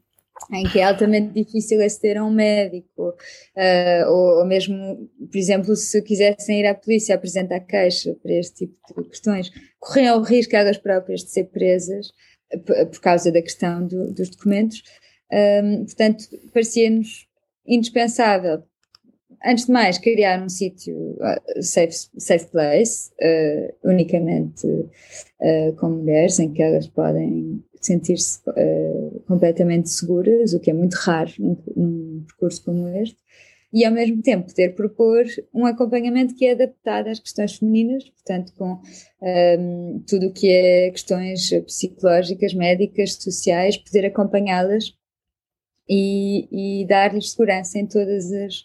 em 0.51 0.67
que 0.67 0.79
é 0.79 0.83
altamente 0.83 1.33
difícil 1.33 1.83
aceder 1.83 2.17
a 2.17 2.25
um 2.25 2.31
médico, 2.31 3.09
uh, 3.09 4.09
ou, 4.09 4.39
ou, 4.39 4.45
mesmo, 4.45 5.09
por 5.31 5.37
exemplo, 5.37 5.75
se 5.75 6.01
quisessem 6.01 6.59
ir 6.59 6.65
à 6.65 6.75
polícia 6.75 7.15
apresentar 7.15 7.61
queixa 7.61 8.15
para 8.21 8.33
este 8.33 8.65
tipo 8.65 9.03
de 9.03 9.09
questões, 9.09 9.51
corriam 9.79 10.19
o 10.19 10.23
risco 10.23 10.55
elas 10.55 10.77
próprias 10.77 11.23
de 11.23 11.29
ser 11.29 11.45
presas 11.45 12.11
por 12.63 12.99
causa 13.01 13.31
da 13.31 13.41
questão 13.41 13.85
do, 13.87 14.11
dos 14.13 14.29
documentos. 14.29 14.83
Um, 15.31 15.85
portanto, 15.85 16.25
parecia-nos 16.53 17.27
indispensável, 17.65 18.63
antes 19.43 19.65
de 19.65 19.71
mais, 19.71 19.97
criar 19.97 20.41
um 20.41 20.49
sítio 20.49 20.95
uh, 21.13 21.61
safe, 21.61 22.07
safe 22.17 22.47
place, 22.47 23.11
uh, 23.21 23.89
unicamente 23.89 24.67
uh, 24.67 25.75
com 25.77 25.89
mulheres, 25.89 26.39
em 26.39 26.53
que 26.53 26.61
elas 26.61 26.87
podem 26.87 27.63
sentir-se 27.85 28.39
uh, 28.47 29.19
completamente 29.27 29.89
seguras, 29.89 30.53
o 30.53 30.59
que 30.59 30.71
é 30.71 30.73
muito 30.73 30.95
raro 30.95 31.31
num, 31.39 31.57
num, 31.75 32.23
percurso 32.27 32.63
como 32.63 32.87
este, 32.89 33.17
e 33.71 33.83
ao 33.83 33.91
mesmo 33.91 34.21
tempo 34.21 34.47
poder 34.47 34.73
propor 34.73 35.25
um 35.53 35.65
acompanhamento 35.65 36.35
que 36.35 36.45
é 36.45 36.53
adaptado 36.53 37.07
às 37.07 37.19
questões 37.19 37.55
femininas, 37.55 38.09
portanto, 38.09 38.53
com 38.57 38.73
um, 38.73 38.81
ehm, 39.21 39.99
tudo 40.07 40.27
o 40.27 40.33
que 40.33 40.49
é 40.49 40.89
questões 40.91 41.49
psicológicas, 41.65 42.53
médicas, 42.53 43.15
sociais, 43.15 43.75
poder 43.75 44.05
acompanhá-las 44.05 44.93
e, 45.89 46.81
e 46.81 46.87
dar-lhes 46.87 47.31
segurança 47.31 47.77
em 47.77 47.85
todas 47.85 48.31
as, 48.31 48.63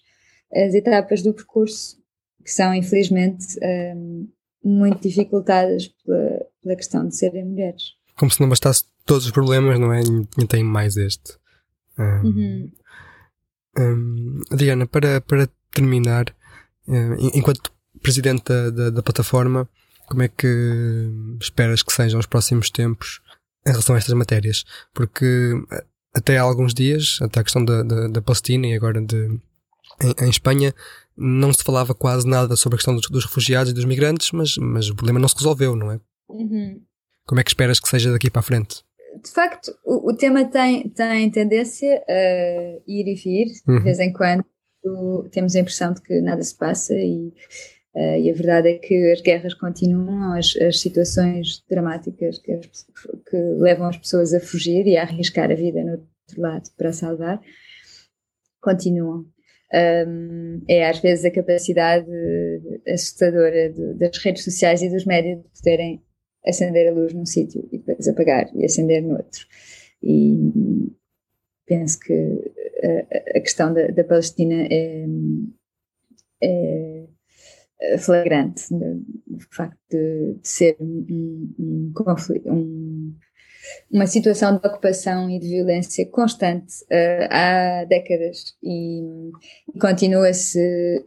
as, 0.52 0.74
etapas 0.74 1.22
do 1.22 1.34
percurso, 1.34 1.98
que 2.44 2.50
são, 2.50 2.72
infelizmente, 2.72 3.58
um, 3.58 3.64
ehm, 3.64 4.28
muito 4.62 5.00
dificultadas 5.00 5.88
pela, 5.88 6.46
pela 6.62 6.76
questão 6.76 7.08
de 7.08 7.16
serem 7.16 7.44
mulheres. 7.44 7.94
Como 8.16 8.30
se 8.30 8.40
não 8.40 8.48
bastasse 8.48 8.84
todos 9.10 9.26
os 9.26 9.32
problemas, 9.32 9.76
não 9.76 9.92
é? 9.92 10.02
E 10.38 10.46
tem 10.46 10.62
mais 10.62 10.96
este. 10.96 11.36
Um, 11.98 12.04
uhum. 12.04 12.72
um, 13.76 14.56
Diana, 14.56 14.86
para, 14.86 15.20
para 15.20 15.48
terminar, 15.74 16.26
uh, 16.86 17.16
enquanto 17.34 17.72
presidente 18.00 18.44
da, 18.44 18.70
da, 18.70 18.90
da, 18.90 19.02
plataforma, 19.02 19.68
como 20.06 20.22
é 20.22 20.28
que 20.28 21.10
esperas 21.40 21.82
que 21.82 21.92
sejam 21.92 22.20
os 22.20 22.26
próximos 22.26 22.70
tempos 22.70 23.20
em 23.66 23.70
relação 23.72 23.96
a 23.96 23.98
estas 23.98 24.14
matérias? 24.14 24.64
Porque 24.94 25.60
até 26.14 26.38
há 26.38 26.42
alguns 26.42 26.72
dias, 26.72 27.18
até 27.20 27.40
a 27.40 27.42
questão 27.42 27.64
da, 27.64 27.82
da, 27.82 28.06
da 28.06 28.22
Palestina 28.22 28.68
e 28.68 28.74
agora 28.74 29.02
de, 29.02 29.40
em, 30.00 30.24
em, 30.24 30.30
Espanha, 30.30 30.72
não 31.16 31.52
se 31.52 31.64
falava 31.64 31.96
quase 31.96 32.28
nada 32.28 32.54
sobre 32.54 32.76
a 32.76 32.78
questão 32.78 32.94
dos, 32.94 33.10
dos, 33.10 33.24
refugiados 33.24 33.72
e 33.72 33.74
dos 33.74 33.84
migrantes, 33.84 34.30
mas, 34.30 34.56
mas 34.56 34.88
o 34.88 34.94
problema 34.94 35.18
não 35.18 35.28
se 35.28 35.34
resolveu, 35.34 35.74
não 35.74 35.90
é? 35.90 36.00
Uhum. 36.28 36.80
Como 37.26 37.40
é 37.40 37.42
que 37.42 37.50
esperas 37.50 37.80
que 37.80 37.88
seja 37.88 38.12
daqui 38.12 38.30
para 38.30 38.38
a 38.38 38.44
frente? 38.44 38.84
De 39.22 39.30
facto, 39.30 39.76
o, 39.84 40.10
o, 40.10 40.16
tema 40.16 40.44
tem, 40.44 40.88
tem 40.88 41.30
tendência 41.30 42.02
a 42.08 42.80
ir 42.86 43.08
e 43.08 43.14
vir, 43.14 43.46
uhum. 43.66 43.78
de 43.78 43.84
vez 43.84 43.98
em 43.98 44.12
quando 44.12 44.44
temos 45.30 45.54
a 45.54 45.60
impressão 45.60 45.92
de 45.92 46.00
que 46.00 46.20
nada 46.20 46.42
se 46.42 46.56
passa 46.56 46.94
e, 46.94 47.28
uh, 47.94 48.16
e 48.18 48.30
a 48.30 48.34
verdade 48.34 48.68
é 48.68 48.78
que 48.78 49.12
as 49.12 49.20
guerras 49.20 49.54
continuam, 49.54 50.32
as, 50.32 50.56
as 50.56 50.80
situações 50.80 51.62
dramáticas 51.68 52.38
que, 52.38 52.52
as, 52.52 52.86
que, 53.28 53.36
levam 53.58 53.88
as 53.88 53.98
pessoas 53.98 54.32
a 54.32 54.40
fugir 54.40 54.86
e 54.86 54.96
a 54.96 55.02
arriscar 55.02 55.50
a 55.50 55.54
vida 55.54 55.82
no 55.82 55.92
outro 55.92 56.40
lado 56.40 56.70
para 56.76 56.92
salvar, 56.92 57.40
continuam. 58.60 59.26
Um, 59.72 60.64
é 60.68 60.88
às 60.88 60.98
vezes 60.98 61.24
a 61.24 61.30
capacidade 61.30 62.10
assustadora 62.88 63.70
de, 63.70 63.94
das 63.94 64.18
redes 64.18 64.42
sociais 64.42 64.82
e 64.82 64.90
dos 64.90 65.04
médias 65.04 65.38
de 65.38 65.48
poderem 65.56 66.02
acender 66.46 66.88
a 66.88 66.92
luz 66.92 67.12
num 67.12 67.26
sítio 67.26 67.68
e 67.72 67.78
depois 67.78 68.08
apagar 68.08 68.50
e 68.54 68.64
acender 68.64 69.02
no 69.02 69.16
outro. 69.16 69.46
E 70.02 70.52
penso 71.66 71.98
que 72.00 72.52
a, 72.82 73.38
a 73.38 73.40
questão 73.40 73.72
da, 73.72 73.88
da, 73.88 74.04
Palestina 74.04 74.66
é, 74.70 75.06
é 76.42 77.98
flagrante, 77.98 78.74
o 78.74 79.38
facto 79.50 79.76
de, 79.90 80.34
de 80.34 80.48
ser 80.48 80.76
um, 80.80 81.54
um 81.58 81.92
um, 82.46 83.14
uma 83.90 84.06
situação 84.06 84.58
de 84.58 84.66
ocupação 84.66 85.30
e 85.30 85.38
de 85.38 85.48
violência 85.48 86.06
constante 86.10 86.82
uh, 86.84 87.28
há 87.30 87.84
décadas 87.84 88.56
e, 88.62 89.02
e 89.74 89.78
continua-se 89.78 91.04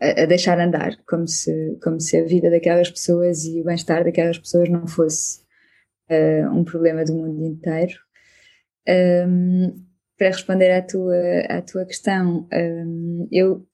a, 0.00 0.26
deixar 0.26 0.58
andar, 0.60 0.96
como 1.06 1.26
se, 1.26 1.78
como 1.82 2.00
se 2.00 2.16
a 2.16 2.24
vida 2.24 2.50
daquelas 2.50 2.90
pessoas 2.90 3.44
e 3.44 3.60
o 3.60 3.64
bem-estar 3.64 4.04
daquelas 4.04 4.38
pessoas 4.38 4.68
não 4.68 4.86
fosse 4.86 5.40
uh, 6.10 6.50
um 6.52 6.64
problema 6.64 7.04
do 7.04 7.14
mundo 7.14 7.44
inteiro. 7.44 7.94
Um, 8.88 9.84
para 10.18 10.28
responder 10.28 10.70
à 10.70 10.82
tua, 10.82 11.40
à 11.48 11.62
tua 11.62 11.86
questão, 11.86 12.46
um, 12.52 13.28
eu, 13.32 13.66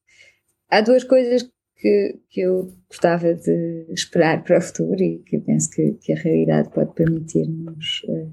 há 0.71 0.81
duas 0.81 1.03
coisas 1.03 1.43
que, 1.77 2.21
que 2.31 2.41
eu 2.41 2.73
gostava 2.89 3.35
de 3.35 3.87
esperar 3.91 4.45
para 4.45 4.59
o 4.59 4.63
futuro 4.63 5.03
e 5.03 5.19
que 5.25 5.39
penso 5.39 5.71
que, 5.71 5.93
que 5.95 6.13
a 6.13 6.17
realidade 6.17 6.71
pode 6.71 6.95
permitir-nos 6.95 8.03
uh, 8.09 8.33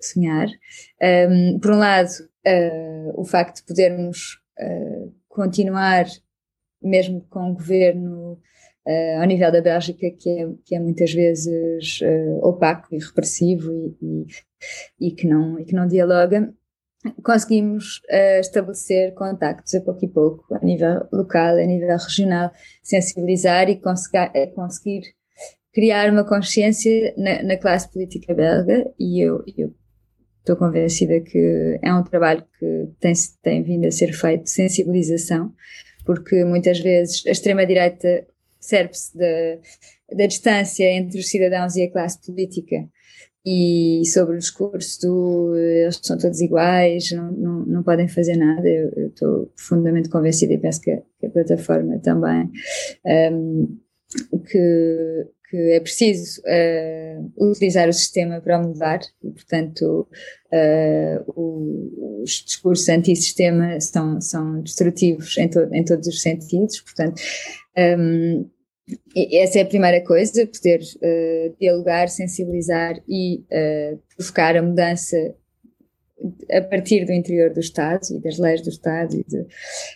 sonhar. 0.00 0.48
Um, 1.02 1.58
por 1.58 1.72
um 1.72 1.78
lado, 1.78 2.10
uh, 2.46 3.20
o 3.20 3.24
facto 3.24 3.56
de 3.56 3.66
podermos 3.66 4.40
uh, 4.60 5.12
continuar 5.28 6.06
mesmo 6.82 7.24
com 7.28 7.50
o 7.50 7.54
governo 7.54 8.38
uh, 8.86 9.20
ao 9.20 9.26
nível 9.26 9.52
da 9.52 9.60
Bélgica, 9.60 10.10
que 10.10 10.30
é, 10.30 10.48
que 10.64 10.74
é 10.74 10.80
muitas 10.80 11.12
vezes 11.12 12.00
uh, 12.00 12.46
opaco 12.46 12.94
e 12.94 12.98
repressivo 12.98 13.70
e, 13.72 13.96
e, 15.00 15.08
e, 15.08 15.10
que 15.12 15.26
não, 15.26 15.58
e 15.58 15.64
que 15.64 15.74
não 15.74 15.86
dialoga, 15.86 16.52
conseguimos 17.22 17.98
uh, 18.10 18.40
estabelecer 18.40 19.14
contactos 19.14 19.74
a 19.74 19.80
pouco 19.80 20.04
e 20.04 20.08
pouco, 20.08 20.54
a 20.54 20.64
nível 20.64 21.06
local, 21.12 21.56
a 21.56 21.66
nível 21.66 21.96
regional, 21.96 22.50
sensibilizar 22.82 23.68
e 23.68 23.80
conseguir, 23.80 24.52
conseguir 24.54 25.02
criar 25.72 26.10
uma 26.10 26.24
consciência 26.24 27.14
na, 27.16 27.42
na, 27.42 27.56
classe 27.56 27.90
política 27.92 28.34
belga. 28.34 28.90
E 28.98 29.24
eu, 29.24 29.44
eu 29.56 29.72
estou 30.40 30.56
convencida 30.56 31.20
que 31.20 31.78
é 31.82 31.94
um 31.94 32.02
trabalho 32.02 32.44
que 32.58 32.88
tem, 32.98 33.12
tem 33.42 33.62
vindo 33.62 33.86
a 33.86 33.90
ser 33.90 34.12
feito 34.12 34.44
de 34.44 34.50
sensibilização 34.50 35.52
porque 36.08 36.42
muitas 36.42 36.80
vezes 36.80 37.22
a 37.26 37.30
extrema-direita 37.30 38.26
serve-se 38.58 39.14
da, 39.14 40.16
da 40.16 40.26
distância 40.26 40.90
entre 40.90 41.20
os 41.20 41.28
cidadãos 41.28 41.76
e 41.76 41.82
a 41.82 41.92
classe 41.92 42.18
política. 42.24 42.88
E 43.44 44.00
sobre 44.06 44.36
o 44.36 44.38
discurso 44.38 45.02
do 45.02 45.54
eles 45.54 46.00
são 46.02 46.16
todos 46.16 46.40
iguais, 46.40 47.12
não, 47.12 47.30
não, 47.30 47.66
não 47.66 47.82
podem 47.82 48.08
fazer 48.08 48.36
nada, 48.36 48.66
eu 48.66 49.08
estou 49.08 49.52
profundamente 49.54 50.08
convencida 50.08 50.54
e 50.54 50.58
penso 50.58 50.80
que, 50.80 50.96
que 51.20 51.26
a 51.26 51.30
plataforma 51.30 51.98
também, 51.98 52.50
um, 53.30 53.78
que, 54.50 55.26
que 55.50 55.56
é 55.72 55.80
preciso 55.80 56.42
uh, 56.42 57.32
utilizar 57.50 57.88
o 57.88 57.92
sistema 57.92 58.40
para 58.40 58.58
mudar 58.58 59.00
e, 59.22 59.30
portanto, 59.30 60.06
uh, 60.52 62.22
os 62.22 62.44
discursos 62.44 62.88
anti-sistema 62.88 63.80
são, 63.80 64.20
são 64.20 64.60
destrutivos 64.60 65.38
em, 65.38 65.48
to, 65.48 65.60
em 65.72 65.84
todos 65.84 66.06
os 66.06 66.20
sentidos, 66.20 66.80
portanto, 66.80 67.20
um, 67.78 68.48
essa 69.32 69.58
é 69.58 69.62
a 69.62 69.66
primeira 69.66 70.02
coisa, 70.02 70.46
poder 70.46 70.80
uh, 70.80 71.56
dialogar, 71.58 72.08
sensibilizar 72.08 73.00
e 73.08 73.42
provocar 74.16 74.56
a 74.56 74.62
mudança 74.62 75.16
a 76.50 76.60
partir 76.62 77.04
do 77.04 77.12
interior 77.12 77.52
do 77.52 77.60
Estado 77.60 78.02
e 78.10 78.20
das 78.20 78.38
leis 78.38 78.60
do 78.62 78.70
Estado 78.70 79.14
e, 79.14 79.24
de, 79.24 79.46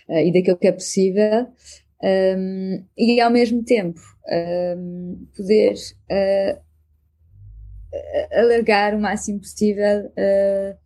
e 0.09 0.32
daquilo 0.32 0.57
que 0.57 0.68
é 0.68 0.72
possível 0.72 1.48
um, 2.03 2.84
e 2.96 3.20
ao 3.20 3.30
mesmo 3.30 3.64
tempo 3.64 4.00
um, 4.31 5.27
poder 5.37 5.75
uh, 6.11 6.61
alargar 8.33 8.95
o 8.95 9.01
máximo 9.01 9.41
possível 9.41 10.07
uh, 10.07 10.79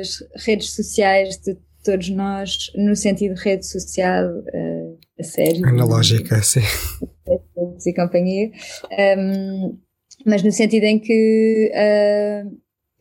as 0.00 0.18
redes 0.44 0.74
sociais 0.74 1.36
de 1.38 1.56
todos 1.84 2.08
nós 2.10 2.70
no 2.76 2.94
sentido 2.94 3.34
de 3.34 3.42
rede 3.42 3.66
social 3.66 4.24
uh, 4.26 4.98
a 5.18 5.22
sério. 5.22 5.66
Analógica, 5.66 6.42
sim. 6.42 6.60
E 7.84 7.94
companhia. 7.94 8.50
Um, 9.18 9.78
mas 10.24 10.42
no 10.42 10.52
sentido 10.52 10.84
em 10.84 10.98
que 10.98 11.72
uh, 11.74 12.56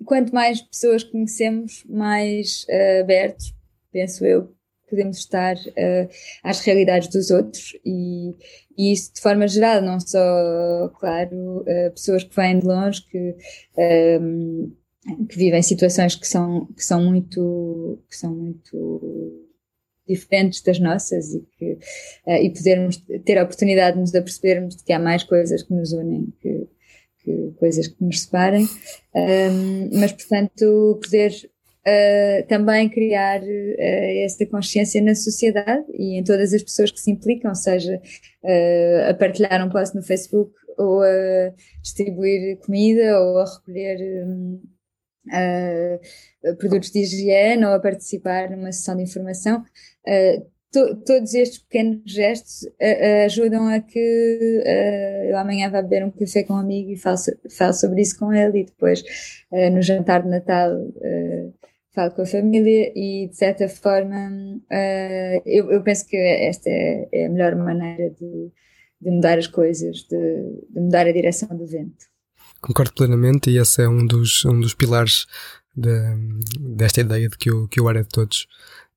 quanto 0.06 0.34
mais 0.34 0.62
pessoas 0.62 1.04
conhecemos, 1.04 1.84
mais 1.88 2.66
uh, 2.70 3.02
abertos, 3.02 3.54
penso 3.92 4.26
eu, 4.26 4.54
podemos 4.92 5.18
estar 5.18 5.56
uh, 5.56 6.10
às 6.44 6.60
realidades 6.60 7.08
dos 7.08 7.32
outros 7.32 7.74
e, 7.84 8.36
e, 8.78 8.94
isso 8.94 9.14
de 9.14 9.22
forma 9.22 9.48
geral, 9.48 9.82
não 9.82 10.00
só, 10.00 10.90
claro, 11.00 11.62
uh, 11.62 11.92
pessoas 11.92 12.24
que 12.24 12.36
vêm 12.36 12.60
de 12.60 12.68
longe, 12.68 13.02
que 13.10 13.36
um, 13.78 14.72
ehm, 15.08 15.26
que 15.28 15.38
vivem 15.38 15.64
situações 15.64 16.16
que 16.16 16.28
são, 16.28 16.68
que 16.76 16.84
são 16.84 17.04
muito 17.04 18.04
que 18.08 18.16
são 18.16 18.36
muito 18.36 19.48
diferentes 20.08 20.62
das 20.62 20.80
nossas 20.80 21.34
e 21.34 21.42
que 21.58 21.74
uh, 22.28 22.44
e 22.44 22.50
podermos 22.52 22.98
ter 23.26 23.38
a 23.38 23.44
oportunidade 23.44 23.96
de 23.96 24.02
nos 24.02 24.14
apercebermos 24.14 24.76
de 24.76 24.84
que 24.84 24.94
há 24.94 25.00
mais 25.00 25.24
coisas 25.24 25.64
que 25.64 25.74
nos 25.74 25.92
unem 25.94 26.32
que, 26.42 26.68
que 27.24 27.52
coisas 27.58 27.88
que 27.88 28.04
nos 28.04 28.22
separem. 28.22 28.68
Um, 29.16 29.90
mas 30.00 30.12
portanto 30.12 31.00
poder 31.02 31.32
uh, 31.88 32.48
também 32.48 32.90
criar 32.90 33.42
uh, 33.42 34.24
esta 34.24 34.46
consciência 34.46 35.02
na 35.02 35.16
sociedade 35.16 35.86
e 35.94 36.20
em 36.20 36.24
todas 36.24 36.54
as 36.54 36.64
pessoas 36.64 36.92
que 36.92 37.00
se 37.00 37.12
implicam, 37.12 37.54
seja 37.56 37.96
uh, 38.44 39.10
a 39.10 39.14
partilhar 39.14 39.66
um 39.66 39.70
post 39.70 39.96
no 39.96 40.04
Facebook 40.04 40.54
ou 40.78 41.02
a 41.02 41.54
distribuir 41.82 42.58
comida 42.60 43.20
ou 43.20 43.38
a 43.40 43.46
recolher 43.46 44.26
um, 44.26 44.62
produtos 46.58 46.92
de 46.92 47.00
higiene 47.00 47.66
ou 47.66 47.74
a 47.74 47.80
participar 47.80 48.50
numa 48.50 48.72
sessão 48.72 48.96
de 48.96 49.04
informação. 49.04 49.64
To, 50.72 50.96
todos 51.06 51.34
estes 51.34 51.60
pequenos 51.60 52.02
gestos 52.06 52.64
uh, 52.64 53.26
ajudam 53.26 53.68
a 53.68 53.82
que 53.82 54.64
uh, 54.66 55.30
eu 55.30 55.38
amanhã 55.38 55.70
vá 55.70 55.82
beber 55.82 56.06
um 56.06 56.12
café 56.12 56.44
com 56.44 56.54
um 56.54 56.58
amigo 56.58 56.92
e 56.92 56.96
falo, 56.96 57.18
falo 57.50 57.74
sobre 57.74 58.02
isso 58.02 58.18
com 58.18 58.32
ele 58.32 58.62
e 58.62 58.64
depois 58.64 59.02
uh, 59.52 59.70
no 59.70 59.82
jantar 59.82 60.24
de 60.24 60.30
Natal 60.30 60.72
falo 61.94 62.12
com 62.12 62.22
a 62.22 62.26
família 62.26 62.92
e 62.96 63.28
de 63.28 63.36
certa 63.36 63.68
forma 63.68 64.30
uh, 64.72 65.42
eu, 65.46 65.72
eu, 65.72 65.84
penso 65.84 66.06
que 66.08 66.18
esta 66.18 66.70
é, 66.70 67.08
é 67.12 67.26
a 67.26 67.30
melhor 67.30 67.56
maneira 67.56 68.10
de, 68.10 68.52
de 69.02 69.12
mudar 69.12 69.38
as 69.38 69.48
coisas, 69.48 69.98
de, 70.04 70.18
de, 70.70 70.80
mudar 70.80 71.06
a 71.06 71.12
direção 71.12 71.56
do 71.56 71.66
vento. 71.66 72.06
Concordo 72.62 72.94
plenamente 72.94 73.50
e 73.50 73.58
esse 73.58 73.82
é 73.82 73.90
um 73.90 74.06
dos, 74.06 74.46
um 74.46 74.60
dos 74.60 74.74
pilares 74.74 75.26
de, 75.76 75.92
desta 76.60 77.02
ideia 77.02 77.28
de 77.28 77.38
que 77.38 77.52
o, 77.52 77.68
que 77.68 77.82
o 77.82 77.88
ar 77.88 77.96
é 77.96 78.04
de 78.04 78.10
todos. 78.10 78.48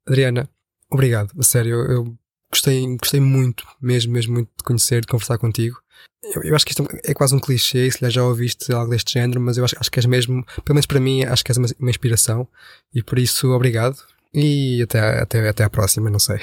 Adriana, 0.06 0.48
obrigado, 0.90 1.32
a 1.38 1.42
sério, 1.42 1.76
eu, 1.90 2.18
gostei, 2.54 2.96
gostei 2.96 3.20
muito, 3.20 3.64
mesmo, 3.82 4.12
mesmo 4.12 4.34
muito 4.34 4.50
de 4.56 4.64
conhecer, 4.64 5.00
de 5.00 5.08
conversar 5.08 5.38
contigo. 5.38 5.76
Eu, 6.22 6.42
eu, 6.42 6.56
acho 6.56 6.64
que 6.64 6.72
isto 6.72 6.86
é 7.04 7.12
quase 7.12 7.34
um 7.34 7.40
clichê, 7.40 7.90
se 7.90 8.10
já 8.10 8.24
ouviste 8.24 8.72
algo 8.72 8.90
deste 8.90 9.12
género, 9.12 9.40
mas 9.40 9.58
eu 9.58 9.64
acho, 9.64 9.76
acho 9.78 9.90
que 9.90 9.98
és 9.98 10.06
mesmo, 10.06 10.44
pelo 10.64 10.74
menos 10.74 10.86
para 10.86 11.00
mim, 11.00 11.22
acho 11.24 11.44
que 11.44 11.50
és 11.50 11.58
uma, 11.58 11.68
uma 11.78 11.90
inspiração 11.90 12.48
e 12.94 13.02
por 13.02 13.18
isso 13.18 13.52
obrigado 13.52 13.96
e 14.32 14.82
até, 14.82 14.98
até, 15.20 15.48
até 15.48 15.64
à 15.64 15.70
próxima, 15.70 16.08
não 16.08 16.18
sei. 16.18 16.38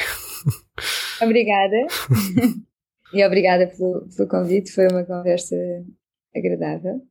Obrigada. 1.21 1.75
e 3.13 3.25
obrigada 3.25 3.67
pelo, 3.67 4.07
pelo 4.15 4.29
convite, 4.29 4.71
foi 4.71 4.87
uma 4.87 5.03
conversa 5.03 5.55
agradável. 6.35 7.01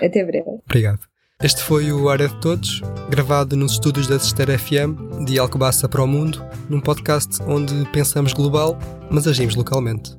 Até 0.00 0.24
breve. 0.24 0.60
Obrigado. 0.64 1.00
Este 1.40 1.62
foi 1.62 1.92
o 1.92 2.08
Área 2.08 2.26
de 2.26 2.34
Todos, 2.40 2.82
gravado 3.08 3.56
nos 3.56 3.70
estúdios 3.70 4.08
da 4.08 4.18
Sister 4.18 4.58
FM, 4.58 5.24
de 5.24 5.38
Alcobaça 5.38 5.88
para 5.88 6.02
o 6.02 6.06
Mundo, 6.06 6.44
num 6.68 6.80
podcast 6.80 7.40
onde 7.46 7.88
pensamos 7.92 8.32
global, 8.32 8.76
mas 9.08 9.24
agimos 9.28 9.54
localmente. 9.54 10.17